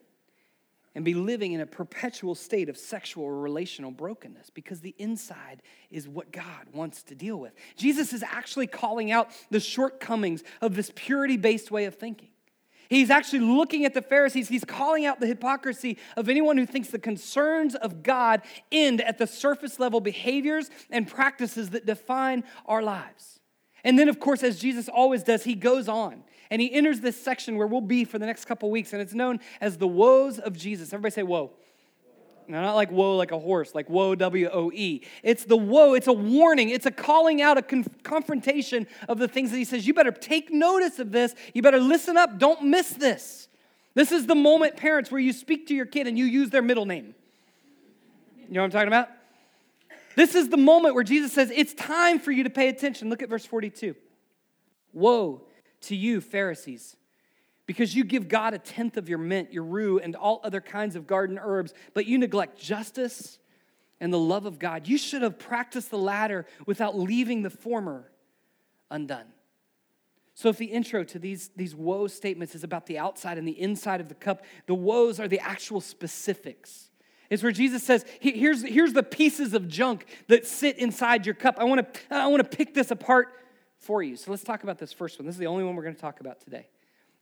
and 0.96 1.04
be 1.04 1.14
living 1.14 1.52
in 1.52 1.60
a 1.60 1.66
perpetual 1.66 2.36
state 2.36 2.70
of 2.70 2.78
sexual 2.78 3.26
or 3.26 3.40
relational 3.40 3.92
brokenness 3.92 4.50
because 4.50 4.80
the 4.80 4.96
inside 4.98 5.62
is 5.92 6.08
what 6.08 6.32
God 6.32 6.68
wants 6.74 7.04
to 7.04 7.16
deal 7.16 7.38
with. 7.38 7.54
Jesus 7.76 8.14
is 8.14 8.24
actually 8.24 8.68
calling 8.68 9.12
out 9.12 9.30
the 9.52 9.60
shortcomings 9.60 10.44
of 10.62 10.76
this 10.76 10.92
purity 10.96 11.36
based 11.36 11.70
way 11.70 11.84
of 11.86 11.96
thinking. 11.96 12.30
He's 12.90 13.10
actually 13.10 13.40
looking 13.40 13.86
at 13.86 13.94
the 13.94 14.02
Pharisees. 14.02 14.48
He's 14.48 14.64
calling 14.64 15.06
out 15.06 15.20
the 15.20 15.28
hypocrisy 15.28 15.98
of 16.16 16.30
anyone 16.30 16.58
who 16.58 16.66
thinks 16.66 16.90
the 16.90 17.00
concerns 17.00 17.76
of 17.76 18.04
God 18.04 18.42
end 18.72 19.02
at 19.02 19.18
the 19.18 19.28
surface 19.28 19.80
level 19.80 20.00
behaviors 20.00 20.70
and 20.90 21.08
practices 21.08 21.72
that 21.72 21.86
define 21.86 22.44
our 22.66 22.82
lives. 22.82 23.40
And 23.84 24.00
then, 24.00 24.10
of 24.10 24.20
course, 24.20 24.44
as 24.44 24.60
Jesus 24.60 24.90
always 24.90 25.24
does, 25.24 25.44
he 25.44 25.56
goes 25.56 25.88
on 25.88 26.24
and 26.50 26.62
he 26.62 26.74
enters 26.74 27.02
this 27.02 27.22
section 27.22 27.58
where 27.58 27.68
we'll 27.68 27.82
be 27.82 28.06
for 28.06 28.20
the 28.20 28.26
next 28.26 28.46
couple 28.46 28.70
weeks, 28.70 28.94
and 28.94 29.02
it's 29.02 29.14
known 29.14 29.40
as 29.62 29.78
the 29.78 29.88
woes 29.88 30.40
of 30.40 30.58
Jesus. 30.58 30.94
Everybody 30.94 31.14
say, 31.14 31.24
Now, 32.48 32.62
not 32.62 32.76
like 32.76 32.92
woe 32.92 33.16
like 33.16 33.32
a 33.32 33.40
horse, 33.40 33.74
like 33.74 33.90
woe, 33.90 34.16
W 34.16 34.50
O 34.52 34.72
E. 34.72 35.02
It's 35.24 35.46
the 35.46 35.58
woe, 35.58 35.94
it's 35.94 36.08
a 36.08 36.14
warning, 36.14 36.70
it's 36.70 36.86
a 36.86 36.92
calling 36.92 37.42
out, 37.42 37.58
a 37.58 37.62
conf- 37.62 38.04
confrontation 38.04 38.88
of 39.08 39.18
the 39.18 39.28
things 39.28 39.52
that 39.52 39.58
he 39.58 39.66
says. 39.66 39.88
You 39.88 39.94
better 39.94 40.12
take 40.12 40.52
notice 40.52 41.00
of 41.00 41.12
this. 41.12 41.34
You 41.54 41.62
better 41.62 41.80
listen 41.80 42.18
up. 42.18 42.38
Don't 42.38 42.64
miss 42.64 42.92
this. 42.92 43.48
This 43.94 44.12
is 44.12 44.28
the 44.28 44.36
moment, 44.36 44.78
parents, 44.78 45.10
where 45.10 45.22
you 45.22 45.34
speak 45.34 45.68
to 45.68 45.76
your 45.76 45.86
kid 45.86 46.08
and 46.08 46.18
you 46.18 46.26
use 46.26 46.50
their 46.50 46.62
middle 46.62 46.86
name. 46.86 47.16
You 48.48 48.54
know 48.54 48.62
what 48.62 48.66
I'm 48.66 48.72
talking 48.72 48.88
about? 48.88 49.10
This 50.16 50.36
is 50.36 50.50
the 50.50 50.58
moment 50.58 50.96
where 50.96 51.04
Jesus 51.04 51.34
says, 51.34 51.52
It's 51.54 51.74
time 51.74 52.20
for 52.20 52.32
you 52.32 52.44
to 52.44 52.50
pay 52.50 52.70
attention. 52.70 53.10
Look 53.10 53.24
at 53.24 53.30
verse 53.30 53.46
42. 53.46 53.96
Woe 54.94 55.42
to 55.82 55.96
you, 55.96 56.22
Pharisees 56.22 56.96
because 57.66 57.96
you 57.96 58.04
give 58.04 58.28
God 58.28 58.54
a 58.54 58.58
tenth 58.58 58.98
of 58.98 59.10
your 59.10 59.18
mint, 59.18 59.52
your 59.52 59.64
rue, 59.64 60.00
and 60.00 60.16
all 60.16 60.40
other 60.44 60.62
kinds 60.62 60.96
of 60.96 61.08
garden 61.08 61.40
herbs, 61.42 61.74
but 61.94 62.06
you 62.06 62.18
neglect 62.18 62.60
justice 62.60 63.40
and 64.00 64.14
the 64.14 64.20
love 64.20 64.46
of 64.46 64.60
God. 64.60 64.88
You 64.88 64.98
should 64.98 65.22
have 65.22 65.40
practiced 65.40 65.90
the 65.90 65.98
latter 65.98 66.46
without 66.66 66.98
leaving 66.98 67.42
the 67.42 67.50
former 67.50 68.12
undone. 68.92 69.26
So, 70.38 70.50
if 70.50 70.58
the 70.58 70.66
intro 70.66 71.06
to 71.06 71.18
these, 71.18 71.50
these 71.56 71.74
woe 71.74 72.08
statements 72.08 72.56
is 72.56 72.66
about 72.66 72.88
the 72.88 73.00
outside 73.00 73.38
and 73.38 73.48
the 73.48 73.60
inside 73.60 74.02
of 74.02 74.10
the 74.10 74.16
cup, 74.16 74.44
the 74.68 74.76
woes 74.76 75.20
are 75.20 75.30
the 75.30 75.40
actual 75.40 75.80
specifics. 75.80 76.90
It's 77.30 77.42
where 77.42 77.54
Jesus 77.54 77.84
says, 77.84 78.06
here's, 78.20 78.62
here's 78.62 78.94
the 78.94 79.02
pieces 79.02 79.54
of 79.54 79.68
junk 79.68 80.06
that 80.28 80.46
sit 80.46 80.78
inside 80.78 81.26
your 81.26 81.34
cup. 81.34 81.56
I 81.58 81.64
want 81.64 81.94
to 81.94 82.02
I 82.14 82.28
want 82.28 82.44
to 82.44 82.58
pick 82.58 82.74
this 82.74 82.92
apart 82.92 83.30
for 83.80 84.04
you. 84.04 84.16
So 84.16 84.30
let's 84.30 84.44
talk 84.44 84.64
about 84.64 84.78
this 84.78 84.94
first 84.94 85.18
one. 85.18 85.26
This 85.26 85.36
is 85.36 85.40
the 85.40 85.48
only 85.48 85.64
one 85.64 85.76
we're 85.76 85.84
to 85.92 85.94
talk 85.94 86.20
about 86.20 86.42
today. 86.42 86.68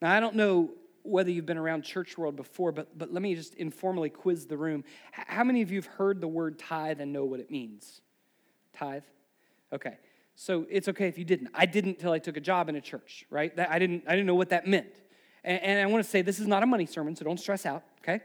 Now, 0.04 0.14
I 0.14 0.20
don't 0.20 0.36
know 0.36 0.72
whether 1.04 1.32
you've 1.32 1.46
been 1.46 1.58
around 1.58 1.84
church 1.84 2.18
world 2.18 2.36
before, 2.36 2.74
but, 2.74 2.98
but 2.98 3.14
let 3.14 3.22
me 3.22 3.36
just 3.36 3.54
informally 3.56 4.10
quiz 4.10 4.46
the 4.46 4.58
room. 4.58 4.84
How 5.14 5.46
many 5.46 5.62
of 5.62 5.72
you 5.72 5.78
have 5.78 5.86
heard 5.86 6.20
the 6.20 6.28
word 6.28 6.60
tithe 6.60 7.00
and 7.00 7.14
know 7.14 7.24
what 7.24 7.40
it 7.40 7.50
means? 7.50 8.02
Tithe? 8.74 9.04
Okay. 9.72 9.98
So 10.36 10.66
it's 10.70 10.90
okay 10.90 11.08
if 11.08 11.18
you 11.18 11.24
didn't. 11.24 11.52
I 11.54 11.66
didn't 11.66 12.00
till 12.00 12.12
I 12.12 12.20
took 12.20 12.36
a 12.36 12.42
job 12.42 12.68
in 12.68 12.76
a 12.76 12.82
church, 12.82 13.26
right? 13.30 13.56
That, 13.56 13.72
I, 13.72 13.80
didn't, 13.80 14.04
I 14.06 14.12
didn't 14.12 14.26
know 14.26 14.36
what 14.36 14.50
that 14.50 14.68
meant. 14.68 14.94
And, 15.42 15.62
and 15.62 15.80
I 15.80 15.86
want 15.86 16.04
to 16.04 16.10
say 16.10 16.22
this 16.22 16.40
is 16.40 16.48
not 16.48 16.64
a 16.64 16.66
money 16.66 16.86
sermon, 16.86 17.16
so 17.16 17.24
don't 17.24 17.40
stress 17.40 17.66
out, 17.66 17.84
okay? 18.02 18.20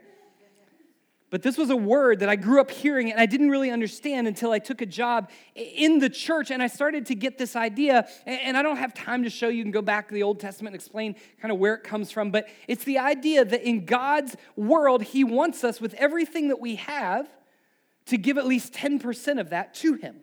But 1.31 1.43
this 1.43 1.59
was 1.59 1.69
a 1.69 1.77
word 1.77 2.21
that 2.21 2.29
I 2.29 2.37
grew 2.37 2.61
up 2.61 2.71
hearing 2.71 3.11
and 3.11 3.21
I 3.21 3.27
didn't 3.27 3.51
really 3.51 3.71
understand 3.71 4.27
until 4.27 4.51
I 4.51 4.59
took 4.59 4.81
a 4.81 4.87
job 4.87 5.31
in 5.55 5.99
the 5.99 6.09
church 6.09 6.51
and 6.51 6.63
I 6.63 6.69
started 6.69 7.07
to 7.07 7.15
get 7.15 7.37
this 7.37 7.55
idea. 7.55 8.09
And 8.25 8.57
I 8.57 8.63
don't 8.63 8.79
have 8.79 8.95
time 8.95 9.25
to 9.25 9.31
show 9.31 9.49
you, 9.49 9.63
can 9.63 9.71
go 9.71 9.83
back 9.83 10.09
to 10.09 10.15
the 10.15 10.23
Old 10.23 10.41
Testament 10.41 10.75
and 10.75 10.81
explain 10.81 11.17
kind 11.41 11.53
of 11.53 11.59
where 11.59 11.75
it 11.75 11.85
comes 11.85 12.11
from. 12.11 12.31
But 12.31 12.49
it's 12.67 12.85
the 12.85 12.99
idea 12.99 13.45
that 13.45 13.63
in 13.63 13.85
God's 13.85 14.37
world, 14.57 15.03
He 15.03 15.23
wants 15.23 15.65
us 15.65 15.81
with 15.81 15.93
everything 15.95 16.49
that 16.49 16.61
we 16.61 16.77
have 16.77 17.29
to 18.07 18.17
give 18.17 18.39
at 18.39 18.47
least 18.47 18.73
10% 18.73 19.39
of 19.39 19.51
that 19.51 19.75
to 19.75 19.95
Him. 19.95 20.21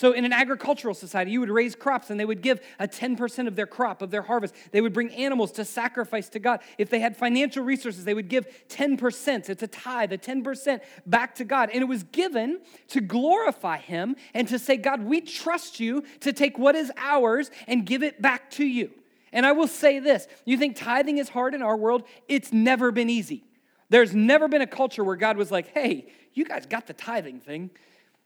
So, 0.00 0.12
in 0.12 0.24
an 0.24 0.32
agricultural 0.32 0.94
society, 0.94 1.30
you 1.30 1.40
would 1.40 1.50
raise 1.50 1.74
crops 1.74 2.08
and 2.08 2.18
they 2.18 2.24
would 2.24 2.40
give 2.40 2.62
a 2.78 2.88
10% 2.88 3.46
of 3.46 3.54
their 3.54 3.66
crop, 3.66 4.00
of 4.00 4.10
their 4.10 4.22
harvest. 4.22 4.54
They 4.70 4.80
would 4.80 4.94
bring 4.94 5.10
animals 5.10 5.52
to 5.52 5.64
sacrifice 5.66 6.30
to 6.30 6.38
God. 6.38 6.60
If 6.78 6.88
they 6.88 7.00
had 7.00 7.18
financial 7.18 7.62
resources, 7.62 8.06
they 8.06 8.14
would 8.14 8.30
give 8.30 8.46
10%. 8.70 9.50
It's 9.50 9.62
a 9.62 9.66
tithe, 9.66 10.10
a 10.14 10.16
10% 10.16 10.80
back 11.04 11.34
to 11.34 11.44
God. 11.44 11.68
And 11.68 11.82
it 11.82 11.84
was 11.84 12.04
given 12.04 12.62
to 12.88 13.02
glorify 13.02 13.76
Him 13.76 14.16
and 14.32 14.48
to 14.48 14.58
say, 14.58 14.78
God, 14.78 15.02
we 15.02 15.20
trust 15.20 15.80
you 15.80 16.02
to 16.20 16.32
take 16.32 16.58
what 16.58 16.76
is 16.76 16.90
ours 16.96 17.50
and 17.68 17.84
give 17.84 18.02
it 18.02 18.22
back 18.22 18.50
to 18.52 18.64
you. 18.64 18.92
And 19.34 19.44
I 19.44 19.52
will 19.52 19.68
say 19.68 19.98
this 19.98 20.26
you 20.46 20.56
think 20.56 20.76
tithing 20.76 21.18
is 21.18 21.28
hard 21.28 21.54
in 21.54 21.60
our 21.60 21.76
world? 21.76 22.04
It's 22.26 22.54
never 22.54 22.90
been 22.90 23.10
easy. 23.10 23.44
There's 23.90 24.14
never 24.14 24.48
been 24.48 24.62
a 24.62 24.66
culture 24.66 25.04
where 25.04 25.16
God 25.16 25.36
was 25.36 25.50
like, 25.50 25.74
hey, 25.74 26.10
you 26.32 26.46
guys 26.46 26.64
got 26.64 26.86
the 26.86 26.94
tithing 26.94 27.40
thing. 27.40 27.68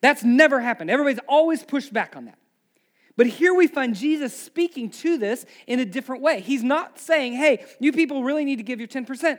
That's 0.04 0.22
never 0.22 0.60
happened. 0.60 0.90
Everybody's 0.90 1.24
always 1.26 1.62
pushed 1.62 1.90
back 1.90 2.14
on 2.14 2.26
that. 2.26 2.36
But 3.16 3.26
here 3.26 3.54
we 3.54 3.66
find 3.66 3.94
Jesus 3.94 4.38
speaking 4.38 4.90
to 4.90 5.16
this 5.16 5.46
in 5.66 5.80
a 5.80 5.86
different 5.86 6.20
way. 6.20 6.42
He's 6.42 6.62
not 6.62 6.98
saying, 6.98 7.32
hey, 7.32 7.64
you 7.80 7.90
people 7.90 8.22
really 8.22 8.44
need 8.44 8.56
to 8.56 8.62
give 8.62 8.80
your 8.80 8.86
10%. 8.86 9.38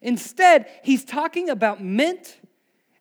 Instead, 0.00 0.70
he's 0.82 1.04
talking 1.04 1.50
about 1.50 1.84
mint 1.84 2.38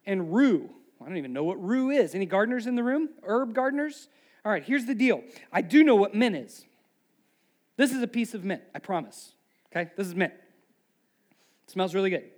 and 0.05 0.33
rue. 0.33 0.69
I 1.01 1.05
don't 1.07 1.15
even 1.15 1.31
know 1.31 1.45
what 1.45 1.63
rue 1.63 1.89
is. 1.89 2.15
Any 2.15 2.25
gardeners 2.25 2.67
in 2.67 2.75
the 2.75 2.83
room? 2.83 3.07
Herb 3.25 3.53
gardeners? 3.53 4.09
All 4.43 4.51
right, 4.51 4.65
here's 4.65 4.83
the 4.83 4.93
deal. 4.93 5.23
I 5.53 5.61
do 5.61 5.85
know 5.85 5.95
what 5.95 6.13
mint 6.13 6.35
is. 6.35 6.65
This 7.77 7.93
is 7.93 8.01
a 8.01 8.07
piece 8.07 8.33
of 8.33 8.43
mint, 8.43 8.61
I 8.75 8.79
promise. 8.79 9.31
Okay? 9.71 9.89
This 9.95 10.07
is 10.07 10.15
mint. 10.15 10.33
It 11.65 11.71
smells 11.71 11.95
really 11.95 12.09
good. 12.09 12.32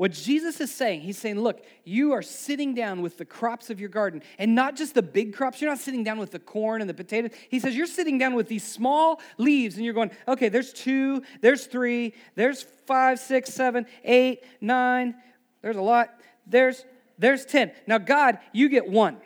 What 0.00 0.12
Jesus 0.12 0.62
is 0.62 0.72
saying, 0.72 1.02
he's 1.02 1.18
saying, 1.18 1.38
look, 1.38 1.62
you 1.84 2.12
are 2.12 2.22
sitting 2.22 2.72
down 2.72 3.02
with 3.02 3.18
the 3.18 3.26
crops 3.26 3.68
of 3.68 3.78
your 3.78 3.90
garden, 3.90 4.22
and 4.38 4.54
not 4.54 4.74
just 4.74 4.94
the 4.94 5.02
big 5.02 5.34
crops. 5.34 5.60
You're 5.60 5.68
not 5.68 5.78
sitting 5.78 6.02
down 6.02 6.18
with 6.18 6.30
the 6.30 6.38
corn 6.38 6.80
and 6.80 6.88
the 6.88 6.94
potatoes. 6.94 7.32
He 7.50 7.60
says, 7.60 7.76
you're 7.76 7.86
sitting 7.86 8.16
down 8.16 8.32
with 8.32 8.48
these 8.48 8.66
small 8.66 9.20
leaves, 9.36 9.76
and 9.76 9.84
you're 9.84 9.92
going, 9.92 10.10
okay, 10.26 10.48
there's 10.48 10.72
two, 10.72 11.22
there's 11.42 11.66
three, 11.66 12.14
there's 12.34 12.62
five, 12.86 13.18
six, 13.18 13.52
seven, 13.52 13.84
eight, 14.02 14.42
nine, 14.62 15.16
there's 15.60 15.76
a 15.76 15.82
lot, 15.82 16.08
there's, 16.46 16.82
there's 17.18 17.44
10. 17.44 17.70
Now, 17.86 17.98
God, 17.98 18.38
you 18.54 18.70
get 18.70 18.88
one. 18.88 19.18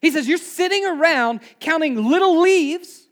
He 0.00 0.10
says, 0.10 0.26
you're 0.26 0.38
sitting 0.38 0.86
around 0.86 1.40
counting 1.60 2.02
little 2.02 2.40
leaves 2.40 3.07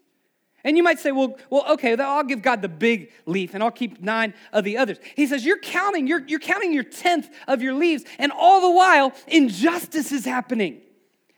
and 0.67 0.77
you 0.77 0.83
might 0.83 0.99
say, 0.99 1.13
well, 1.13 1.39
well, 1.49 1.65
okay, 1.75 1.95
I'll 1.95 2.25
give 2.25 2.43
God 2.43 2.61
the 2.61 2.69
big 2.69 3.13
leaf 3.25 3.55
and 3.55 3.63
I'll 3.63 3.71
keep 3.71 4.03
nine 4.03 4.35
of 4.53 4.65
the 4.65 4.79
others. 4.79 4.99
He 5.15 5.29
says, 5.29 5.47
You're 5.47 5.61
counting, 5.61 6.09
you're, 6.09 6.27
you're 6.27 6.41
counting 6.41 6.73
your 6.73 6.83
tenth 6.83 7.31
of 7.47 7.63
your 7.63 7.73
leaves, 7.73 8.05
and 8.19 8.33
all 8.33 8.61
the 8.61 8.71
while, 8.71 9.13
injustice 9.29 10.11
is 10.11 10.25
happening. 10.25 10.81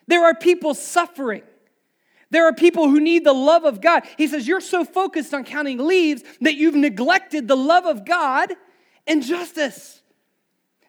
There 0.07 0.25
are 0.25 0.35
people 0.35 0.73
suffering. 0.73 1.43
There 2.31 2.47
are 2.47 2.55
people 2.55 2.89
who 2.89 3.01
need 3.01 3.25
the 3.25 3.35
love 3.35 3.65
of 3.65 3.83
God. 3.83 4.05
He 4.17 4.29
says, 4.29 4.49
You're 4.49 4.63
so 4.63 4.83
focused 4.83 5.35
on 5.35 5.45
counting 5.45 5.87
leaves 5.87 6.25
that 6.41 6.55
you've 6.55 6.75
neglected 6.75 7.49
the 7.49 7.57
love 7.57 7.85
of 7.85 8.07
God 8.07 8.55
and 9.07 9.23
justice. 9.23 10.01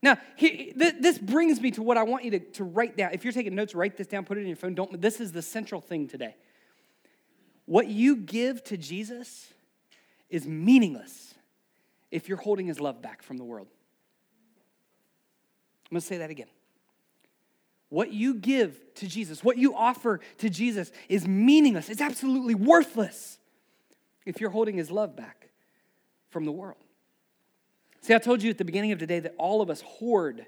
Now, 0.01 0.17
he, 0.37 0.71
th- 0.71 0.95
this 1.01 1.19
brings 1.19 1.59
me 1.59 1.71
to 1.71 1.83
what 1.83 1.97
I 1.97 2.03
want 2.03 2.23
you 2.23 2.31
to, 2.31 2.39
to 2.39 2.63
write 2.63 2.95
down. 2.95 3.11
If 3.11 3.25
you're 3.25 3.33
taking 3.33 3.53
notes, 3.53 3.75
write 3.75 3.97
this 3.97 4.07
down, 4.07 4.23
put 4.23 4.37
it 4.37 4.41
in 4.41 4.47
your 4.47 4.55
phone. 4.55 4.75
Don't, 4.75 5.01
this 5.01 5.19
is 5.19 5.33
the 5.33 5.41
central 5.41 5.81
thing 5.81 6.07
today. 6.07 6.35
What 7.69 7.87
you 7.87 8.15
give 8.15 8.63
to 8.63 8.77
Jesus 8.77 9.53
is 10.27 10.47
meaningless 10.47 11.35
if 12.09 12.27
you're 12.27 12.39
holding 12.39 12.65
his 12.65 12.79
love 12.79 12.99
back 12.99 13.21
from 13.21 13.37
the 13.37 13.43
world. 13.43 13.67
I'm 15.85 15.93
going 15.93 16.01
to 16.01 16.07
say 16.07 16.17
that 16.17 16.31
again. 16.31 16.47
What 17.89 18.11
you 18.11 18.33
give 18.33 18.79
to 18.95 19.07
Jesus, 19.07 19.43
what 19.43 19.59
you 19.59 19.75
offer 19.75 20.19
to 20.39 20.49
Jesus 20.49 20.91
is 21.09 21.27
meaningless. 21.27 21.89
It's 21.89 22.01
absolutely 22.01 22.55
worthless 22.55 23.37
if 24.25 24.41
you're 24.41 24.49
holding 24.49 24.75
his 24.75 24.89
love 24.89 25.15
back 25.15 25.49
from 26.31 26.45
the 26.45 26.51
world. 26.51 26.83
See, 28.01 28.15
I 28.15 28.17
told 28.17 28.41
you 28.41 28.49
at 28.49 28.57
the 28.57 28.65
beginning 28.65 28.93
of 28.93 28.97
today 28.97 29.19
that 29.19 29.35
all 29.37 29.61
of 29.61 29.69
us 29.69 29.81
hoard 29.81 30.47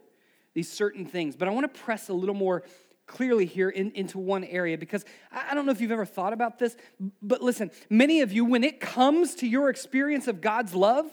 these 0.56 0.72
certain 0.72 1.06
things, 1.06 1.36
but 1.36 1.48
I 1.48 1.52
want 1.52 1.72
to 1.72 1.82
press 1.82 2.10
a 2.10 2.14
little 2.14 2.34
more 2.34 2.64
clearly 3.12 3.46
here 3.46 3.70
in, 3.70 3.92
into 3.92 4.18
one 4.18 4.44
area 4.46 4.78
because 4.78 5.04
I 5.32 5.54
don't 5.54 5.66
know 5.66 5.72
if 5.72 5.82
you've 5.82 5.92
ever 5.92 6.06
thought 6.06 6.32
about 6.32 6.58
this, 6.58 6.78
but 7.22 7.42
listen, 7.42 7.70
many 7.90 8.22
of 8.22 8.32
you, 8.32 8.46
when 8.46 8.64
it 8.64 8.80
comes 8.80 9.36
to 9.36 9.48
your 9.48 9.70
experience 9.70 10.28
of 10.28 10.40
God's 10.40 10.74
love, 10.74 11.06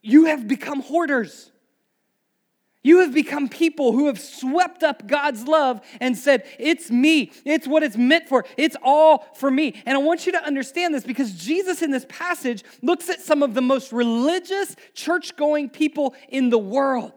you 0.00 0.26
have 0.26 0.46
become 0.46 0.80
hoarders. 0.80 1.50
You 2.84 3.00
have 3.00 3.12
become 3.12 3.48
people 3.48 3.90
who 3.90 4.06
have 4.06 4.20
swept 4.20 4.84
up 4.84 5.08
God's 5.08 5.48
love 5.48 5.80
and 6.00 6.16
said, 6.16 6.44
It's 6.60 6.90
me. 6.90 7.32
It's 7.44 7.66
what 7.66 7.82
it's 7.82 7.96
meant 7.96 8.28
for. 8.28 8.44
It's 8.56 8.76
all 8.82 9.26
for 9.34 9.50
me. 9.50 9.82
And 9.84 9.96
I 9.96 10.00
want 10.00 10.24
you 10.24 10.32
to 10.32 10.42
understand 10.42 10.94
this 10.94 11.02
because 11.02 11.32
Jesus 11.32 11.82
in 11.82 11.90
this 11.90 12.06
passage 12.08 12.62
looks 12.80 13.10
at 13.10 13.20
some 13.20 13.42
of 13.42 13.54
the 13.54 13.60
most 13.60 13.92
religious, 13.92 14.76
church 14.94 15.36
going 15.36 15.68
people 15.68 16.14
in 16.28 16.50
the 16.50 16.58
world. 16.58 17.12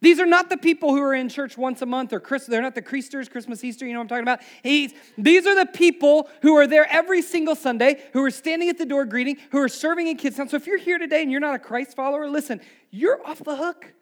These 0.00 0.20
are 0.20 0.26
not 0.26 0.48
the 0.48 0.56
people 0.56 0.90
who 0.90 1.02
are 1.02 1.14
in 1.14 1.28
church 1.28 1.58
once 1.58 1.82
a 1.82 1.86
month 1.86 2.12
or 2.12 2.20
Christmas. 2.20 2.50
They're 2.50 2.62
not 2.62 2.76
the 2.76 2.82
Creasters, 2.82 3.28
Christmas, 3.28 3.64
Easter. 3.64 3.84
You 3.84 3.94
know 3.94 3.98
what 3.98 4.04
I'm 4.04 4.08
talking 4.08 4.22
about? 4.22 4.40
He's, 4.62 4.94
these 5.16 5.44
are 5.44 5.56
the 5.56 5.66
people 5.66 6.28
who 6.42 6.56
are 6.56 6.68
there 6.68 6.86
every 6.88 7.20
single 7.20 7.56
Sunday, 7.56 8.04
who 8.12 8.22
are 8.22 8.30
standing 8.30 8.68
at 8.68 8.78
the 8.78 8.86
door 8.86 9.04
greeting, 9.04 9.38
who 9.50 9.58
are 9.58 9.68
serving 9.68 10.06
in 10.06 10.16
kids' 10.16 10.36
town. 10.36 10.48
So 10.48 10.56
if 10.56 10.68
you're 10.68 10.78
here 10.78 10.98
today 10.98 11.22
and 11.22 11.32
you're 11.32 11.40
not 11.40 11.54
a 11.54 11.58
Christ 11.58 11.96
follower, 11.96 12.28
listen, 12.28 12.60
you're 12.90 13.26
off 13.26 13.42
the 13.42 13.56
hook. 13.56 13.92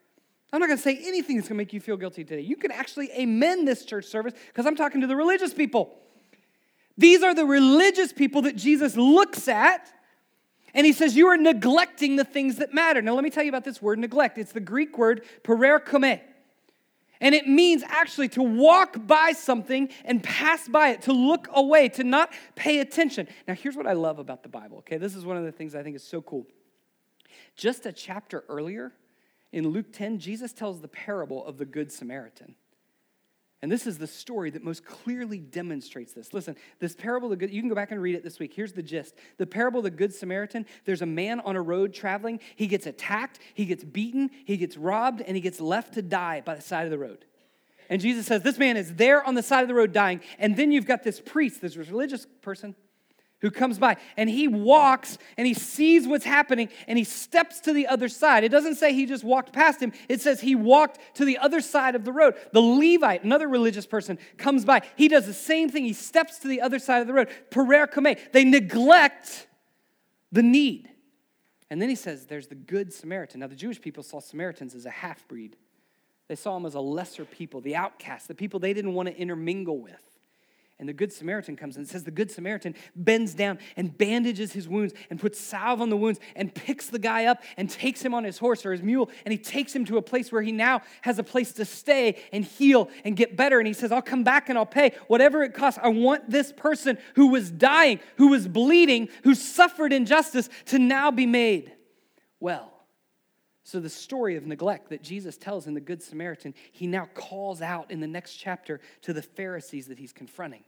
I'm 0.53 0.61
not 0.61 0.67
going 0.67 0.77
to 0.79 0.83
say 0.83 0.99
anything 1.03 1.37
that's 1.37 1.49
going 1.49 1.57
to 1.57 1.63
make 1.63 1.73
you 1.73 1.81
feel 1.81 1.97
guilty 1.97 2.25
today. 2.25 2.43
You 2.43 2.57
can 2.57 2.71
actually 2.71 3.11
amend 3.13 3.67
this 3.67 3.85
church 3.85 4.05
service 4.05 4.35
because 4.49 4.67
I'm 4.67 4.77
talking 4.77 5.01
to 5.01 5.07
the 5.07 5.17
religious 5.17 5.55
people. 5.55 5.99
These 6.99 7.23
are 7.23 7.35
the 7.35 7.45
religious 7.45 8.13
people 8.13 8.43
that 8.43 8.57
Jesus 8.57 8.97
looks 8.97 9.49
at 9.49 9.93
and 10.77 10.85
he 10.85 10.93
says, 10.93 11.17
You 11.17 11.29
are 11.29 11.39
neglecting 11.39 12.17
the 12.17 12.25
things 12.25 12.57
that 12.57 12.73
matter. 12.73 13.01
Now, 13.01 13.15
let 13.15 13.25
me 13.25 13.31
tell 13.31 13.43
you 13.43 13.49
about 13.49 13.65
this 13.65 13.81
word 13.81 13.99
neglect. 13.99 14.37
It's 14.37 14.53
the 14.53 14.61
Greek 14.61 14.99
word 14.99 15.25
parerchomē. 15.43 16.21
And 17.19 17.35
it 17.35 17.49
means 17.49 17.83
actually 17.87 18.29
to 18.31 18.43
walk 18.43 19.07
by 19.07 19.33
something 19.33 19.89
and 20.05 20.23
pass 20.23 20.69
by 20.69 20.91
it, 20.91 21.03
to 21.03 21.15
look 21.15 21.49
away, 21.55 21.89
to 21.89 22.05
not 22.05 22.31
pay 22.57 22.81
attention. 22.81 23.27
Now, 23.49 23.55
here's 23.55 23.75
what 23.75 23.87
I 23.87 23.95
love 23.95 24.19
about 24.19 24.43
the 24.43 24.51
Bible, 24.51 24.79
okay? 24.79 24.99
This 24.99 25.17
is 25.17 25.25
one 25.25 25.39
of 25.39 25.45
the 25.45 25.51
things 25.51 25.75
I 25.75 25.83
think 25.83 25.97
is 25.97 26.05
so 26.05 26.21
cool. 26.21 26.47
Just 27.57 27.87
a 27.87 27.93
chapter 27.93 28.45
earlier, 28.51 28.93
In 29.53 29.69
Luke 29.69 29.91
10, 29.93 30.19
Jesus 30.19 30.53
tells 30.53 30.83
the 30.83 30.89
parable 30.89 31.43
of 31.47 31.57
the 31.57 31.65
Good 31.65 31.91
Samaritan. 31.91 32.55
And 33.63 33.73
this 33.73 33.87
is 33.87 33.97
the 33.97 34.07
story 34.07 34.51
that 34.51 34.63
most 34.63 34.85
clearly 34.85 35.39
demonstrates 35.39 36.13
this. 36.13 36.35
Listen, 36.35 36.57
this 36.79 36.95
parable, 36.95 37.31
the 37.31 37.37
good, 37.37 37.51
you 37.51 37.63
can 37.63 37.71
go 37.71 37.75
back 37.75 37.91
and 37.91 38.01
read 38.03 38.15
it 38.15 38.23
this 38.23 38.39
week. 38.39 38.53
Here's 38.55 38.73
the 38.73 38.83
gist. 38.83 39.15
The 39.39 39.47
parable 39.47 39.79
of 39.79 39.85
the 39.85 39.91
Good 39.91 40.15
Samaritan, 40.15 40.67
there's 40.85 41.01
a 41.01 41.07
man 41.07 41.41
on 41.41 41.57
a 41.57 41.63
road 41.63 41.95
traveling. 41.95 42.41
He 42.55 42.67
gets 42.67 42.87
attacked, 42.87 43.39
he 43.55 43.65
gets 43.65 43.83
beaten, 43.83 44.31
he 44.45 44.59
gets 44.59 44.77
robbed, 44.77 45.23
and 45.23 45.37
he 45.37 45.41
gets 45.41 45.59
left 45.59 45.95
to 45.95 46.03
die 46.03 46.43
by 46.43 46.55
the 46.55 46.61
side 46.61 46.85
of 46.85 46.91
the 46.91 46.99
road. 46.99 47.25
And 47.89 48.01
Jesus 48.01 48.27
says, 48.27 48.43
This 48.43 48.59
man 48.59 48.77
is 48.77 48.95
there 48.95 49.25
on 49.25 49.35
the 49.35 49.43
side 49.43 49.63
of 49.63 49.69
the 49.69 49.75
road 49.75 49.93
dying. 49.93 50.21
And 50.39 50.57
then 50.57 50.71
you've 50.71 50.87
got 50.87 51.03
this 51.03 51.21
priest, 51.21 51.63
this 51.63 51.77
religious 51.77 52.27
person, 52.43 52.75
who 53.41 53.51
comes 53.51 53.79
by 53.79 53.97
and 54.17 54.31
he 54.31 54.49
walks 54.49 55.19
and 55.37 55.47
he 55.47 55.55
sees 55.55 56.07
what's 56.07 56.25
happening 56.25 56.69
and 56.87 56.97
he 56.97 57.05
steps 57.05 57.61
to 57.61 57.73
the 57.73 57.87
other 57.87 58.09
side. 58.09 58.45
It 58.45 58.49
doesn't 58.49 58.77
say 58.77 58.93
he 58.93 59.07
just 59.07 59.25
walked 59.25 59.53
past 59.53 59.81
him, 59.81 59.93
it 60.09 60.21
says 60.21 60.41
he 60.41 60.55
walked 60.55 60.99
to 61.17 61.25
the 61.25 61.39
other 61.39 61.61
side 61.61 61.95
of 61.95 62.05
the 62.05 62.13
road. 62.13 62.35
The 62.53 62.61
Levite, 62.61 63.25
another 63.25 63.49
religious 63.49 63.87
person, 63.87 64.19
comes 64.39 64.65
by. 64.65 64.83
He 64.97 65.09
does 65.09 65.27
the 65.27 65.35
same 65.35 65.69
thing. 65.69 65.85
He 65.85 65.93
steps 65.93 66.39
to 66.41 66.49
the 66.49 66.61
other 66.61 66.79
side 66.79 67.01
of 67.01 67.07
the 67.07 67.15
road. 67.15 67.29
parerchomē. 67.51 68.33
They 68.33 68.45
neglect 68.45 69.47
the 70.33 70.43
need. 70.43 70.91
And 71.69 71.83
then 71.83 71.89
he 71.89 71.95
says, 71.95 72.27
There's 72.27 72.47
the 72.47 72.55
good 72.55 72.93
Samaritan. 72.93 73.41
Now, 73.41 73.49
the 73.49 73.57
Jewish 73.57 73.81
people 73.81 74.03
saw 74.03 74.21
Samaritans 74.21 74.75
as 74.75 74.87
a 74.87 74.91
half 74.91 75.27
breed. 75.29 75.57
They 76.29 76.37
saw 76.37 76.55
them 76.55 76.67
as 76.67 76.75
a 76.75 76.81
lesser 76.81 77.25
people, 77.25 77.61
the 77.61 77.77
outcasts, 77.77 78.27
the 78.27 78.35
people 78.35 78.61
they 78.61 78.73
didn't 78.73 78.95
want 78.95 79.09
to 79.09 79.17
intermingle 79.17 79.81
with. 79.81 80.03
And 80.79 80.87
the 80.87 80.93
Good 80.93 81.11
Samaritan 81.11 81.57
comes 81.57 81.79
and 81.79 81.89
says 81.89 82.05
the 82.05 82.11
Good 82.11 82.31
Samaritan 82.31 82.75
bends 82.95 83.33
down 83.33 83.59
and 83.77 83.97
bandages 83.97 84.53
his 84.53 84.69
wounds 84.69 84.93
and 85.09 85.19
puts 85.19 85.41
salve 85.41 85.81
on 85.81 85.89
the 85.89 85.97
wounds 85.97 86.21
and 86.35 86.55
picks 86.55 86.89
the 86.89 86.99
guy 86.99 87.25
up 87.25 87.43
and 87.57 87.71
takes 87.71 88.03
him 88.03 88.13
on 88.13 88.25
his 88.25 88.37
horse 88.37 88.67
or 88.67 88.73
his 88.73 88.83
mule 88.83 89.11
and 89.25 89.33
he 89.33 89.39
takes 89.39 89.75
him 89.75 89.87
to 89.87 89.97
a 89.97 90.03
place 90.03 90.31
where 90.31 90.43
he 90.43 90.53
now 90.53 90.83
has 91.01 91.19
a 91.19 91.23
place 91.23 91.53
to 91.53 91.65
stay 91.65 92.23
and 92.31 92.45
heal 92.45 92.91
and 93.05 93.17
get 93.17 93.37
better. 93.37 93.59
And 93.59 93.67
he 93.67 93.73
says, 93.73 93.91
I'll 93.91 94.03
come 94.03 94.23
back 94.23 94.51
and 94.51 94.59
I'll 94.59 94.67
pay 94.67 94.93
whatever 95.09 95.43
it 95.43 95.55
costs. 95.55 95.81
I 95.83 95.89
want 95.89 96.29
this 96.29 96.53
person 96.53 96.99
who 97.15 97.29
was 97.29 97.51
dying, 97.51 97.99
who 98.17 98.29
was 98.29 98.47
bleeding, 98.47 99.09
who 99.25 99.35
suffered 99.35 99.95
injustice 99.95 100.51
to 100.67 100.79
now 100.79 101.11
be 101.11 101.25
made 101.25 101.73
well. 102.39 102.76
So, 103.67 103.81
the 103.81 103.91
story 103.91 104.37
of 104.37 104.47
neglect 104.47 104.91
that 104.91 105.03
Jesus 105.03 105.37
tells 105.37 105.67
in 105.67 105.75
the 105.75 105.81
Good 105.81 106.01
Samaritan, 106.01 106.55
he 106.71 106.87
now 106.87 107.09
calls 107.15 107.61
out 107.61 107.91
in 107.91 107.99
the 107.99 108.07
next 108.07 108.37
chapter 108.37 108.81
to 109.03 109.13
the 109.13 109.23
Pharisees 109.23 109.89
that 109.89 109.99
he's 109.99 110.13
confronting. 110.13 110.63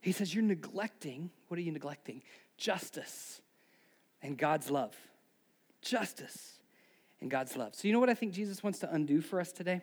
He 0.00 0.10
says, 0.10 0.34
You're 0.34 0.42
neglecting, 0.42 1.30
what 1.48 1.58
are 1.58 1.60
you 1.60 1.70
neglecting? 1.70 2.22
Justice 2.56 3.42
and 4.22 4.38
God's 4.38 4.70
love. 4.70 4.96
Justice 5.82 6.60
and 7.20 7.30
God's 7.30 7.58
love. 7.58 7.74
So, 7.74 7.88
you 7.88 7.92
know 7.92 8.00
what 8.00 8.08
I 8.08 8.14
think 8.14 8.32
Jesus 8.32 8.62
wants 8.62 8.78
to 8.78 8.90
undo 8.90 9.20
for 9.20 9.38
us 9.38 9.52
today? 9.52 9.82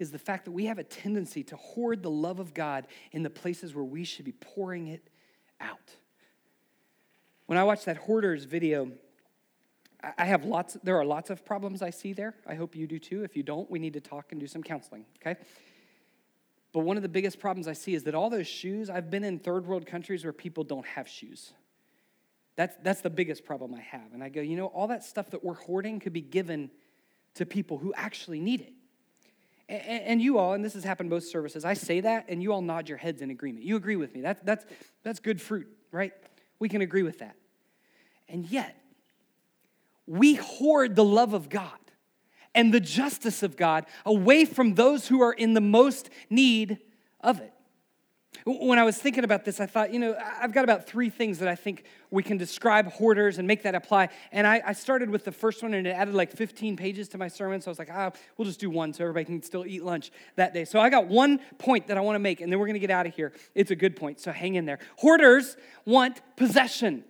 Is 0.00 0.10
the 0.10 0.18
fact 0.18 0.46
that 0.46 0.50
we 0.50 0.64
have 0.64 0.80
a 0.80 0.84
tendency 0.84 1.44
to 1.44 1.54
hoard 1.54 2.02
the 2.02 2.10
love 2.10 2.40
of 2.40 2.54
God 2.54 2.88
in 3.12 3.22
the 3.22 3.30
places 3.30 3.72
where 3.72 3.84
we 3.84 4.02
should 4.02 4.24
be 4.24 4.32
pouring 4.32 4.88
it 4.88 5.08
out. 5.60 5.94
When 7.46 7.56
I 7.56 7.62
watched 7.62 7.84
that 7.84 7.98
Hoarders 7.98 8.46
video, 8.46 8.90
I 10.18 10.24
have 10.24 10.44
lots, 10.44 10.76
there 10.82 10.96
are 10.98 11.04
lots 11.04 11.30
of 11.30 11.44
problems 11.44 11.80
I 11.80 11.90
see 11.90 12.12
there. 12.12 12.34
I 12.46 12.54
hope 12.54 12.74
you 12.74 12.86
do 12.86 12.98
too. 12.98 13.22
If 13.22 13.36
you 13.36 13.42
don't, 13.42 13.70
we 13.70 13.78
need 13.78 13.92
to 13.92 14.00
talk 14.00 14.32
and 14.32 14.40
do 14.40 14.46
some 14.46 14.62
counseling, 14.62 15.04
okay? 15.20 15.40
But 16.72 16.80
one 16.80 16.96
of 16.96 17.02
the 17.02 17.08
biggest 17.08 17.38
problems 17.38 17.68
I 17.68 17.74
see 17.74 17.94
is 17.94 18.02
that 18.04 18.14
all 18.14 18.30
those 18.30 18.46
shoes, 18.48 18.90
I've 18.90 19.10
been 19.10 19.24
in 19.24 19.38
third 19.38 19.66
world 19.66 19.86
countries 19.86 20.24
where 20.24 20.32
people 20.32 20.64
don't 20.64 20.86
have 20.86 21.06
shoes. 21.06 21.52
That's, 22.56 22.76
that's 22.82 23.00
the 23.00 23.10
biggest 23.10 23.44
problem 23.44 23.74
I 23.74 23.80
have. 23.80 24.12
And 24.12 24.24
I 24.24 24.28
go, 24.28 24.40
you 24.40 24.56
know, 24.56 24.66
all 24.66 24.88
that 24.88 25.04
stuff 25.04 25.30
that 25.30 25.44
we're 25.44 25.54
hoarding 25.54 26.00
could 26.00 26.12
be 26.12 26.20
given 26.20 26.70
to 27.34 27.46
people 27.46 27.78
who 27.78 27.94
actually 27.94 28.40
need 28.40 28.62
it. 28.62 28.72
And, 29.68 30.02
and 30.02 30.22
you 30.22 30.38
all, 30.38 30.54
and 30.54 30.64
this 30.64 30.74
has 30.74 30.84
happened 30.84 31.10
both 31.10 31.24
services, 31.24 31.64
I 31.64 31.74
say 31.74 32.00
that 32.00 32.26
and 32.28 32.42
you 32.42 32.52
all 32.52 32.60
nod 32.60 32.88
your 32.88 32.98
heads 32.98 33.22
in 33.22 33.30
agreement. 33.30 33.64
You 33.64 33.76
agree 33.76 33.96
with 33.96 34.14
me. 34.14 34.20
That's, 34.20 34.40
that's, 34.42 34.66
that's 35.02 35.20
good 35.20 35.40
fruit, 35.40 35.68
right? 35.92 36.12
We 36.58 36.68
can 36.68 36.82
agree 36.82 37.02
with 37.02 37.20
that. 37.20 37.36
And 38.28 38.46
yet, 38.46 38.76
we 40.06 40.34
hoard 40.34 40.96
the 40.96 41.04
love 41.04 41.34
of 41.34 41.48
God 41.48 41.70
and 42.54 42.72
the 42.72 42.80
justice 42.80 43.42
of 43.42 43.56
God 43.56 43.86
away 44.04 44.44
from 44.44 44.74
those 44.74 45.08
who 45.08 45.22
are 45.22 45.32
in 45.32 45.54
the 45.54 45.60
most 45.60 46.10
need 46.28 46.78
of 47.20 47.40
it. 47.40 47.52
When 48.44 48.78
I 48.78 48.82
was 48.82 48.98
thinking 48.98 49.22
about 49.22 49.44
this, 49.44 49.60
I 49.60 49.66
thought, 49.66 49.92
you 49.92 50.00
know, 50.00 50.16
I've 50.40 50.52
got 50.52 50.64
about 50.64 50.86
three 50.86 51.10
things 51.10 51.38
that 51.38 51.48
I 51.48 51.54
think 51.54 51.84
we 52.10 52.24
can 52.24 52.38
describe 52.38 52.88
hoarders 52.88 53.38
and 53.38 53.46
make 53.46 53.62
that 53.62 53.76
apply. 53.76 54.08
And 54.32 54.46
I, 54.48 54.60
I 54.66 54.72
started 54.72 55.10
with 55.10 55.24
the 55.24 55.30
first 55.30 55.62
one 55.62 55.74
and 55.74 55.86
it 55.86 55.90
added 55.90 56.14
like 56.14 56.32
15 56.32 56.76
pages 56.76 57.08
to 57.10 57.18
my 57.18 57.28
sermon. 57.28 57.60
So 57.60 57.70
I 57.70 57.72
was 57.72 57.78
like, 57.78 57.90
ah, 57.92 58.10
we'll 58.36 58.46
just 58.46 58.58
do 58.58 58.68
one 58.68 58.92
so 58.94 59.04
everybody 59.04 59.26
can 59.26 59.42
still 59.42 59.64
eat 59.64 59.84
lunch 59.84 60.10
that 60.34 60.54
day. 60.54 60.64
So 60.64 60.80
I 60.80 60.90
got 60.90 61.06
one 61.06 61.38
point 61.58 61.86
that 61.86 61.96
I 61.96 62.00
want 62.00 62.16
to 62.16 62.20
make 62.20 62.40
and 62.40 62.50
then 62.50 62.58
we're 62.58 62.66
going 62.66 62.74
to 62.74 62.80
get 62.80 62.90
out 62.90 63.06
of 63.06 63.14
here. 63.14 63.32
It's 63.54 63.70
a 63.70 63.76
good 63.76 63.94
point, 63.94 64.18
so 64.18 64.32
hang 64.32 64.56
in 64.56 64.64
there. 64.64 64.80
Hoarders 64.96 65.56
want 65.84 66.20
possession. 66.36 67.04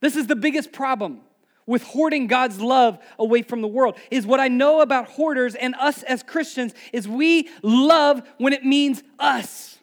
This 0.00 0.16
is 0.16 0.26
the 0.26 0.36
biggest 0.36 0.72
problem 0.72 1.20
with 1.66 1.82
hoarding 1.82 2.26
God's 2.26 2.60
love 2.60 2.98
away 3.18 3.42
from 3.42 3.60
the 3.60 3.68
world 3.68 3.96
is 4.10 4.26
what 4.26 4.40
I 4.40 4.48
know 4.48 4.80
about 4.80 5.06
hoarders 5.06 5.54
and 5.54 5.74
us 5.76 6.02
as 6.02 6.22
Christians 6.22 6.74
is 6.92 7.06
we 7.06 7.48
love 7.62 8.22
when 8.38 8.52
it 8.52 8.64
means 8.64 9.02
us. 9.18 9.78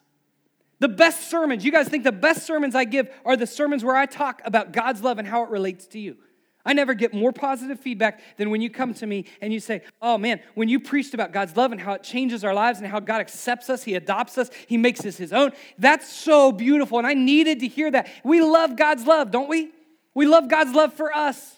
The 0.80 0.88
best 0.88 1.30
sermons, 1.30 1.66
you 1.66 1.72
guys 1.72 1.90
think 1.90 2.04
the 2.04 2.12
best 2.12 2.46
sermons 2.46 2.74
I 2.74 2.86
give 2.86 3.10
are 3.26 3.36
the 3.36 3.48
sermons 3.48 3.84
where 3.84 3.98
I 3.98 4.06
talk 4.06 4.42
about 4.46 4.72
God's 4.72 5.04
love 5.04 5.20
and 5.20 5.28
how 5.28 5.44
it 5.44 5.50
relates 5.50 5.86
to 5.88 6.00
you. 6.00 6.18
I 6.66 6.74
never 6.74 6.94
get 6.94 7.14
more 7.14 7.32
positive 7.32 7.80
feedback 7.80 8.22
than 8.38 8.50
when 8.50 8.62
you 8.62 8.70
come 8.70 8.94
to 8.96 9.08
me 9.08 9.26
and 9.42 9.52
you 9.52 9.60
say, 9.60 9.82
Oh 10.02 10.18
man, 10.18 10.42
when 10.56 10.70
you 10.70 10.80
preached 10.80 11.14
about 11.14 11.32
God's 11.32 11.56
love 11.56 11.72
and 11.72 11.80
how 11.80 11.94
it 11.94 12.04
changes 12.04 12.44
our 12.44 12.54
lives 12.54 12.80
and 12.80 12.88
how 12.88 13.00
God 13.00 13.22
accepts 13.22 13.70
us, 13.70 13.84
He 13.84 13.96
adopts 13.96 14.38
us, 14.38 14.50
He 14.68 14.78
makes 14.78 15.06
us 15.06 15.18
His 15.18 15.34
own. 15.34 15.52
That's 15.78 16.12
so 16.12 16.52
beautiful. 16.52 16.98
And 16.98 17.08
I 17.08 17.14
needed 17.14 17.62
to 17.62 17.68
hear 17.68 17.90
that. 17.92 18.10
We 18.24 18.42
love 18.42 18.76
God's 18.76 19.06
love, 19.06 19.32
don't 19.32 19.50
we? 19.50 19.72
We 20.14 20.28
love 20.28 20.50
God's 20.50 20.74
love 20.74 20.94
for 20.94 21.16
us. 21.16 21.56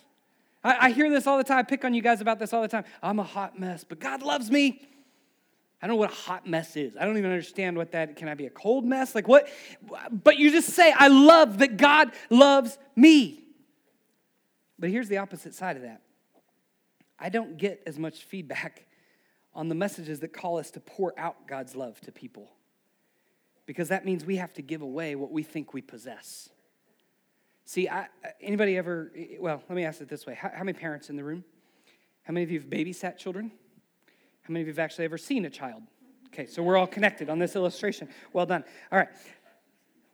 I, 0.63 0.87
I 0.87 0.91
hear 0.91 1.09
this 1.09 1.27
all 1.27 1.37
the 1.37 1.43
time. 1.43 1.59
I 1.59 1.63
pick 1.63 1.83
on 1.85 1.93
you 1.93 2.01
guys 2.01 2.21
about 2.21 2.39
this 2.39 2.53
all 2.53 2.61
the 2.61 2.67
time. 2.67 2.83
I'm 3.01 3.19
a 3.19 3.23
hot 3.23 3.59
mess, 3.59 3.83
but 3.83 3.99
God 3.99 4.21
loves 4.21 4.51
me. 4.51 4.87
I 5.81 5.87
don't 5.87 5.95
know 5.95 5.99
what 5.99 6.11
a 6.11 6.15
hot 6.15 6.45
mess 6.45 6.75
is. 6.75 6.95
I 6.95 7.05
don't 7.05 7.17
even 7.17 7.31
understand 7.31 7.75
what 7.75 7.93
that 7.93 8.15
can 8.15 8.27
I 8.27 8.35
be 8.35 8.45
a 8.45 8.51
cold 8.51 8.85
mess? 8.85 9.15
Like 9.15 9.27
what? 9.27 9.49
But 10.11 10.37
you 10.37 10.51
just 10.51 10.69
say, 10.69 10.93
I 10.95 11.07
love 11.07 11.57
that 11.57 11.77
God 11.77 12.11
loves 12.29 12.77
me. 12.95 13.43
But 14.77 14.91
here's 14.91 15.09
the 15.09 15.17
opposite 15.17 15.55
side 15.55 15.77
of 15.77 15.81
that. 15.83 16.01
I 17.17 17.29
don't 17.29 17.57
get 17.57 17.81
as 17.85 17.97
much 17.97 18.23
feedback 18.23 18.85
on 19.53 19.69
the 19.69 19.75
messages 19.75 20.19
that 20.19 20.33
call 20.33 20.57
us 20.57 20.71
to 20.71 20.79
pour 20.79 21.17
out 21.19 21.47
God's 21.47 21.75
love 21.75 21.99
to 22.01 22.11
people. 22.11 22.51
Because 23.65 23.89
that 23.89 24.05
means 24.05 24.25
we 24.25 24.37
have 24.37 24.53
to 24.53 24.61
give 24.61 24.81
away 24.81 25.15
what 25.15 25.31
we 25.31 25.43
think 25.43 25.73
we 25.73 25.81
possess. 25.81 26.49
See, 27.65 27.87
I, 27.87 28.07
anybody 28.41 28.77
ever, 28.77 29.11
well, 29.39 29.61
let 29.69 29.75
me 29.75 29.85
ask 29.85 30.01
it 30.01 30.09
this 30.09 30.25
way. 30.25 30.33
How, 30.33 30.51
how, 30.53 30.63
many 30.63 30.77
parents 30.77 31.09
in 31.09 31.15
the 31.15 31.23
room? 31.23 31.43
How 32.23 32.33
many 32.33 32.43
of 32.43 32.51
you 32.51 32.59
have 32.59 32.69
babysat 32.69 33.17
children? 33.17 33.51
How 34.41 34.51
many 34.51 34.61
of 34.61 34.67
you 34.67 34.73
have 34.73 34.79
actually 34.79 35.05
ever 35.05 35.17
seen 35.17 35.45
a 35.45 35.49
child? 35.49 35.83
Okay, 36.27 36.45
so 36.45 36.63
we're 36.63 36.77
all 36.77 36.87
connected 36.87 37.29
on 37.29 37.39
this 37.39 37.55
illustration. 37.55 38.07
Well 38.33 38.45
done. 38.45 38.63
All 38.91 38.99
right. 38.99 39.09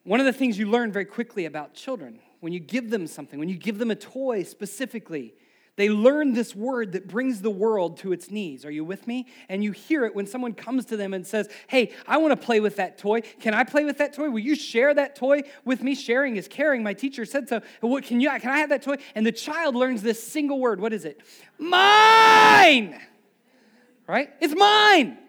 One 0.03 0.19
of 0.19 0.25
the 0.25 0.33
things 0.33 0.57
you 0.57 0.67
learn 0.67 0.91
very 0.91 1.05
quickly 1.05 1.45
about 1.45 1.73
children, 1.73 2.19
when 2.39 2.53
you 2.53 2.59
give 2.59 2.89
them 2.89 3.07
something, 3.07 3.39
when 3.39 3.49
you 3.49 3.57
give 3.57 3.77
them 3.77 3.91
a 3.91 3.95
toy 3.95 4.43
specifically, 4.43 5.35
they 5.77 5.89
learn 5.89 6.33
this 6.33 6.55
word 6.55 6.93
that 6.93 7.07
brings 7.07 7.41
the 7.41 7.51
world 7.51 7.97
to 7.97 8.11
its 8.11 8.31
knees. 8.31 8.65
Are 8.65 8.71
you 8.71 8.83
with 8.83 9.07
me? 9.07 9.27
And 9.47 9.63
you 9.63 9.71
hear 9.71 10.05
it 10.05 10.15
when 10.15 10.25
someone 10.25 10.53
comes 10.53 10.85
to 10.85 10.97
them 10.97 11.13
and 11.13 11.25
says, 11.25 11.49
Hey, 11.67 11.91
I 12.07 12.17
want 12.17 12.39
to 12.39 12.45
play 12.45 12.59
with 12.59 12.75
that 12.77 12.97
toy. 12.97 13.21
Can 13.21 13.53
I 13.53 13.63
play 13.63 13.85
with 13.85 13.99
that 13.99 14.13
toy? 14.13 14.29
Will 14.29 14.39
you 14.39 14.55
share 14.55 14.93
that 14.95 15.15
toy 15.15 15.43
with 15.65 15.83
me? 15.83 15.93
Sharing 15.93 16.35
is 16.35 16.47
caring. 16.47 16.81
My 16.81 16.93
teacher 16.93 17.25
said 17.25 17.47
so. 17.47 17.61
What, 17.81 18.03
can, 18.03 18.19
you, 18.19 18.29
can 18.39 18.49
I 18.49 18.57
have 18.57 18.69
that 18.69 18.81
toy? 18.81 18.95
And 19.13 19.25
the 19.25 19.31
child 19.31 19.75
learns 19.75 20.01
this 20.01 20.21
single 20.21 20.59
word. 20.59 20.81
What 20.81 20.93
is 20.93 21.05
it? 21.05 21.21
Mine! 21.59 22.99
Right? 24.07 24.29
It's 24.41 24.55
mine. 24.55 25.19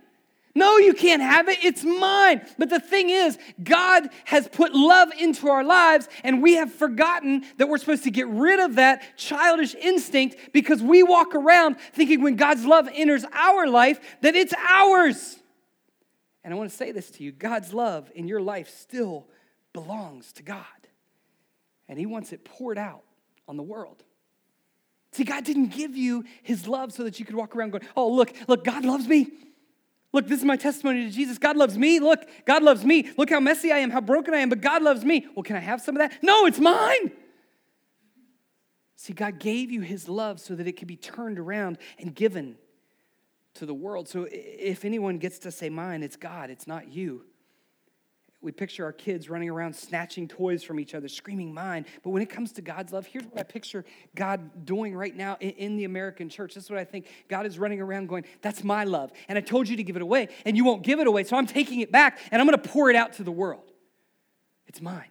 No, 0.58 0.76
you 0.78 0.92
can't 0.92 1.22
have 1.22 1.48
it. 1.48 1.58
It's 1.62 1.84
mine. 1.84 2.42
But 2.58 2.68
the 2.68 2.80
thing 2.80 3.10
is, 3.10 3.38
God 3.62 4.08
has 4.24 4.48
put 4.48 4.74
love 4.74 5.10
into 5.16 5.48
our 5.48 5.62
lives, 5.62 6.08
and 6.24 6.42
we 6.42 6.56
have 6.56 6.72
forgotten 6.72 7.44
that 7.58 7.68
we're 7.68 7.78
supposed 7.78 8.02
to 8.04 8.10
get 8.10 8.26
rid 8.26 8.58
of 8.58 8.74
that 8.74 9.16
childish 9.16 9.76
instinct 9.76 10.36
because 10.52 10.82
we 10.82 11.04
walk 11.04 11.36
around 11.36 11.78
thinking 11.92 12.22
when 12.22 12.34
God's 12.34 12.64
love 12.64 12.88
enters 12.92 13.24
our 13.32 13.68
life 13.68 14.00
that 14.22 14.34
it's 14.34 14.52
ours. 14.68 15.36
And 16.42 16.52
I 16.52 16.56
want 16.56 16.70
to 16.70 16.76
say 16.76 16.90
this 16.90 17.08
to 17.12 17.22
you 17.22 17.30
God's 17.30 17.72
love 17.72 18.10
in 18.16 18.26
your 18.26 18.40
life 18.40 18.68
still 18.68 19.28
belongs 19.72 20.32
to 20.32 20.42
God, 20.42 20.64
and 21.88 22.00
He 22.00 22.06
wants 22.06 22.32
it 22.32 22.44
poured 22.44 22.78
out 22.78 23.04
on 23.46 23.56
the 23.56 23.62
world. 23.62 24.02
See, 25.12 25.22
God 25.22 25.44
didn't 25.44 25.68
give 25.68 25.96
you 25.96 26.24
His 26.42 26.66
love 26.66 26.92
so 26.92 27.04
that 27.04 27.20
you 27.20 27.24
could 27.24 27.36
walk 27.36 27.54
around 27.54 27.70
going, 27.70 27.86
Oh, 27.96 28.08
look, 28.08 28.32
look, 28.48 28.64
God 28.64 28.84
loves 28.84 29.06
me. 29.06 29.28
Look, 30.12 30.26
this 30.26 30.38
is 30.38 30.44
my 30.44 30.56
testimony 30.56 31.04
to 31.04 31.10
Jesus. 31.10 31.38
God 31.38 31.56
loves 31.56 31.76
me. 31.76 32.00
Look, 32.00 32.26
God 32.46 32.62
loves 32.62 32.84
me. 32.84 33.10
Look 33.18 33.30
how 33.30 33.40
messy 33.40 33.72
I 33.72 33.78
am, 33.78 33.90
how 33.90 34.00
broken 34.00 34.32
I 34.34 34.38
am, 34.38 34.48
but 34.48 34.60
God 34.60 34.82
loves 34.82 35.04
me. 35.04 35.26
Well, 35.34 35.42
can 35.42 35.56
I 35.56 35.60
have 35.60 35.80
some 35.80 35.96
of 35.96 36.00
that? 36.00 36.22
No, 36.22 36.46
it's 36.46 36.58
mine. 36.58 37.12
See, 38.96 39.12
God 39.12 39.38
gave 39.38 39.70
you 39.70 39.82
his 39.82 40.08
love 40.08 40.40
so 40.40 40.54
that 40.54 40.66
it 40.66 40.72
could 40.72 40.88
be 40.88 40.96
turned 40.96 41.38
around 41.38 41.78
and 41.98 42.14
given 42.14 42.56
to 43.54 43.66
the 43.66 43.74
world. 43.74 44.08
So 44.08 44.26
if 44.30 44.84
anyone 44.84 45.18
gets 45.18 45.38
to 45.40 45.52
say 45.52 45.68
mine, 45.68 46.02
it's 46.02 46.16
God, 46.16 46.50
it's 46.50 46.66
not 46.66 46.92
you. 46.92 47.24
We 48.40 48.52
picture 48.52 48.84
our 48.84 48.92
kids 48.92 49.28
running 49.28 49.50
around 49.50 49.74
snatching 49.74 50.28
toys 50.28 50.62
from 50.62 50.78
each 50.78 50.94
other, 50.94 51.08
screaming 51.08 51.52
mine. 51.52 51.86
But 52.04 52.10
when 52.10 52.22
it 52.22 52.30
comes 52.30 52.52
to 52.52 52.62
God's 52.62 52.92
love, 52.92 53.04
here's 53.04 53.24
what 53.24 53.40
I 53.40 53.42
picture 53.42 53.84
God 54.14 54.64
doing 54.64 54.94
right 54.94 55.14
now 55.14 55.36
in 55.40 55.76
the 55.76 55.84
American 55.84 56.28
church. 56.28 56.54
This 56.54 56.64
is 56.64 56.70
what 56.70 56.78
I 56.78 56.84
think 56.84 57.08
God 57.28 57.46
is 57.46 57.58
running 57.58 57.80
around 57.80 58.08
going, 58.08 58.24
That's 58.40 58.62
my 58.62 58.84
love. 58.84 59.10
And 59.28 59.36
I 59.36 59.40
told 59.40 59.68
you 59.68 59.76
to 59.76 59.82
give 59.82 59.96
it 59.96 60.02
away, 60.02 60.28
and 60.44 60.56
you 60.56 60.64
won't 60.64 60.84
give 60.84 61.00
it 61.00 61.08
away. 61.08 61.24
So 61.24 61.36
I'm 61.36 61.46
taking 61.46 61.80
it 61.80 61.90
back, 61.90 62.20
and 62.30 62.40
I'm 62.40 62.46
going 62.46 62.60
to 62.60 62.68
pour 62.68 62.90
it 62.90 62.96
out 62.96 63.14
to 63.14 63.24
the 63.24 63.32
world. 63.32 63.72
It's 64.68 64.80
mine. 64.80 65.10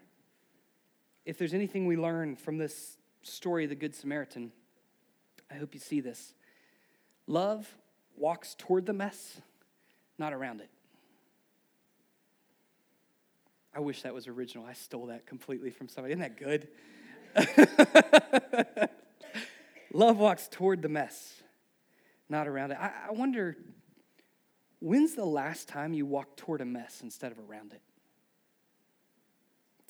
If 1.25 1.37
there's 1.37 1.53
anything 1.53 1.85
we 1.85 1.97
learn 1.97 2.37
from 2.37 2.57
this 2.57 2.97
story 3.23 3.65
of 3.65 3.69
the 3.69 3.75
Good 3.75 3.93
Samaritan, 3.93 4.53
I 5.51 5.55
hope 5.55 5.73
you 5.73 5.81
see 5.81 5.99
this. 5.99 6.33
Love 7.27 7.75
walks 8.15 8.55
toward 8.57 8.85
the 8.85 8.93
mess, 8.93 9.41
not 10.17 10.31
around 10.31 10.61
it. 10.61 10.69
I 13.77 13.79
wish 13.79 14.01
that 14.01 14.13
was 14.13 14.27
original. 14.27 14.65
I 14.65 14.73
stole 14.73 15.05
that 15.05 15.27
completely 15.27 15.69
from 15.69 15.87
somebody. 15.87 16.13
Isn't 16.13 16.21
that 16.21 16.35
good? 16.35 16.67
Love 19.93 20.17
walks 20.17 20.47
toward 20.47 20.81
the 20.81 20.89
mess, 20.89 21.43
not 22.27 22.47
around 22.47 22.71
it. 22.71 22.79
I, 22.81 22.91
I, 23.09 23.11
wonder, 23.11 23.55
when's 24.79 25.13
the 25.13 25.25
last 25.25 25.67
time 25.67 25.93
you 25.93 26.07
walked 26.07 26.37
toward 26.37 26.61
a 26.61 26.65
mess 26.65 27.01
instead 27.03 27.31
of 27.31 27.37
around 27.37 27.71
it? 27.71 27.83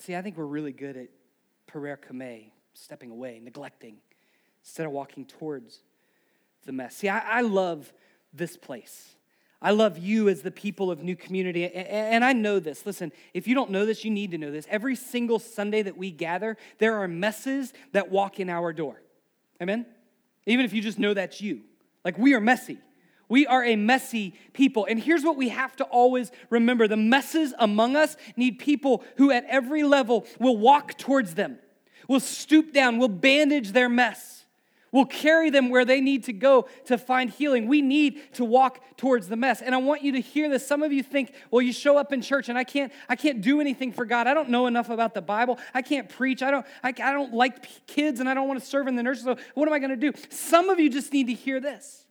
See, 0.00 0.14
I 0.14 0.20
think 0.20 0.36
we're 0.36 0.44
really 0.44 0.72
good 0.72 0.98
at 0.98 1.08
parerchomē, 1.72 2.50
stepping 2.74 3.10
away, 3.10 3.40
neglecting, 3.42 3.96
instead 4.62 4.84
of 4.84 4.92
walking 4.92 5.24
towards 5.24 5.80
the 6.66 6.72
mess. 6.72 6.94
See, 6.94 7.08
I, 7.08 7.20
I 7.20 7.40
love 7.40 7.90
this 8.34 8.58
place. 8.58 9.16
I 9.60 9.72
love 9.72 9.98
you 9.98 10.28
as 10.28 10.42
the 10.42 10.52
people 10.52 10.90
of 10.90 11.02
New 11.02 11.16
Community. 11.16 11.66
And 11.66 12.24
I 12.24 12.32
know 12.32 12.60
this. 12.60 12.86
Listen, 12.86 13.12
if 13.34 13.48
you 13.48 13.54
don't 13.54 13.70
know 13.70 13.84
this, 13.84 14.04
you 14.04 14.10
need 14.10 14.30
to 14.30 14.38
know 14.38 14.52
this. 14.52 14.66
Every 14.70 14.94
single 14.94 15.40
Sunday 15.40 15.82
that 15.82 15.96
we 15.96 16.12
gather, 16.12 16.56
there 16.78 16.96
are 16.96 17.08
messes 17.08 17.72
that 17.92 18.10
walk 18.10 18.38
in 18.38 18.48
our 18.48 18.72
door. 18.72 19.02
Amen? 19.60 19.84
Even 20.46 20.64
if 20.64 20.72
you 20.72 20.80
just 20.80 20.98
know 20.98 21.12
that's 21.12 21.40
you. 21.40 21.62
Like 22.04 22.16
we 22.16 22.34
are 22.34 22.40
messy. 22.40 22.78
We 23.28 23.46
are 23.46 23.64
a 23.64 23.74
messy 23.74 24.34
people. 24.52 24.86
And 24.88 24.98
here's 24.98 25.24
what 25.24 25.36
we 25.36 25.48
have 25.48 25.74
to 25.76 25.84
always 25.84 26.30
remember 26.50 26.86
the 26.86 26.96
messes 26.96 27.52
among 27.58 27.96
us 27.96 28.16
need 28.36 28.58
people 28.58 29.04
who, 29.16 29.30
at 29.30 29.44
every 29.48 29.82
level, 29.82 30.24
will 30.38 30.56
walk 30.56 30.96
towards 30.96 31.34
them, 31.34 31.58
will 32.06 32.20
stoop 32.20 32.72
down, 32.72 32.98
will 32.98 33.08
bandage 33.08 33.72
their 33.72 33.88
mess 33.88 34.46
We'll 34.90 35.04
carry 35.04 35.50
them 35.50 35.68
where 35.68 35.84
they 35.84 36.00
need 36.00 36.24
to 36.24 36.32
go 36.32 36.66
to 36.86 36.96
find 36.96 37.28
healing. 37.28 37.68
We 37.68 37.82
need 37.82 38.34
to 38.34 38.44
walk 38.44 38.96
towards 38.96 39.28
the 39.28 39.36
mess. 39.36 39.60
And 39.60 39.74
I 39.74 39.78
want 39.78 40.02
you 40.02 40.12
to 40.12 40.20
hear 40.20 40.48
this. 40.48 40.66
Some 40.66 40.82
of 40.82 40.92
you 40.92 41.02
think, 41.02 41.32
well, 41.50 41.60
you 41.60 41.72
show 41.72 41.98
up 41.98 42.12
in 42.12 42.22
church 42.22 42.48
and 42.48 42.56
I 42.56 42.64
can't, 42.64 42.92
I 43.08 43.16
can't 43.16 43.42
do 43.42 43.60
anything 43.60 43.92
for 43.92 44.06
God. 44.06 44.26
I 44.26 44.34
don't 44.34 44.48
know 44.48 44.66
enough 44.66 44.88
about 44.88 45.12
the 45.12 45.20
Bible. 45.20 45.58
I 45.74 45.82
can't 45.82 46.08
preach. 46.08 46.42
I 46.42 46.50
don't, 46.50 46.66
I, 46.82 46.88
I 46.88 47.12
don't 47.12 47.34
like 47.34 47.86
kids 47.86 48.20
and 48.20 48.28
I 48.28 48.34
don't 48.34 48.48
want 48.48 48.60
to 48.60 48.66
serve 48.66 48.86
in 48.86 48.96
the 48.96 49.02
nursery. 49.02 49.34
So 49.36 49.42
what 49.54 49.68
am 49.68 49.74
I 49.74 49.78
going 49.78 49.90
to 49.90 49.96
do? 49.96 50.12
Some 50.30 50.70
of 50.70 50.80
you 50.80 50.88
just 50.88 51.12
need 51.12 51.26
to 51.26 51.34
hear 51.34 51.60
this. 51.60 52.06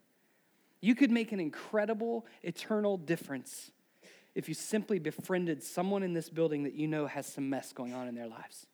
You 0.80 0.94
could 0.94 1.10
make 1.10 1.32
an 1.32 1.40
incredible, 1.40 2.28
eternal 2.44 2.98
difference 2.98 3.72
if 4.36 4.48
you 4.48 4.54
simply 4.54 5.00
befriended 5.00 5.64
someone 5.64 6.04
in 6.04 6.14
this 6.14 6.30
building 6.30 6.64
that 6.64 6.76
you 6.76 6.88
know 6.88 7.08
has 7.08 7.26
some 7.26 7.50
mess 7.50 7.74
going 7.74 7.96
on 7.96 8.08
in 8.08 8.14
their 8.14 8.28
lives. 8.28 8.68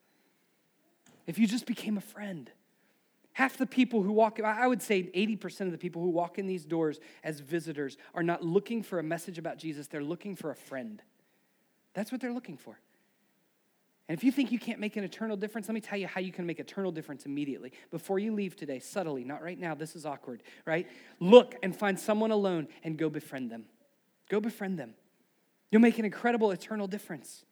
If 1.26 1.40
you 1.40 1.48
just 1.48 1.66
became 1.66 1.98
a 1.98 2.02
friend 2.02 2.52
Half 3.34 3.58
the 3.58 3.66
people 3.66 4.04
who 4.04 4.12
walk, 4.12 4.40
I 4.40 4.68
would 4.68 4.82
say 4.82 5.04
80% 5.04 5.62
of 5.62 5.72
the 5.72 5.78
people 5.78 6.02
who 6.02 6.10
walk 6.10 6.38
in 6.38 6.46
these 6.46 6.66
doors 6.66 7.00
as 7.24 7.40
visitors 7.40 7.98
are 8.14 8.24
not 8.24 8.44
looking 8.44 8.84
for 8.84 9.00
a 9.00 9.04
message 9.04 9.38
about 9.40 9.58
Jesus, 9.58 9.88
they're 9.88 10.04
looking 10.04 10.36
for 10.36 10.52
a 10.52 10.56
friend. 10.56 11.02
That's 11.94 12.12
what 12.12 12.22
they're 12.22 12.34
looking 12.34 12.58
for. 12.58 12.80
And 14.08 14.18
if 14.18 14.24
you 14.24 14.32
think 14.32 14.52
you 14.52 14.60
can't 14.60 14.80
make 14.80 14.98
an 14.98 15.04
eternal 15.04 15.38
difference, 15.38 15.68
let 15.68 15.74
me 15.74 15.82
tell 15.82 15.98
you 15.98 16.08
how 16.08 16.20
you 16.20 16.32
can 16.32 16.46
make 16.46 16.60
eternal 16.60 16.92
difference 16.92 17.26
immediately. 17.26 17.72
Before 17.90 18.20
you 18.20 18.34
leave 18.34 18.56
today, 18.56 18.80
subtly, 18.80 19.24
not 19.24 19.42
right 19.42 19.58
now, 19.58 19.74
this 19.74 19.96
is 19.96 20.06
awkward, 20.06 20.44
right? 20.66 20.88
Look 21.20 21.56
and 21.64 21.76
find 21.76 22.00
someone 22.00 22.32
alone 22.32 22.68
and 22.84 22.98
go 22.98 23.10
befriend 23.10 23.50
them. 23.50 23.66
Go 24.30 24.40
befriend 24.42 24.78
them. 24.78 24.94
You'll 25.72 25.82
make 25.82 25.98
an 25.98 26.06
incredible 26.06 26.52
eternal 26.52 26.86
difference. 26.86 27.46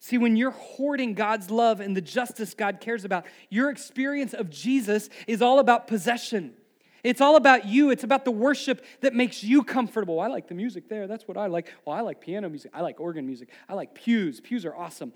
See, 0.00 0.18
when 0.18 0.36
you're 0.36 0.52
hoarding 0.52 1.14
God's 1.14 1.50
love 1.50 1.80
and 1.80 1.96
the 1.96 2.00
justice 2.00 2.54
God 2.54 2.80
cares 2.80 3.04
about, 3.04 3.26
your 3.50 3.68
experience 3.70 4.32
of 4.32 4.48
Jesus 4.48 5.10
is 5.26 5.42
all 5.42 5.58
about 5.58 5.88
possession. 5.88 6.54
It's 7.02 7.20
all 7.20 7.36
about 7.36 7.66
you. 7.66 7.90
It's 7.90 8.04
about 8.04 8.24
the 8.24 8.30
worship 8.30 8.84
that 9.00 9.14
makes 9.14 9.42
you 9.42 9.62
comfortable. 9.62 10.20
I 10.20 10.28
like 10.28 10.48
the 10.48 10.54
music 10.54 10.88
there. 10.88 11.06
That's 11.06 11.26
what 11.26 11.36
I 11.36 11.46
like. 11.46 11.72
Well, 11.84 11.96
I 11.96 12.00
like 12.00 12.20
piano 12.20 12.48
music. 12.48 12.70
I 12.74 12.82
like 12.82 13.00
organ 13.00 13.26
music. 13.26 13.48
I 13.68 13.74
like 13.74 13.94
pews. 13.94 14.40
Pews 14.40 14.64
are 14.64 14.74
awesome. 14.74 15.12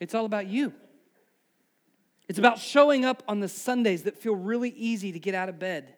It's 0.00 0.14
all 0.14 0.24
about 0.24 0.46
you. 0.46 0.72
It's 2.28 2.38
about 2.38 2.58
showing 2.58 3.04
up 3.04 3.22
on 3.26 3.40
the 3.40 3.48
Sundays 3.48 4.02
that 4.02 4.18
feel 4.18 4.36
really 4.36 4.70
easy 4.70 5.12
to 5.12 5.18
get 5.18 5.34
out 5.34 5.48
of 5.48 5.58
bed. 5.58 5.94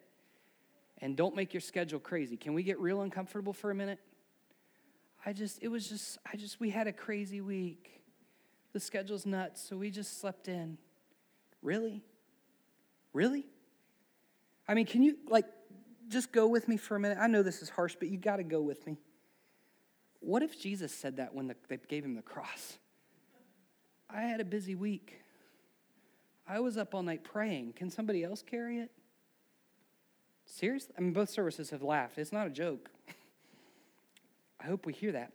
And 0.99 1.17
don't 1.17 1.35
make 1.35 1.53
your 1.53 1.61
schedule 1.61 1.99
crazy. 1.99 2.37
Can 2.37 2.53
we 2.53 2.63
get 2.63 2.79
real 2.79 3.01
uncomfortable 3.01 3.53
for 3.53 3.71
a 3.71 3.75
minute? 3.75 3.99
I 5.25 5.33
just, 5.33 5.61
it 5.61 5.67
was 5.67 5.87
just, 5.87 6.17
I 6.31 6.35
just, 6.35 6.59
we 6.59 6.69
had 6.69 6.87
a 6.87 6.93
crazy 6.93 7.41
week. 7.41 8.03
The 8.73 8.79
schedule's 8.79 9.25
nuts, 9.25 9.61
so 9.61 9.77
we 9.77 9.91
just 9.91 10.19
slept 10.19 10.47
in. 10.47 10.77
Really? 11.61 12.03
Really? 13.13 13.45
I 14.67 14.73
mean, 14.73 14.85
can 14.85 15.03
you, 15.03 15.17
like, 15.27 15.45
just 16.07 16.31
go 16.31 16.47
with 16.47 16.67
me 16.67 16.77
for 16.77 16.95
a 16.95 16.99
minute? 16.99 17.17
I 17.19 17.27
know 17.27 17.43
this 17.43 17.61
is 17.61 17.69
harsh, 17.69 17.95
but 17.99 18.09
you 18.09 18.17
got 18.17 18.37
to 18.37 18.43
go 18.43 18.61
with 18.61 18.85
me. 18.87 18.97
What 20.21 20.43
if 20.43 20.59
Jesus 20.59 20.93
said 20.93 21.17
that 21.17 21.33
when 21.33 21.47
the, 21.47 21.55
they 21.67 21.77
gave 21.87 22.05
him 22.05 22.15
the 22.15 22.21
cross? 22.21 22.77
I 24.09 24.21
had 24.21 24.39
a 24.39 24.45
busy 24.45 24.75
week. 24.75 25.21
I 26.47 26.59
was 26.59 26.77
up 26.77 26.93
all 26.93 27.03
night 27.03 27.23
praying. 27.23 27.73
Can 27.73 27.89
somebody 27.89 28.23
else 28.23 28.41
carry 28.41 28.79
it? 28.79 28.91
Seriously? 30.45 30.93
I 30.97 31.01
mean, 31.01 31.13
both 31.13 31.29
services 31.29 31.69
have 31.69 31.81
laughed. 31.81 32.17
It's 32.17 32.33
not 32.33 32.47
a 32.47 32.49
joke. 32.49 32.89
I 34.61 34.67
hope 34.67 34.85
we 34.85 34.93
hear 34.93 35.13
that. 35.13 35.31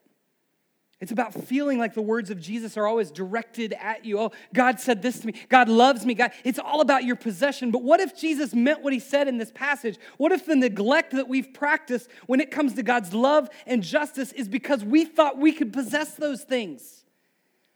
It's 0.99 1.13
about 1.13 1.35
feeling 1.35 1.79
like 1.79 1.93
the 1.93 2.01
words 2.01 2.31
of 2.31 2.41
Jesus 2.41 2.79
are 2.79 2.87
always 2.87 3.11
directed 3.11 3.75
at 3.79 4.07
you. 4.07 4.19
Oh, 4.19 4.33
God 4.55 4.81
said 4.81 5.03
this 5.03 5.21
to 5.21 5.27
me. 5.27 5.35
God 5.51 5.69
loves 5.69 6.07
me. 6.07 6.15
God, 6.15 6.31
it's 6.43 6.59
all 6.59 6.81
about 6.81 7.05
your 7.05 7.17
possession. 7.17 7.71
But 7.71 7.83
what 7.83 8.01
if 8.01 8.17
Jesus 8.17 8.55
meant 8.55 8.83
what 8.83 8.95
he 8.95 8.99
said 8.99 9.29
in 9.29 9.37
this 9.37 9.53
passage? 9.53 9.99
What 10.17 10.33
if 10.33 10.47
the 10.47 10.57
neglect 10.57 11.13
that 11.13 11.29
we've 11.29 11.53
practiced 11.53 12.09
when 12.27 12.41
it 12.41 12.51
comes 12.51 12.73
to 12.75 12.83
God's 12.83 13.13
love 13.13 13.51
and 13.67 13.83
justice 13.83 14.33
is 14.33 14.49
because 14.49 14.85
we 14.85 15.05
thought 15.05 15.37
we 15.37 15.53
could 15.53 15.71
possess 15.71 16.15
those 16.15 16.45
things? 16.45 17.05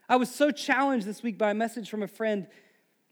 I 0.08 0.16
was 0.16 0.34
so 0.34 0.50
challenged 0.50 1.06
this 1.06 1.22
week 1.22 1.36
by 1.36 1.50
a 1.50 1.54
message 1.54 1.90
from 1.90 2.02
a 2.02 2.08
friend 2.08 2.46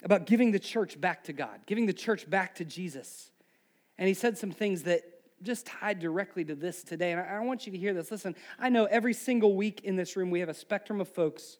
about 0.02 0.24
giving 0.24 0.52
the 0.52 0.58
church 0.58 0.98
back 0.98 1.24
to 1.24 1.34
God, 1.34 1.60
giving 1.66 1.84
the 1.84 1.92
church 1.92 2.28
back 2.30 2.54
to 2.54 2.64
Jesus. 2.64 3.30
And 3.98 4.08
he 4.08 4.14
said 4.14 4.38
some 4.38 4.52
things 4.52 4.84
that 4.84 5.02
just 5.42 5.66
tied 5.66 6.00
directly 6.00 6.44
to 6.44 6.54
this 6.54 6.82
today. 6.82 7.12
And 7.12 7.20
I, 7.20 7.40
want 7.40 7.66
you 7.66 7.72
to 7.72 7.78
hear 7.78 7.94
this. 7.94 8.10
Listen, 8.10 8.34
I 8.58 8.68
know 8.68 8.86
every 8.86 9.14
single 9.14 9.54
week 9.54 9.82
in 9.84 9.96
this 9.96 10.16
room 10.16 10.30
we 10.30 10.40
have 10.40 10.48
a 10.48 10.54
spectrum 10.54 11.00
of 11.00 11.08
folks 11.08 11.58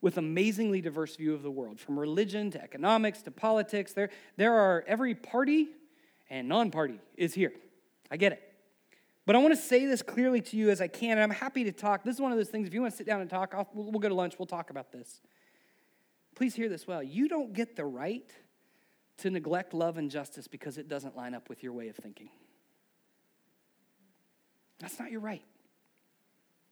with 0.00 0.18
amazingly 0.18 0.80
diverse 0.82 1.16
view 1.16 1.32
of 1.32 1.42
the 1.42 1.50
world, 1.50 1.80
from 1.80 1.98
religion 1.98 2.50
to 2.50 2.62
economics 2.62 3.22
to 3.22 3.30
politics. 3.30 3.94
There, 3.94 4.10
there 4.36 4.52
are 4.52 4.84
every 4.86 5.14
party 5.14 5.68
and 6.28 6.46
non-party 6.46 7.00
is 7.16 7.32
here. 7.32 7.52
I 8.10 8.18
get 8.18 8.32
it. 8.32 8.42
But 9.26 9.34
I 9.34 9.38
want 9.38 9.54
to 9.54 9.60
say 9.60 9.86
this 9.86 10.02
clearly 10.02 10.42
to 10.42 10.56
you 10.56 10.68
as 10.68 10.82
I 10.82 10.88
can, 10.88 11.12
and 11.12 11.22
I'm 11.22 11.30
happy 11.30 11.64
to 11.64 11.72
talk. 11.72 12.04
This 12.04 12.16
is 12.16 12.20
one 12.20 12.32
of 12.32 12.36
those 12.36 12.50
things, 12.50 12.68
if 12.68 12.74
you 12.74 12.82
want 12.82 12.92
to 12.92 12.96
sit 12.96 13.06
down 13.06 13.22
and 13.22 13.30
talk, 13.30 13.54
I'll, 13.56 13.68
we'll 13.72 13.98
go 13.98 14.10
to 14.10 14.14
lunch, 14.14 14.38
we'll 14.38 14.46
talk 14.46 14.68
about 14.68 14.92
this. 14.92 15.22
Please 16.34 16.54
hear 16.54 16.68
this 16.68 16.86
well. 16.86 17.02
You 17.02 17.28
don't 17.28 17.54
get 17.54 17.76
the 17.76 17.86
right 17.86 18.30
to 19.18 19.30
neglect 19.30 19.72
love 19.72 19.96
and 19.96 20.10
justice 20.10 20.48
because 20.48 20.76
it 20.76 20.88
doesn't 20.88 21.16
line 21.16 21.34
up 21.34 21.48
with 21.48 21.62
your 21.62 21.72
way 21.72 21.88
of 21.88 21.96
thinking. 21.96 22.28
That's 24.78 24.98
not 24.98 25.10
your 25.10 25.20
right. 25.20 25.42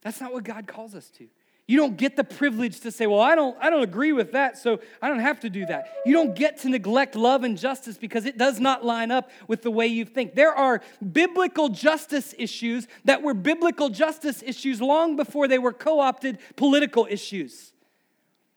That's 0.03 0.21
not 0.21 0.33
what 0.33 0.45
God 0.45 0.67
calls 0.67 0.95
us 0.95 1.09
to. 1.19 1.29
You 1.69 1.77
don't 1.79 1.97
get 1.97 2.17
the 2.17 2.25
privilege 2.25 2.81
to 2.81 2.91
say, 2.91 3.07
"Well, 3.07 3.21
I 3.21 3.35
don't 3.37 3.57
I 3.61 3.71
don't 3.71 3.85
agree 3.85 4.13
with 4.13 4.33
that, 4.33 4.59
so 4.59 4.81
I 5.01 5.09
don't 5.09 5.21
have 5.21 5.41
to 5.41 5.49
do 5.49 5.65
that." 5.67 5.87
You 6.05 6.13
don't 6.13 6.35
get 6.35 6.59
to 6.59 6.69
neglect 6.69 7.15
love 7.15 7.45
and 7.45 7.57
justice 7.57 7.97
because 7.97 8.27
it 8.27 8.37
does 8.37 8.59
not 8.59 8.85
line 8.85 9.13
up 9.13 9.31
with 9.47 9.63
the 9.63 9.71
way 9.71 9.87
you 9.87 10.05
think. 10.05 10.35
There 10.35 10.53
are 10.53 10.83
biblical 11.13 11.69
justice 11.69 12.35
issues 12.37 12.89
that 13.05 13.23
were 13.23 13.33
biblical 13.33 13.91
justice 13.91 14.43
issues 14.45 14.81
long 14.83 15.15
before 15.15 15.47
they 15.47 15.59
were 15.59 15.73
co-opted 15.73 16.39
political 16.57 17.07
issues. 17.09 17.73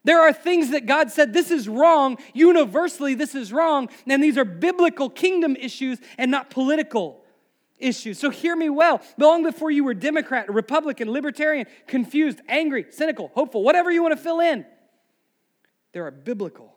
There 0.03 0.19
are 0.19 0.33
things 0.33 0.71
that 0.71 0.85
God 0.85 1.11
said, 1.11 1.33
this 1.33 1.49
is 1.49 1.67
wrong, 1.67 2.17
universally, 2.33 3.15
this 3.15 3.33
is 3.33 3.51
wrong, 3.51 3.89
and 4.05 4.23
these 4.23 4.37
are 4.37 4.45
biblical 4.45 5.09
kingdom 5.09 5.55
issues 5.55 5.99
and 6.19 6.29
not 6.29 6.51
political 6.51 7.24
issues. 7.77 8.19
So 8.19 8.29
hear 8.29 8.55
me 8.55 8.69
well. 8.69 9.01
Long 9.17 9.43
before 9.43 9.71
you 9.71 9.83
were 9.83 9.93
Democrat, 9.93 10.51
Republican, 10.51 11.11
Libertarian, 11.11 11.67
confused, 11.87 12.39
angry, 12.47 12.85
cynical, 12.89 13.31
hopeful, 13.33 13.63
whatever 13.63 13.91
you 13.91 14.01
want 14.01 14.15
to 14.15 14.21
fill 14.21 14.39
in, 14.39 14.65
there 15.91 16.05
are 16.05 16.11
biblical 16.11 16.75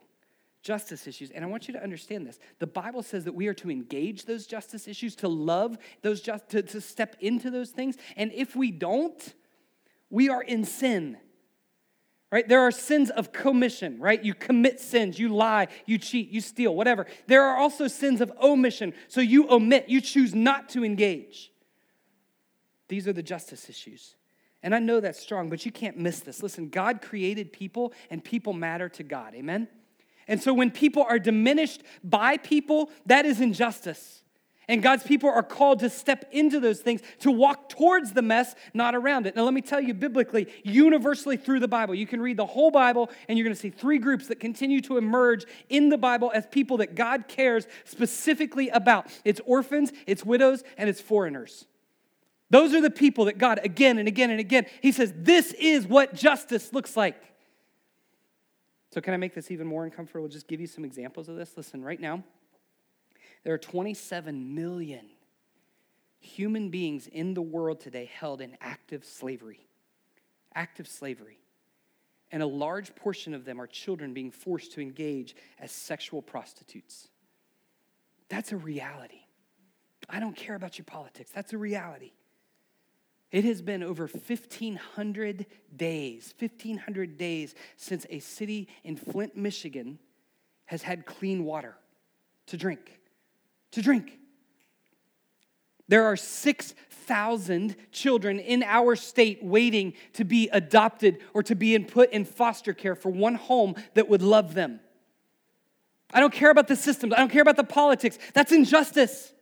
justice 0.63 1.07
issues. 1.07 1.31
And 1.31 1.45
I 1.45 1.49
want 1.49 1.69
you 1.69 1.75
to 1.75 1.83
understand 1.83 2.27
this. 2.27 2.39
The 2.59 2.67
Bible 2.67 3.03
says 3.03 3.25
that 3.25 3.35
we 3.35 3.47
are 3.47 3.55
to 3.55 3.71
engage 3.71 4.25
those 4.25 4.47
justice 4.47 4.89
issues, 4.89 5.17
to 5.17 5.29
love 5.29 5.79
those 6.03 6.21
just 6.21 6.49
to, 6.51 6.63
to 6.63 6.81
step 6.81 7.17
into 7.21 7.51
those 7.51 7.71
things. 7.71 7.97
And 8.17 8.33
if 8.33 8.55
we 8.55 8.71
don't, 8.71 9.35
we 10.11 10.29
are 10.29 10.43
in 10.43 10.65
sin. 10.65 11.17
Right? 12.31 12.47
There 12.47 12.61
are 12.61 12.71
sins 12.71 13.09
of 13.09 13.33
commission, 13.33 13.99
right? 13.99 14.23
You 14.23 14.35
commit 14.35 14.81
sins, 14.81 15.19
you 15.19 15.31
lie, 15.31 15.69
you 15.87 15.97
cheat, 15.97 16.29
you 16.29 16.43
steal, 16.43 16.75
whatever. 16.75 17.07
There 17.27 17.43
are 17.43 17.57
also 17.57 17.89
sins 17.89 18.21
of 18.21 18.31
omission. 18.43 18.93
So 19.09 19.23
you 19.23 19.51
omit, 19.51 19.89
you 19.89 20.03
choose 20.03 20.35
not 20.35 20.69
to 20.71 20.85
engage. 20.85 21.51
These 22.89 23.09
are 23.09 23.15
the 23.15 23.23
justice 23.23 23.71
issues. 23.71 24.15
And 24.63 24.75
I 24.75 24.79
know 24.79 25.01
that's 25.01 25.21
strong, 25.21 25.49
but 25.49 25.65
you 25.65 25.73
can't 25.73 25.97
miss 25.97 26.21
this. 26.21 26.43
Listen, 26.43 26.69
God 26.69 27.01
created 27.01 27.53
people, 27.53 27.93
and 28.11 28.23
people 28.23 28.53
matter 28.53 28.89
to 28.91 29.03
God. 29.03 29.35
Amen? 29.35 29.69
And 30.27 30.43
so 30.43 30.53
when 30.53 30.71
people 30.71 31.07
are 31.09 31.19
diminished 31.19 31.83
by 32.05 32.37
people, 32.37 32.91
that 33.07 33.25
is 33.25 33.41
injustice. 33.41 34.23
And 34.69 34.83
God's 34.83 35.03
people 35.03 35.31
are 35.31 35.43
called 35.43 35.81
to 35.81 35.89
step 35.89 36.27
into 36.31 36.61
those 36.61 36.81
things, 36.81 37.01
to 37.21 37.31
walk 37.31 37.71
towards 37.71 38.13
the 38.13 38.21
mess, 38.21 38.55
not 38.75 38.95
around 38.95 39.27
it. 39.27 39.35
Now, 39.35 39.45
let 39.45 39.55
me 39.55 39.63
tell 39.63 39.81
you 39.81 39.95
biblically, 39.95 40.47
universally 40.63 41.39
through 41.39 41.61
the 41.61 41.69
Bible, 41.69 41.95
you 41.95 42.07
can 42.07 42.21
read 42.21 42.37
the 42.37 42.45
whole 42.45 42.71
Bible 42.71 43.11
and 43.29 43.39
you're 43.39 43.45
going 43.45 43.55
to 43.55 43.61
see 43.61 43.71
three 43.71 43.99
groups 43.99 44.27
that 44.29 44.41
continue 44.41 44.83
to 44.83 44.99
emerge 44.99 45.47
in 45.71 45.89
the 45.89 45.97
Bible 45.97 46.31
as 46.35 46.47
people 46.47 46.77
that 46.79 46.95
God 46.95 47.29
cares 47.29 47.67
specifically 47.85 48.69
about 48.69 49.07
it's 49.25 49.41
orphans, 49.47 49.91
it's 50.07 50.23
widows, 50.23 50.63
and 50.77 50.91
it's 50.91 51.01
foreigners. 51.01 51.65
Those 52.51 52.75
are 52.75 52.81
the 52.83 52.91
people 52.91 53.27
that 53.27 53.39
God, 53.39 53.61
again 53.65 53.99
and 53.99 54.07
again 54.07 54.31
and 54.31 54.41
again, 54.41 54.67
He 54.83 54.93
says, 54.93 55.15
this 55.17 55.53
is 55.55 55.87
what 55.87 56.15
justice 56.15 56.75
looks 56.75 56.95
like. 56.95 57.23
So, 58.91 59.01
can 59.01 59.13
I 59.13 59.19
make 59.19 59.35
this 59.35 59.51
even 59.51 59.67
more 59.67 59.85
uncomfortable? 59.85 60.29
Just 60.29 60.49
give 60.49 60.61
you 60.61 60.67
some 60.67 60.85
examples 60.85 61.29
of 61.29 61.37
this. 61.37 61.53
Listen, 61.57 61.83
right 61.83 62.01
now, 62.01 62.25
there 63.45 63.55
are 63.55 63.59
27 63.59 64.55
million 64.55 65.07
human 66.21 66.71
beings 66.71 67.07
in 67.07 67.35
the 67.35 67.43
world 67.43 67.81
today 67.81 68.11
held 68.13 68.41
in 68.41 68.57
active 68.61 69.05
slavery. 69.05 69.67
Active 70.55 70.89
slavery. 70.89 71.39
And 72.31 72.43
a 72.43 72.47
large 72.47 72.95
portion 72.95 73.35
of 73.35 73.45
them 73.45 73.61
are 73.61 73.67
children 73.67 74.13
being 74.13 74.31
forced 74.31 74.73
to 74.73 74.81
engage 74.81 75.35
as 75.59 75.73
sexual 75.73 76.21
prostitutes. 76.21 77.09
That's 78.29 78.53
a 78.53 78.57
reality. 78.57 79.21
I 80.11 80.21
don't 80.21 80.37
care 80.37 80.55
about 80.55 80.79
your 80.79 80.85
politics. 80.85 81.31
That's 81.35 81.53
a 81.53 81.59
reality. 81.59 82.13
It 83.31 83.45
has 83.45 83.61
been 83.61 83.83
over 83.83 84.07
1,500 84.07 85.47
days, 85.77 86.35
1,500 86.39 87.19
days 87.19 87.55
since 87.77 88.07
a 88.09 88.21
city 88.21 88.69
in 88.85 88.97
Flint, 88.97 89.37
Michigan 89.37 89.99
has 90.67 90.83
had 90.83 91.05
clean 91.05 91.45
water 91.45 91.77
to 92.47 92.57
drink. 92.57 92.98
To 93.73 93.83
drink. 93.83 94.19
There 95.89 96.05
are 96.05 96.17
6,000 96.17 97.77
children 97.91 98.39
in 98.39 98.63
our 98.63 98.95
state 98.95 99.43
waiting 99.43 99.95
to 100.15 100.25
be 100.25 100.49
adopted 100.53 101.19
or 101.33 101.43
to 101.45 101.55
be 101.55 101.79
put 101.79 102.13
in 102.13 102.25
foster 102.25 102.75
care 102.75 102.95
for 102.95 103.11
one 103.11 103.35
home 103.35 103.75
that 103.95 104.09
would 104.09 104.23
love 104.23 104.55
them. 104.55 104.81
I 106.13 106.21
don't 106.21 106.33
care 106.33 106.51
about 106.51 106.69
the 106.69 106.77
systems, 106.77 107.13
I 107.15 107.19
don't 107.19 107.31
care 107.31 107.43
about 107.43 107.57
the 107.57 107.65
politics. 107.65 108.19
That's 108.35 108.53
injustice. 108.53 109.33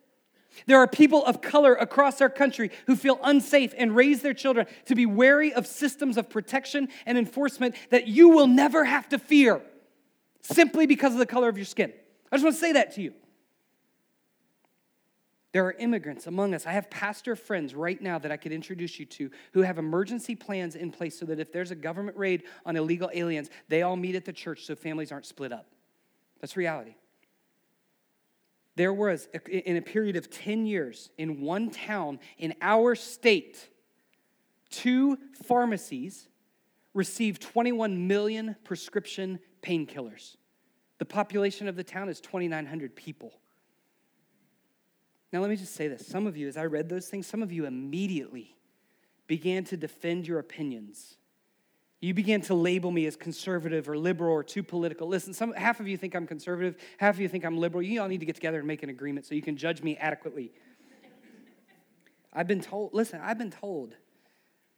There 0.64 0.78
are 0.78 0.88
people 0.88 1.24
of 1.24 1.42
color 1.42 1.74
across 1.74 2.20
our 2.22 2.30
country 2.30 2.70
who 2.86 2.96
feel 2.96 3.20
unsafe 3.22 3.74
and 3.76 3.94
raise 3.94 4.22
their 4.22 4.32
children 4.32 4.66
to 4.86 4.94
be 4.94 5.04
wary 5.04 5.52
of 5.52 5.66
systems 5.66 6.16
of 6.16 6.30
protection 6.30 6.88
and 7.04 7.18
enforcement 7.18 7.74
that 7.90 8.06
you 8.06 8.30
will 8.30 8.46
never 8.46 8.84
have 8.84 9.08
to 9.10 9.18
fear 9.18 9.60
simply 10.40 10.86
because 10.86 11.12
of 11.12 11.18
the 11.18 11.26
color 11.26 11.48
of 11.48 11.58
your 11.58 11.66
skin. 11.66 11.92
I 12.32 12.36
just 12.36 12.44
want 12.44 12.56
to 12.56 12.60
say 12.60 12.72
that 12.72 12.94
to 12.94 13.02
you. 13.02 13.12
There 15.56 15.64
are 15.64 15.72
immigrants 15.72 16.26
among 16.26 16.52
us. 16.52 16.66
I 16.66 16.72
have 16.72 16.90
pastor 16.90 17.34
friends 17.34 17.74
right 17.74 17.98
now 17.98 18.18
that 18.18 18.30
I 18.30 18.36
could 18.36 18.52
introduce 18.52 19.00
you 19.00 19.06
to 19.06 19.30
who 19.54 19.62
have 19.62 19.78
emergency 19.78 20.34
plans 20.34 20.76
in 20.76 20.90
place 20.90 21.18
so 21.18 21.24
that 21.24 21.40
if 21.40 21.50
there's 21.50 21.70
a 21.70 21.74
government 21.74 22.18
raid 22.18 22.42
on 22.66 22.76
illegal 22.76 23.08
aliens, 23.14 23.48
they 23.70 23.80
all 23.80 23.96
meet 23.96 24.16
at 24.16 24.26
the 24.26 24.34
church 24.34 24.66
so 24.66 24.74
families 24.74 25.12
aren't 25.12 25.24
split 25.24 25.54
up. 25.54 25.64
That's 26.42 26.58
reality. 26.58 26.96
There 28.74 28.92
was, 28.92 29.30
in 29.48 29.78
a 29.78 29.80
period 29.80 30.16
of 30.16 30.28
10 30.28 30.66
years, 30.66 31.08
in 31.16 31.40
one 31.40 31.70
town 31.70 32.18
in 32.36 32.52
our 32.60 32.94
state, 32.94 33.70
two 34.68 35.16
pharmacies 35.42 36.28
received 36.92 37.40
21 37.40 38.06
million 38.06 38.56
prescription 38.62 39.38
painkillers. 39.62 40.36
The 40.98 41.06
population 41.06 41.66
of 41.66 41.76
the 41.76 41.84
town 41.84 42.10
is 42.10 42.20
2,900 42.20 42.94
people. 42.94 43.32
Now, 45.32 45.40
let 45.40 45.50
me 45.50 45.56
just 45.56 45.74
say 45.74 45.88
this. 45.88 46.06
Some 46.06 46.26
of 46.26 46.36
you, 46.36 46.48
as 46.48 46.56
I 46.56 46.66
read 46.66 46.88
those 46.88 47.08
things, 47.08 47.26
some 47.26 47.42
of 47.42 47.52
you 47.52 47.66
immediately 47.66 48.56
began 49.26 49.64
to 49.64 49.76
defend 49.76 50.26
your 50.26 50.38
opinions 50.38 51.16
you 52.00 52.12
began 52.12 52.42
to 52.42 52.54
label 52.54 52.90
me 52.90 53.06
as 53.06 53.16
conservative 53.16 53.88
or 53.88 53.96
liberal 53.96 54.32
or 54.32 54.44
too 54.44 54.62
political. 54.62 55.08
Listen, 55.08 55.32
some, 55.32 55.52
half 55.54 55.80
of 55.80 55.88
you 55.88 55.96
think 55.96 56.14
I'm 56.14 56.26
conservative, 56.26 56.76
half 56.98 57.14
of 57.14 57.20
you 57.20 57.28
think 57.28 57.44
I'm 57.44 57.56
liberal. 57.56 57.82
You 57.82 58.02
all 58.02 58.08
need 58.08 58.20
to 58.20 58.26
get 58.26 58.34
together 58.34 58.58
and 58.58 58.66
make 58.68 58.82
an 58.82 58.90
agreement 58.90 59.26
so 59.26 59.34
you 59.34 59.42
can 59.42 59.56
judge 59.56 59.82
me 59.82 59.96
adequately. 59.96 60.52
I've 62.32 62.46
been 62.46 62.60
told, 62.60 62.92
listen, 62.92 63.20
I've 63.22 63.38
been 63.38 63.50
told 63.50 63.96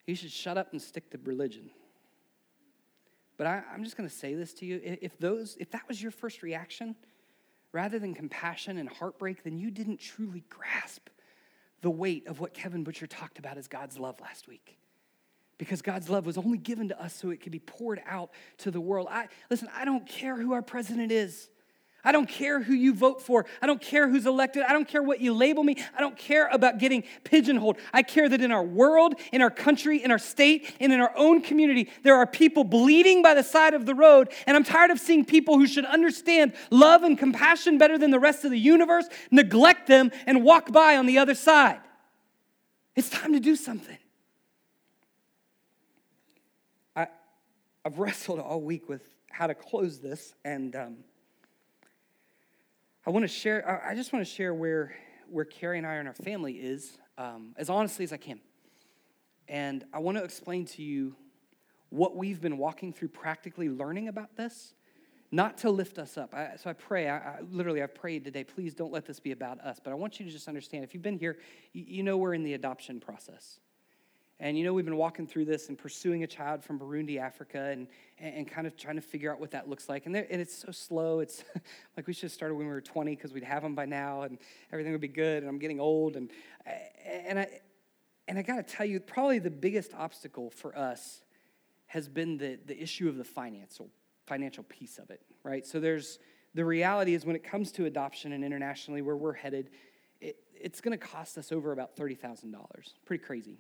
you 0.07 0.14
should 0.14 0.30
shut 0.30 0.57
up 0.57 0.72
and 0.72 0.80
stick 0.80 1.11
to 1.11 1.18
religion. 1.24 1.70
But 3.36 3.46
I, 3.49 3.62
am 3.74 3.82
just 3.82 3.96
going 3.96 4.09
to 4.09 4.14
say 4.14 4.34
this 4.34 4.55
to 4.55 4.66
you. 4.66 4.80
If, 4.82 5.18
those, 5.18 5.57
if 5.61 5.70
that 5.72 5.86
was 5.88 6.01
your 6.01 6.12
first 6.12 6.42
reaction, 6.42 6.94
rather 7.73 7.99
than 7.99 8.14
compassion 8.14 8.79
and 8.79 8.89
heartbreak, 8.89 9.43
then 9.43 9.59
you 9.59 9.71
didn't 9.71 9.99
truly 9.99 10.45
grasp 10.49 11.09
the 11.83 11.91
weight 11.91 12.27
of 12.27 12.41
what 12.41 12.55
Kevin 12.55 12.85
Butcher 12.85 13.07
talked 13.07 13.39
about 13.39 13.57
as 13.57 13.69
God's 13.69 13.99
love 13.99 14.21
last 14.21 14.49
week 14.49 14.79
because 15.59 15.83
God's 15.83 16.09
love 16.09 16.25
was 16.25 16.39
only 16.39 16.59
given 16.59 16.89
to 16.89 17.03
us 17.03 17.14
so 17.14 17.31
it 17.31 17.41
could 17.41 17.53
be 17.53 17.59
poured 17.59 18.01
out 18.07 18.31
to 18.59 18.71
the 18.71 18.81
world. 18.81 19.09
I 19.11 19.29
listen, 19.51 19.69
I 19.75 19.85
don't 19.85 20.07
care 20.07 20.37
who 20.37 20.53
our 20.53 20.62
president 20.62 21.12
is. 21.12 21.51
I 22.05 22.12
don't 22.12 22.28
care 22.28 22.62
who 22.62 22.74
you 22.74 22.94
vote 22.94 23.20
for. 23.20 23.44
I 23.61 23.66
don't 23.66 23.80
care 23.80 24.09
who's 24.09 24.24
elected. 24.24 24.62
I 24.62 24.72
don't 24.72 24.86
care 24.86 25.03
what 25.03 25.20
you 25.20 25.34
label 25.34 25.64
me. 25.64 25.76
I 25.96 26.01
don't 26.01 26.16
care 26.16 26.46
about 26.46 26.78
getting 26.78 27.05
pigeonholed. 27.24 27.76
I 27.92 28.03
care 28.03 28.28
that 28.28 28.40
in 28.40 28.53
our 28.53 28.62
world, 28.62 29.14
in 29.32 29.42
our 29.42 29.51
country, 29.51 30.03
in 30.03 30.11
our 30.11 30.18
state, 30.18 30.72
and 30.80 30.92
in 30.92 31.01
our 31.01 31.12
own 31.16 31.42
community, 31.42 31.90
there 32.05 32.14
are 32.14 32.26
people 32.26 32.64
bleeding 32.64 33.20
by 33.20 33.34
the 33.34 33.42
side 33.42 33.74
of 33.74 33.84
the 33.84 33.94
road. 33.94 34.32
And 34.46 34.57
I'm 34.57 34.64
tired 34.64 34.90
of 34.90 35.01
seeing 35.01 35.24
people 35.24 35.59
who 35.59 35.66
should 35.66 35.84
understand 35.84 36.53
love 36.70 37.03
and 37.03 37.18
compassion 37.18 37.78
better 37.78 37.99
than 37.99 38.11
the 38.11 38.20
rest 38.20 38.44
of 38.44 38.53
the 38.53 38.59
universe 38.59 39.07
neglect 39.30 39.88
them 39.88 40.12
and 40.26 40.44
walk 40.44 40.72
by 40.72 40.96
on 40.96 41.07
the 41.07 41.18
other 41.18 41.34
side. 41.34 41.80
It's 42.94 43.11
time 43.11 43.32
to 43.32 43.40
do 43.40 43.57
something. 43.57 43.99
I've 47.88 47.99
wrestled 47.99 48.38
all 48.38 48.61
week 48.61 48.86
with 48.86 49.01
how 49.30 49.46
to 49.46 49.55
close 49.55 49.99
this, 49.99 50.34
and 50.44 50.76
um, 50.76 50.96
I 53.09 53.11
want 53.11 53.24
to 53.24 53.28
share. 53.28 53.82
I 53.86 53.94
just 53.94 54.12
want 54.12 54.22
to 54.22 54.30
share 54.30 54.52
where 54.52 54.94
where 55.30 55.46
Carrie 55.46 55.78
and 55.78 55.86
I 55.86 55.94
and 55.94 56.06
our 56.06 56.12
family 56.12 56.56
is, 56.56 56.98
um, 57.16 57.54
as 57.56 57.70
honestly 57.70 58.04
as 58.04 58.12
I 58.12 58.18
can, 58.18 58.38
and 59.48 59.82
I 59.94 59.98
want 60.00 60.18
to 60.18 60.24
explain 60.24 60.66
to 60.66 60.82
you 60.82 61.16
what 61.88 62.16
we've 62.16 62.38
been 62.38 62.59
walking 62.59 62.92
through, 62.92 63.09
practically 63.09 63.70
learning 63.70 64.09
about 64.09 64.36
this, 64.36 64.74
not 65.30 65.56
to 65.59 65.70
lift 65.70 65.98
us 65.98 66.18
up. 66.18 66.34
I, 66.34 66.56
so 66.56 66.68
I 66.68 66.74
pray. 66.74 67.09
I, 67.09 67.16
I, 67.16 67.38
literally, 67.50 67.82
I've 67.82 67.94
prayed 67.94 68.26
today. 68.26 68.44
Please 68.44 68.74
don't 68.74 68.92
let 68.92 69.06
this 69.06 69.20
be 69.20 69.32
about 69.32 69.59
us. 69.62 69.80
But 69.82 69.92
I 69.92 69.94
want 69.94 70.20
you 70.20 70.26
to 70.26 70.30
just 70.30 70.46
understand. 70.46 70.84
If 70.84 70.92
you've 70.92 71.02
been 71.02 71.18
here, 71.18 71.38
you, 71.72 71.84
you 71.88 72.02
know 72.02 72.18
we're 72.18 72.34
in 72.34 72.42
the 72.42 72.52
adoption 72.52 73.00
process. 73.00 73.59
And 74.41 74.57
you 74.57 74.64
know, 74.64 74.72
we've 74.72 74.84
been 74.84 74.97
walking 74.97 75.26
through 75.26 75.47
this 75.47 75.68
and 75.68 75.76
pursuing 75.76 76.22
a 76.22 76.26
child 76.26 76.62
from 76.62 76.78
Burundi, 76.78 77.18
Africa, 77.18 77.70
and, 77.72 77.89
and 78.20 78.47
kind 78.47 78.68
of 78.68 78.76
trying 78.76 78.95
to 78.95 79.03
figure 79.03 79.32
out 79.32 79.41
what 79.41 79.51
that 79.51 79.68
looks 79.68 79.89
like. 79.89 80.07
And, 80.07 80.14
and 80.14 80.41
it's 80.41 80.57
so 80.57 80.70
slow. 80.70 81.18
It's 81.18 81.43
like 81.97 82.07
we 82.07 82.12
should 82.12 82.24
have 82.24 82.32
started 82.32 82.55
when 82.55 82.66
we 82.66 82.72
were 82.72 82.80
20 82.80 83.16
because 83.16 83.32
we'd 83.32 83.43
have 83.43 83.62
them 83.62 83.74
by 83.74 83.84
now 83.84 84.22
and 84.22 84.39
everything 84.72 84.93
would 84.93 85.01
be 85.01 85.09
good. 85.09 85.43
And 85.43 85.49
I'm 85.49 85.59
getting 85.59 85.80
old. 85.80 86.14
And, 86.14 86.30
and, 87.05 87.41
I, 87.41 87.49
and 88.28 88.39
I 88.39 88.43
got 88.43 88.57
to 88.57 88.62
tell 88.62 88.86
you, 88.86 89.01
probably 89.01 89.41
the 89.41 89.51
biggest 89.51 89.93
obstacle 89.93 90.51
for 90.51 90.76
us 90.78 91.22
has 91.86 92.09
been 92.09 92.36
the, 92.36 92.61
the 92.64 92.80
issue 92.80 93.09
of 93.09 93.16
the 93.16 93.24
financial, 93.24 93.89
financial 94.26 94.62
piece 94.62 94.99
of 94.99 95.11
it, 95.11 95.20
right? 95.43 95.66
So 95.66 95.80
there's 95.80 96.20
the 96.55 96.64
reality 96.64 97.14
is 97.14 97.26
when 97.26 97.34
it 97.34 97.43
comes 97.43 97.72
to 97.72 97.86
adoption 97.86 98.32
and 98.32 98.45
internationally 98.45 99.03
where 99.03 99.16
we're 99.16 99.32
headed, 99.32 99.70
it, 100.20 100.36
it's 100.55 100.80
going 100.80 100.97
to 100.97 101.05
cost 101.05 101.39
us 101.39 101.51
over 101.51 101.72
about 101.72 101.97
$30,000. 101.97 102.55
Pretty 103.05 103.24
crazy 103.24 103.59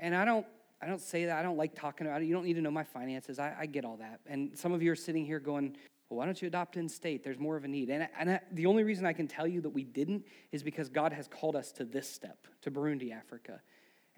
and 0.00 0.16
I 0.16 0.24
don't, 0.24 0.46
I 0.82 0.86
don't 0.86 1.00
say 1.00 1.26
that. 1.26 1.38
I 1.38 1.42
don't 1.42 1.56
like 1.56 1.74
talking 1.74 2.06
about 2.06 2.22
it. 2.22 2.24
You 2.24 2.34
don't 2.34 2.44
need 2.44 2.54
to 2.54 2.62
know 2.62 2.70
my 2.70 2.84
finances. 2.84 3.38
I, 3.38 3.54
I 3.60 3.66
get 3.66 3.84
all 3.84 3.98
that. 3.98 4.20
And 4.26 4.58
some 4.58 4.72
of 4.72 4.82
you 4.82 4.90
are 4.90 4.96
sitting 4.96 5.24
here 5.24 5.38
going, 5.38 5.76
well, 6.08 6.18
why 6.18 6.24
don't 6.24 6.40
you 6.40 6.48
adopt 6.48 6.76
in 6.76 6.88
state? 6.88 7.22
There's 7.22 7.38
more 7.38 7.56
of 7.56 7.64
a 7.64 7.68
need. 7.68 7.90
And, 7.90 8.08
and 8.18 8.30
I, 8.32 8.40
the 8.50 8.66
only 8.66 8.82
reason 8.82 9.06
I 9.06 9.12
can 9.12 9.28
tell 9.28 9.46
you 9.46 9.60
that 9.60 9.70
we 9.70 9.84
didn't 9.84 10.24
is 10.50 10.62
because 10.62 10.88
God 10.88 11.12
has 11.12 11.28
called 11.28 11.54
us 11.54 11.70
to 11.72 11.84
this 11.84 12.08
step, 12.08 12.46
to 12.62 12.70
Burundi, 12.70 13.12
Africa. 13.12 13.60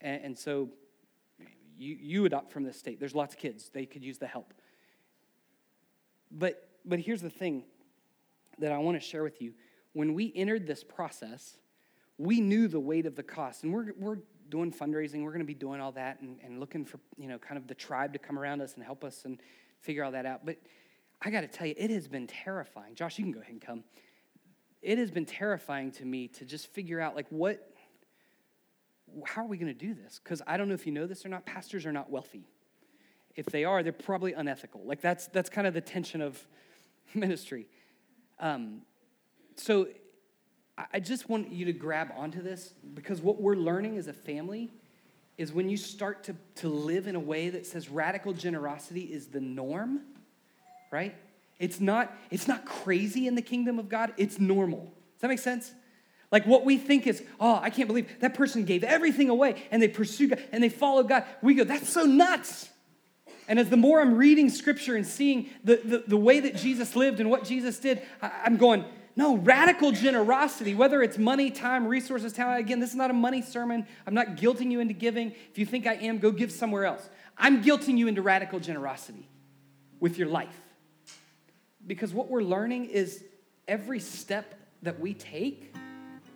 And, 0.00 0.24
and 0.24 0.38
so 0.38 0.70
you, 1.76 1.96
you 2.00 2.24
adopt 2.24 2.52
from 2.52 2.64
this 2.64 2.78
state. 2.78 3.00
There's 3.00 3.14
lots 3.14 3.34
of 3.34 3.40
kids. 3.40 3.70
They 3.74 3.84
could 3.84 4.04
use 4.04 4.18
the 4.18 4.26
help. 4.26 4.54
But, 6.30 6.68
but 6.84 7.00
here's 7.00 7.20
the 7.20 7.30
thing 7.30 7.64
that 8.58 8.72
I 8.72 8.78
want 8.78 9.00
to 9.00 9.06
share 9.06 9.22
with 9.22 9.42
you. 9.42 9.52
When 9.92 10.14
we 10.14 10.32
entered 10.34 10.66
this 10.66 10.84
process, 10.84 11.58
we 12.16 12.40
knew 12.40 12.68
the 12.68 12.80
weight 12.80 13.04
of 13.04 13.16
the 13.16 13.22
cost. 13.22 13.64
And 13.64 13.72
we're, 13.72 13.92
we're 13.98 14.18
doing 14.52 14.70
fundraising. 14.70 15.24
We're 15.24 15.30
going 15.30 15.40
to 15.40 15.46
be 15.46 15.54
doing 15.54 15.80
all 15.80 15.92
that 15.92 16.20
and, 16.20 16.38
and 16.44 16.60
looking 16.60 16.84
for, 16.84 17.00
you 17.16 17.26
know, 17.26 17.38
kind 17.38 17.56
of 17.56 17.66
the 17.66 17.74
tribe 17.74 18.12
to 18.12 18.18
come 18.18 18.38
around 18.38 18.60
us 18.60 18.74
and 18.74 18.84
help 18.84 19.02
us 19.02 19.24
and 19.24 19.40
figure 19.80 20.04
all 20.04 20.12
that 20.12 20.26
out. 20.26 20.44
But 20.44 20.58
I 21.22 21.30
got 21.30 21.40
to 21.40 21.48
tell 21.48 21.66
you, 21.66 21.74
it 21.78 21.90
has 21.90 22.06
been 22.06 22.26
terrifying. 22.26 22.94
Josh, 22.94 23.18
you 23.18 23.24
can 23.24 23.32
go 23.32 23.40
ahead 23.40 23.52
and 23.52 23.62
come. 23.62 23.82
It 24.82 24.98
has 24.98 25.10
been 25.10 25.24
terrifying 25.24 25.90
to 25.92 26.04
me 26.04 26.28
to 26.28 26.44
just 26.44 26.66
figure 26.66 27.00
out, 27.00 27.16
like, 27.16 27.26
what, 27.30 27.74
how 29.24 29.42
are 29.42 29.48
we 29.48 29.56
going 29.56 29.72
to 29.72 29.86
do 29.86 29.94
this? 29.94 30.20
Because 30.22 30.42
I 30.46 30.58
don't 30.58 30.68
know 30.68 30.74
if 30.74 30.84
you 30.84 30.92
know 30.92 31.06
this 31.06 31.24
or 31.24 31.30
not, 31.30 31.46
pastors 31.46 31.86
are 31.86 31.92
not 31.92 32.10
wealthy. 32.10 32.44
If 33.34 33.46
they 33.46 33.64
are, 33.64 33.82
they're 33.82 33.92
probably 33.92 34.34
unethical. 34.34 34.82
Like, 34.84 35.00
that's, 35.00 35.28
that's 35.28 35.48
kind 35.48 35.66
of 35.66 35.72
the 35.72 35.80
tension 35.80 36.20
of 36.20 36.46
ministry. 37.14 37.68
Um, 38.38 38.82
so 39.56 39.88
I 40.78 41.00
just 41.00 41.28
want 41.28 41.52
you 41.52 41.66
to 41.66 41.72
grab 41.72 42.12
onto 42.16 42.42
this 42.42 42.72
because 42.94 43.20
what 43.20 43.40
we're 43.40 43.56
learning 43.56 43.98
as 43.98 44.06
a 44.06 44.12
family 44.12 44.70
is 45.36 45.52
when 45.52 45.68
you 45.68 45.76
start 45.76 46.24
to, 46.24 46.36
to 46.56 46.68
live 46.68 47.06
in 47.06 47.14
a 47.14 47.20
way 47.20 47.50
that 47.50 47.66
says 47.66 47.88
radical 47.88 48.32
generosity 48.32 49.02
is 49.02 49.26
the 49.26 49.40
norm, 49.40 50.00
right? 50.90 51.14
It's 51.58 51.80
not, 51.80 52.16
it's 52.30 52.48
not 52.48 52.64
crazy 52.64 53.26
in 53.26 53.34
the 53.34 53.42
kingdom 53.42 53.78
of 53.78 53.88
God, 53.88 54.14
it's 54.16 54.38
normal. 54.38 54.80
Does 54.80 55.20
that 55.20 55.28
make 55.28 55.38
sense? 55.38 55.72
Like 56.30 56.46
what 56.46 56.64
we 56.64 56.78
think 56.78 57.06
is, 57.06 57.22
oh, 57.38 57.60
I 57.60 57.68
can't 57.68 57.86
believe 57.86 58.20
that 58.20 58.34
person 58.34 58.64
gave 58.64 58.82
everything 58.82 59.28
away 59.28 59.62
and 59.70 59.82
they 59.82 59.88
pursue 59.88 60.28
God 60.28 60.42
and 60.52 60.64
they 60.64 60.70
follow 60.70 61.02
God. 61.02 61.24
We 61.42 61.54
go, 61.54 61.64
that's 61.64 61.90
so 61.90 62.04
nuts. 62.04 62.70
And 63.46 63.58
as 63.58 63.68
the 63.68 63.76
more 63.76 64.00
I'm 64.00 64.14
reading 64.14 64.48
scripture 64.48 64.96
and 64.96 65.06
seeing 65.06 65.50
the, 65.62 65.76
the, 65.84 66.04
the 66.06 66.16
way 66.16 66.40
that 66.40 66.56
Jesus 66.56 66.96
lived 66.96 67.20
and 67.20 67.28
what 67.28 67.44
Jesus 67.44 67.78
did, 67.78 68.00
I, 68.22 68.30
I'm 68.44 68.56
going, 68.56 68.84
no, 69.14 69.36
radical 69.36 69.92
generosity, 69.92 70.74
whether 70.74 71.02
it's 71.02 71.18
money, 71.18 71.50
time, 71.50 71.86
resources, 71.86 72.32
talent. 72.32 72.60
Again, 72.60 72.80
this 72.80 72.90
is 72.90 72.96
not 72.96 73.10
a 73.10 73.14
money 73.14 73.42
sermon. 73.42 73.86
I'm 74.06 74.14
not 74.14 74.36
guilting 74.36 74.70
you 74.70 74.80
into 74.80 74.94
giving. 74.94 75.32
If 75.50 75.58
you 75.58 75.66
think 75.66 75.86
I 75.86 75.94
am, 75.94 76.18
go 76.18 76.30
give 76.30 76.50
somewhere 76.50 76.86
else. 76.86 77.08
I'm 77.36 77.62
guilting 77.62 77.98
you 77.98 78.08
into 78.08 78.22
radical 78.22 78.58
generosity 78.58 79.28
with 80.00 80.16
your 80.16 80.28
life. 80.28 80.58
Because 81.86 82.14
what 82.14 82.28
we're 82.28 82.42
learning 82.42 82.86
is 82.86 83.22
every 83.68 84.00
step 84.00 84.54
that 84.82 84.98
we 84.98 85.14
take 85.14 85.74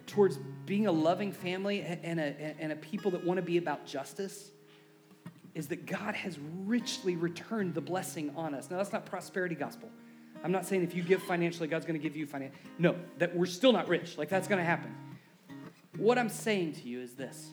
towards 0.07 0.39
being 0.67 0.87
a 0.87 0.93
loving 0.93 1.33
family 1.33 1.81
and 1.83 2.21
a, 2.21 2.57
and 2.61 2.73
a 2.73 2.77
people 2.77 3.11
that 3.13 3.25
want 3.25 3.39
to 3.39 3.43
be 3.43 3.57
about 3.57 3.87
justice 3.87 4.51
is 5.55 5.69
that 5.69 5.87
God 5.87 6.15
has 6.15 6.39
richly 6.65 7.17
returned 7.17 7.75
the 7.75 7.81
blessing 7.81 8.31
on 8.37 8.55
us. 8.55 8.71
Now, 8.71 8.77
that's 8.77 8.93
not 8.93 9.07
prosperity 9.07 9.55
gospel. 9.55 9.89
I'm 10.45 10.53
not 10.53 10.67
saying 10.67 10.83
if 10.83 10.95
you 10.95 11.03
give 11.03 11.23
financially, 11.23 11.69
God's 11.69 11.87
going 11.87 11.99
to 11.99 12.03
give 12.03 12.17
you 12.17 12.27
financial. 12.27 12.57
No, 12.79 12.97
that 13.19 13.35
we're 13.35 13.47
still 13.47 13.73
not 13.73 13.89
rich. 13.89 14.17
Like 14.17 14.29
that's 14.29 14.49
going 14.49 14.59
to 14.59 14.65
happen. 14.65 14.95
What 15.97 16.19
I'm 16.19 16.29
saying 16.29 16.75
to 16.75 16.89
you 16.89 17.01
is 17.01 17.15
this. 17.15 17.51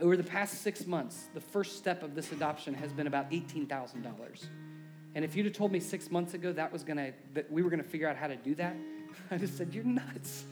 Over 0.00 0.16
the 0.16 0.24
past 0.24 0.62
six 0.62 0.86
months, 0.86 1.26
the 1.34 1.40
first 1.40 1.76
step 1.76 2.02
of 2.02 2.14
this 2.14 2.32
adoption 2.32 2.74
has 2.74 2.92
been 2.92 3.06
about 3.06 3.30
$18,000. 3.30 4.46
And 5.14 5.24
if 5.24 5.36
you'd 5.36 5.46
have 5.46 5.54
told 5.54 5.70
me 5.70 5.80
six 5.80 6.10
months 6.10 6.34
ago 6.34 6.52
that 6.52 6.72
was 6.72 6.82
gonna 6.82 7.12
that 7.34 7.52
we 7.52 7.62
were 7.62 7.70
gonna 7.70 7.82
figure 7.82 8.08
out 8.08 8.16
how 8.16 8.26
to 8.26 8.36
do 8.36 8.54
that, 8.54 8.74
I 9.30 9.36
just 9.36 9.56
said, 9.56 9.74
You're 9.74 9.84
nuts. 9.84 10.44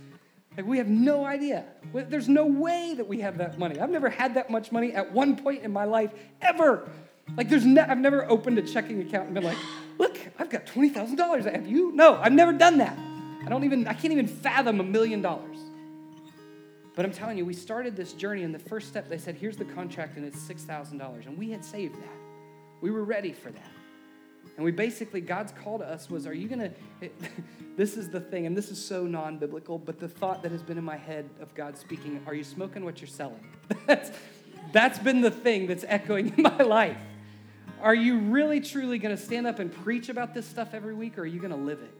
Like 0.57 0.66
we 0.66 0.78
have 0.78 0.88
no 0.88 1.24
idea. 1.24 1.64
There's 1.95 2.28
no 2.28 2.45
way 2.47 2.95
that 2.97 3.07
we 3.07 3.20
have 3.20 3.38
that 3.38 3.59
money. 3.59 3.78
I've 3.78 3.91
never 3.91 4.11
had 4.11 4.34
that 4.34 4.51
much 4.51 4.72
money 4.72 4.93
at 4.93 5.12
one 5.12 5.36
point 5.36 5.62
in 5.62 5.72
my 5.72 5.84
life 5.84 6.11
ever. 6.43 6.88
Like 7.36 7.49
there's 7.49 7.64
ne- 7.64 7.80
I've 7.80 7.99
never 7.99 8.28
opened 8.28 8.59
a 8.59 8.62
checking 8.62 9.01
account 9.01 9.26
and 9.26 9.34
been 9.34 9.45
like, 9.45 9.57
look, 10.01 10.18
I've 10.38 10.48
got 10.48 10.66
$20,000. 10.66 11.53
Have 11.53 11.66
you? 11.66 11.92
No, 11.92 12.16
I've 12.16 12.32
never 12.32 12.53
done 12.53 12.78
that. 12.78 12.98
I 13.44 13.48
don't 13.48 13.64
even, 13.64 13.86
I 13.86 13.92
can't 13.92 14.12
even 14.12 14.26
fathom 14.26 14.80
a 14.80 14.82
million 14.82 15.20
dollars. 15.20 15.59
But 16.96 17.05
I'm 17.05 17.12
telling 17.12 17.38
you, 17.38 17.44
we 17.44 17.55
started 17.55 17.94
this 17.94 18.14
journey, 18.14 18.42
and 18.42 18.55
the 18.55 18.59
first 18.59 18.88
step, 18.88 19.09
they 19.09 19.18
said, 19.18 19.36
here's 19.36 19.57
the 19.57 19.64
contract, 19.64 20.16
and 20.16 20.24
it's 20.24 20.38
$6,000. 20.40 21.26
And 21.26 21.38
we 21.38 21.51
had 21.51 21.64
saved 21.64 21.94
that. 21.96 22.16
We 22.80 22.90
were 22.90 23.05
ready 23.05 23.32
for 23.32 23.51
that. 23.51 23.70
And 24.57 24.64
we 24.64 24.72
basically, 24.72 25.20
God's 25.20 25.53
call 25.53 25.78
to 25.78 25.84
us 25.84 26.11
was, 26.11 26.26
are 26.26 26.34
you 26.34 26.48
going 26.48 26.61
to, 27.03 27.11
this 27.76 27.96
is 27.96 28.09
the 28.09 28.20
thing, 28.20 28.46
and 28.46 28.57
this 28.57 28.70
is 28.70 28.82
so 28.82 29.05
non 29.05 29.36
biblical, 29.36 29.78
but 29.78 30.01
the 30.01 30.09
thought 30.09 30.42
that 30.42 30.51
has 30.51 30.62
been 30.62 30.78
in 30.78 30.84
my 30.84 30.96
head 30.96 31.28
of 31.40 31.55
God 31.55 31.76
speaking, 31.76 32.22
are 32.26 32.34
you 32.34 32.44
smoking 32.44 32.84
what 32.84 33.01
you're 33.01 33.09
selling? 33.09 33.46
that's, 33.86 34.11
that's 34.72 34.98
been 34.98 35.20
the 35.20 35.30
thing 35.30 35.66
that's 35.66 35.84
echoing 35.86 36.34
in 36.36 36.42
my 36.42 36.62
life. 36.62 36.96
Are 37.83 37.95
you 37.95 38.18
really 38.18 38.61
truly 38.61 38.99
going 38.99 39.16
to 39.16 39.22
stand 39.22 39.47
up 39.47 39.59
and 39.59 39.72
preach 39.72 40.11
about 40.11 40.35
this 40.35 40.47
stuff 40.47 40.74
every 40.74 40.95
week, 40.95 41.16
or 41.16 41.22
are 41.22 41.26
you 41.26 41.41
going 41.41 41.53
to 41.53 41.57
live 41.57 41.81
it? 41.81 41.95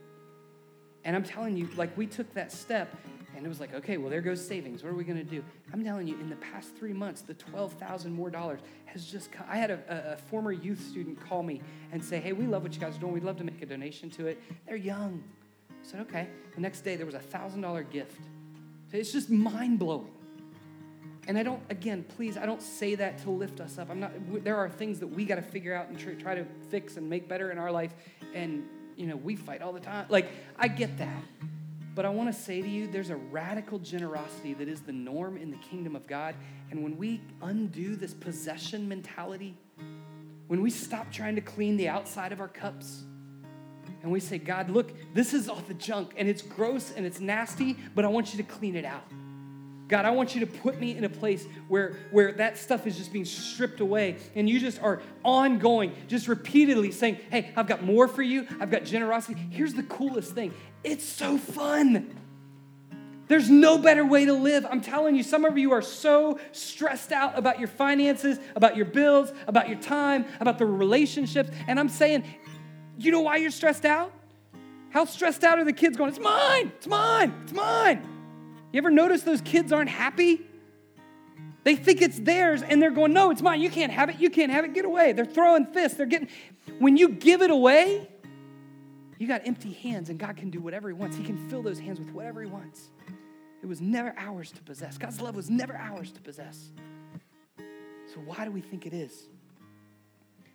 And 1.05 1.17
I'm 1.17 1.25
telling 1.25 1.57
you, 1.57 1.69
like, 1.77 1.97
we 1.97 2.07
took 2.07 2.33
that 2.35 2.53
step, 2.53 2.95
and 3.35 3.47
it 3.47 3.49
was 3.49 3.61
like, 3.61 3.73
okay, 3.73 3.97
well, 3.97 4.11
there 4.11 4.21
goes 4.21 4.47
savings. 4.47 4.83
What 4.83 4.93
are 4.93 4.97
we 4.97 5.05
going 5.05 5.17
to 5.19 5.25
do? 5.25 5.43
I'm 5.73 5.83
telling 5.83 6.07
you, 6.07 6.21
in 6.21 6.29
the 6.29 6.37
past 6.37 6.77
three 6.77 6.93
months, 6.93 7.23
the 7.23 7.33
12,000 7.33 8.13
more 8.13 8.29
dollars 8.29 8.61
has 8.85 9.07
just 9.07 9.33
come. 9.33 9.47
I 9.49 9.57
had 9.57 9.71
a, 9.71 10.13
a, 10.13 10.17
former 10.29 10.53
youth 10.53 10.87
student 10.87 11.19
call 11.27 11.43
me 11.43 11.63
and 11.93 12.05
say, 12.05 12.21
hey, 12.21 12.33
we 12.33 12.47
love 12.47 12.63
what 12.63 12.75
you 12.75 12.81
guys 12.81 12.97
are 12.97 13.01
doing. 13.01 13.15
We'd 13.15 13.25
love 13.25 13.39
to 13.39 13.45
make 13.45 13.63
a 13.63 13.67
donation 13.67 14.11
to 14.11 14.27
it. 14.27 14.43
They're 14.67 14.77
young. 14.77 15.25
I 15.71 15.75
said, 15.83 16.01
okay. 16.01 16.29
The 16.55 16.61
next 16.61 16.83
day, 16.83 16.97
there 16.97 17.07
was 17.07 17.15
a 17.15 17.21
$1,000 17.21 17.91
gift. 17.91 18.21
It's 18.93 19.13
just 19.13 19.31
mind 19.31 19.79
blowing. 19.79 20.11
And 21.29 21.39
I 21.39 21.43
don't, 21.43 21.63
again, 21.71 22.05
please, 22.17 22.37
I 22.37 22.47
don't 22.47 22.63
say 22.63 22.95
that 22.97 23.19
to 23.19 23.31
lift 23.31 23.61
us 23.61 23.79
up. 23.79 23.91
I'm 23.91 24.01
not, 24.01 24.13
there 24.43 24.57
are 24.57 24.69
things 24.69 24.99
that 25.01 25.07
we 25.07 25.25
got 25.25 25.37
to 25.37 25.43
figure 25.43 25.75
out 25.75 25.89
and 25.89 25.99
try, 25.99 26.15
try 26.15 26.35
to 26.35 26.45
fix 26.71 26.97
and 26.97 27.09
make 27.09 27.29
better 27.29 27.51
in 27.51 27.59
our 27.59 27.71
life. 27.71 27.93
And, 28.35 28.65
you 28.97 29.07
know, 29.07 29.17
we 29.17 29.37
fight 29.37 29.63
all 29.63 29.73
the 29.73 29.81
time. 29.81 30.07
Like, 30.09 30.29
I 30.59 30.69
get 30.69 30.99
that. 30.99 31.23
But 31.95 32.05
I 32.05 32.09
want 32.09 32.33
to 32.33 32.41
say 32.41 32.63
to 32.63 32.69
you, 32.69 32.87
there's 32.87 33.11
a 33.11 33.17
radical 33.17 33.79
generosity 33.79 34.55
that 34.55 34.69
is 34.69 34.81
the 34.81 34.93
norm 34.93 35.37
in 35.37 35.51
the 35.51 35.57
kingdom 35.59 35.95
of 35.97 36.07
God. 36.07 36.35
And 36.71 36.83
when 36.83 36.97
we 36.97 37.21
undo 37.43 37.97
this 37.97 38.15
possession 38.15 38.89
mentality, 38.89 39.57
when 40.47 40.63
we 40.63 40.71
stop 40.71 41.13
trying 41.13 41.35
to 41.35 41.41
clean 41.41 41.77
the 41.77 41.89
outside 41.89 42.33
of 42.33 42.41
our 42.41 42.49
cups, 42.49 43.03
and 44.03 44.11
we 44.11 44.21
say, 44.21 44.39
God, 44.39 44.71
look, 44.71 44.93
this 45.15 45.35
is 45.35 45.49
all 45.49 45.63
the 45.69 45.75
junk, 45.75 46.15
and 46.17 46.29
it's 46.29 46.43
gross 46.43 46.93
and 46.97 47.05
it's 47.05 47.21
nasty, 47.21 47.77
but 47.95 48.05
I 48.05 48.09
want 48.09 48.33
you 48.33 48.39
to 48.43 48.49
clean 48.49 48.77
it 48.77 48.85
out. 48.85 49.05
God, 49.91 50.05
I 50.05 50.11
want 50.13 50.35
you 50.37 50.41
to 50.41 50.47
put 50.47 50.79
me 50.79 50.97
in 50.97 51.03
a 51.03 51.09
place 51.09 51.45
where, 51.67 51.97
where 52.13 52.31
that 52.35 52.57
stuff 52.57 52.87
is 52.87 52.97
just 52.97 53.13
being 53.13 53.25
stripped 53.25 53.81
away 53.81 54.19
and 54.37 54.49
you 54.49 54.61
just 54.61 54.81
are 54.81 55.03
ongoing, 55.25 55.93
just 56.07 56.29
repeatedly 56.29 56.93
saying, 56.93 57.19
Hey, 57.29 57.53
I've 57.57 57.67
got 57.67 57.83
more 57.83 58.07
for 58.07 58.23
you. 58.23 58.47
I've 58.61 58.71
got 58.71 58.85
generosity. 58.85 59.35
Here's 59.51 59.75
the 59.75 59.83
coolest 59.83 60.33
thing 60.33 60.55
it's 60.85 61.05
so 61.05 61.37
fun. 61.37 62.17
There's 63.27 63.51
no 63.51 63.79
better 63.79 64.05
way 64.05 64.25
to 64.25 64.33
live. 64.33 64.65
I'm 64.69 64.81
telling 64.81 65.15
you, 65.15 65.23
some 65.23 65.45
of 65.45 65.59
you 65.59 65.73
are 65.73 65.83
so 65.83 66.39
stressed 66.53 67.13
out 67.13 67.39
about 67.39 67.59
your 67.59 67.69
finances, 67.69 68.39
about 68.57 68.77
your 68.77 68.87
bills, 68.87 69.33
about 69.47 69.69
your 69.69 69.79
time, 69.79 70.25
about 70.41 70.59
the 70.59 70.67
relationships. 70.67 71.51
And 71.69 71.79
I'm 71.79 71.89
saying, 71.89 72.25
you 72.99 73.13
know 73.13 73.21
why 73.21 73.37
you're 73.37 73.53
stressed 73.53 73.85
out? 73.85 74.13
How 74.91 75.05
stressed 75.05 75.45
out 75.45 75.59
are 75.59 75.65
the 75.65 75.73
kids 75.73 75.97
going, 75.97 76.11
It's 76.11 76.21
mine, 76.21 76.73
it's 76.77 76.87
mine, 76.87 77.35
it's 77.43 77.53
mine. 77.53 78.20
You 78.73 78.79
ever 78.79 78.91
notice 78.91 79.23
those 79.23 79.41
kids 79.41 79.73
aren't 79.73 79.91
happy? 79.91 80.47
They 81.63 81.77
think 81.77 82.01
it's 82.01 82.19
theirs 82.19 82.63
and 82.63 82.81
they're 82.81 82.91
going, 82.91 83.13
No, 83.13 83.31
it's 83.31 83.43
mine. 83.43 83.61
You 83.61 83.71
can't 83.71 83.93
have 83.93 84.09
it. 84.09 84.19
You 84.19 84.31
can't 84.31 84.51
have 84.51 84.65
it. 84.65 84.73
Get 84.73 84.85
away. 84.85 85.13
They're 85.13 85.25
throwing 85.25 85.67
fists. 85.67 85.97
They're 85.97 86.07
getting, 86.07 86.29
when 86.79 86.97
you 86.97 87.09
give 87.09 87.43
it 87.43 87.51
away, 87.51 88.09
you 89.19 89.29
got 89.29 89.47
empty 89.47 89.73
hands 89.73 90.09
and 90.09 90.19
God 90.19 90.37
can 90.37 90.51
do 90.51 90.61
whatever 90.61 90.89
He 90.89 90.95
wants. 90.95 91.17
He 91.17 91.25
can 91.25 91.49
fill 91.51 91.63
those 91.63 91.79
hands 91.79 91.99
with 91.99 92.11
whatever 92.13 92.41
He 92.41 92.47
wants. 92.47 92.89
It 93.63 93.67
was 93.67 93.81
never 93.81 94.15
ours 94.17 94.53
to 94.53 94.63
possess. 94.63 94.97
God's 94.97 95.21
love 95.21 95.37
was 95.37 95.51
never 95.51 95.77
ours 95.77 96.11
to 96.13 96.21
possess. 96.23 96.71
So, 97.59 98.21
why 98.25 98.45
do 98.45 98.51
we 98.51 98.63
think 98.63 98.87
it 98.87 98.95
is? 98.95 99.29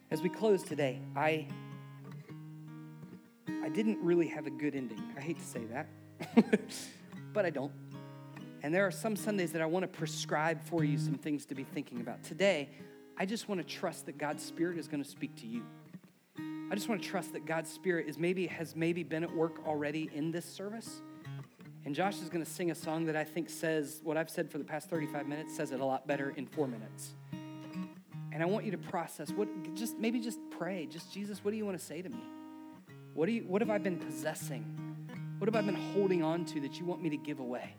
As 0.10 0.22
we 0.22 0.30
close 0.30 0.64
today, 0.64 1.00
I, 1.16 1.48
I 3.64 3.70
didn't 3.70 4.00
really 4.02 4.28
have 4.28 4.48
a 4.48 4.50
good 4.50 4.76
ending. 4.76 5.02
I 5.16 5.22
hate 5.22 5.38
to 5.38 5.46
say 5.46 5.66
that, 5.66 5.88
but 7.34 7.46
I 7.46 7.52
don't. 7.52 7.72
And 8.66 8.74
there 8.74 8.88
are 8.88 8.90
some 8.90 9.16
Sundays 9.16 9.52
that 9.52 9.62
I 9.62 9.68
want 9.68 9.84
to 9.84 9.88
prescribe 9.88 10.60
for 10.60 10.84
you 10.84 10.98
some 10.98 11.14
things 11.14 11.46
to 11.46 11.54
be 11.54 11.64
thinking 11.64 12.02
about. 12.02 12.24
Today, 12.24 12.70
I 13.16 13.28
just 13.28 13.48
want 13.48 13.62
to 13.62 13.68
trust 13.68 14.08
that 14.08 14.18
God's 14.18 14.44
Spirit 14.44 14.80
is 14.80 14.88
going 14.88 15.04
to 15.04 15.08
speak 15.08 15.36
to 15.42 15.46
you. 15.46 15.62
I 16.72 16.74
just 16.74 16.90
want 16.90 17.00
to 17.00 17.08
trust 17.08 17.34
that 17.34 17.46
God's 17.46 17.70
Spirit 17.70 18.08
is 18.08 18.18
maybe 18.18 18.48
has 18.48 18.76
maybe 18.76 19.04
been 19.04 19.24
at 19.24 19.32
work 19.32 19.60
already 19.68 20.10
in 20.16 20.32
this 20.32 20.46
service. 20.46 21.04
And 21.86 21.94
Josh 21.94 22.16
is 22.24 22.30
going 22.30 22.44
to 22.44 22.50
sing 22.50 22.72
a 22.72 22.76
song 22.76 23.06
that 23.06 23.16
I 23.16 23.24
think 23.24 23.52
says 23.52 24.02
what 24.04 24.18
I've 24.18 24.32
said 24.32 24.50
for 24.50 24.58
the 24.58 24.64
past 24.64 24.90
35 24.90 25.28
minutes 25.28 25.56
says 25.56 25.70
it 25.70 25.80
a 25.80 25.86
lot 25.86 26.08
better 26.08 26.34
in 26.36 26.48
4 26.48 26.68
minutes. 26.68 27.14
And 28.32 28.42
I 28.42 28.48
want 28.48 28.66
you 28.66 28.72
to 28.72 28.80
process 28.80 29.30
what 29.30 29.48
just 29.76 30.00
maybe 30.00 30.20
just 30.20 30.40
pray. 30.50 30.88
Just 30.88 31.14
Jesus, 31.14 31.44
what 31.46 31.52
do 31.52 31.58
you 31.58 31.66
want 31.68 31.78
to 31.78 31.86
say 31.86 32.02
to 32.02 32.10
me? 32.10 32.24
What 33.14 33.28
do 33.28 33.32
you 33.32 33.44
what 33.44 33.62
have 33.62 33.70
I 33.70 33.78
been 33.78 33.98
possessing? 33.98 34.66
What 35.38 35.54
have 35.54 35.56
I 35.56 35.64
been 35.64 35.80
holding 35.94 36.24
on 36.24 36.46
to 36.46 36.60
that 36.62 36.80
you 36.80 36.86
want 36.86 37.04
me 37.04 37.12
to 37.12 37.18
give 37.18 37.40
away? 37.40 37.76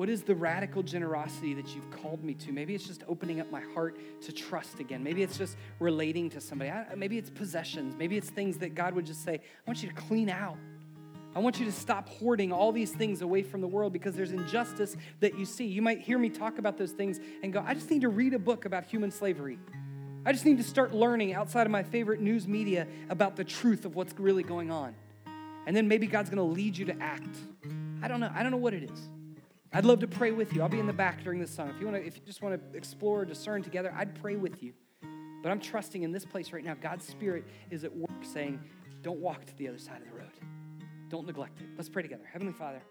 What 0.00 0.08
is 0.08 0.22
the 0.22 0.34
radical 0.34 0.82
generosity 0.82 1.52
that 1.52 1.74
you've 1.74 1.90
called 1.90 2.24
me 2.24 2.32
to? 2.32 2.52
Maybe 2.52 2.74
it's 2.74 2.86
just 2.86 3.04
opening 3.06 3.38
up 3.38 3.50
my 3.50 3.60
heart 3.60 3.98
to 4.22 4.32
trust 4.32 4.80
again. 4.80 5.04
Maybe 5.04 5.22
it's 5.22 5.36
just 5.36 5.58
relating 5.78 6.30
to 6.30 6.40
somebody. 6.40 6.72
Maybe 6.96 7.18
it's 7.18 7.28
possessions. 7.28 7.94
Maybe 7.98 8.16
it's 8.16 8.30
things 8.30 8.56
that 8.60 8.74
God 8.74 8.94
would 8.94 9.04
just 9.04 9.22
say, 9.22 9.34
I 9.34 9.62
want 9.66 9.82
you 9.82 9.90
to 9.90 9.94
clean 9.94 10.30
out. 10.30 10.56
I 11.36 11.40
want 11.40 11.60
you 11.60 11.66
to 11.66 11.72
stop 11.72 12.08
hoarding 12.08 12.50
all 12.50 12.72
these 12.72 12.92
things 12.92 13.20
away 13.20 13.42
from 13.42 13.60
the 13.60 13.68
world 13.68 13.92
because 13.92 14.14
there's 14.14 14.32
injustice 14.32 14.96
that 15.20 15.38
you 15.38 15.44
see. 15.44 15.66
You 15.66 15.82
might 15.82 16.00
hear 16.00 16.18
me 16.18 16.30
talk 16.30 16.56
about 16.56 16.78
those 16.78 16.92
things 16.92 17.20
and 17.42 17.52
go, 17.52 17.62
I 17.62 17.74
just 17.74 17.90
need 17.90 18.00
to 18.00 18.08
read 18.08 18.32
a 18.32 18.38
book 18.38 18.64
about 18.64 18.86
human 18.86 19.10
slavery. 19.10 19.58
I 20.24 20.32
just 20.32 20.46
need 20.46 20.56
to 20.56 20.64
start 20.64 20.94
learning 20.94 21.34
outside 21.34 21.66
of 21.66 21.70
my 21.70 21.82
favorite 21.82 22.22
news 22.22 22.48
media 22.48 22.86
about 23.10 23.36
the 23.36 23.44
truth 23.44 23.84
of 23.84 23.96
what's 23.96 24.18
really 24.18 24.44
going 24.44 24.70
on. 24.70 24.94
And 25.66 25.76
then 25.76 25.88
maybe 25.88 26.06
God's 26.06 26.30
going 26.30 26.38
to 26.38 26.54
lead 26.54 26.78
you 26.78 26.86
to 26.86 26.98
act. 27.02 27.36
I 28.02 28.08
don't 28.08 28.20
know. 28.20 28.30
I 28.34 28.42
don't 28.42 28.50
know 28.50 28.56
what 28.56 28.72
it 28.72 28.90
is. 28.90 29.10
I'd 29.72 29.84
love 29.84 30.00
to 30.00 30.08
pray 30.08 30.32
with 30.32 30.52
you. 30.52 30.62
I'll 30.62 30.68
be 30.68 30.80
in 30.80 30.86
the 30.86 30.92
back 30.92 31.22
during 31.22 31.38
this 31.38 31.50
song. 31.50 31.68
If 31.68 31.80
you 31.80 31.86
want 31.86 31.96
to, 31.98 32.06
if 32.06 32.16
you 32.16 32.22
just 32.26 32.42
want 32.42 32.60
to 32.72 32.76
explore, 32.76 33.24
discern 33.24 33.62
together, 33.62 33.94
I'd 33.96 34.20
pray 34.20 34.36
with 34.36 34.62
you. 34.62 34.72
But 35.42 35.50
I'm 35.50 35.60
trusting 35.60 36.02
in 36.02 36.12
this 36.12 36.24
place 36.24 36.52
right 36.52 36.64
now. 36.64 36.74
God's 36.74 37.06
Spirit 37.06 37.44
is 37.70 37.84
at 37.84 37.96
work 37.96 38.10
saying, 38.22 38.60
don't 39.02 39.20
walk 39.20 39.46
to 39.46 39.56
the 39.56 39.68
other 39.68 39.78
side 39.78 40.02
of 40.02 40.08
the 40.08 40.18
road. 40.18 40.32
Don't 41.08 41.26
neglect 41.26 41.60
it. 41.60 41.68
Let's 41.76 41.88
pray 41.88 42.02
together. 42.02 42.24
Heavenly 42.30 42.52
Father. 42.52 42.82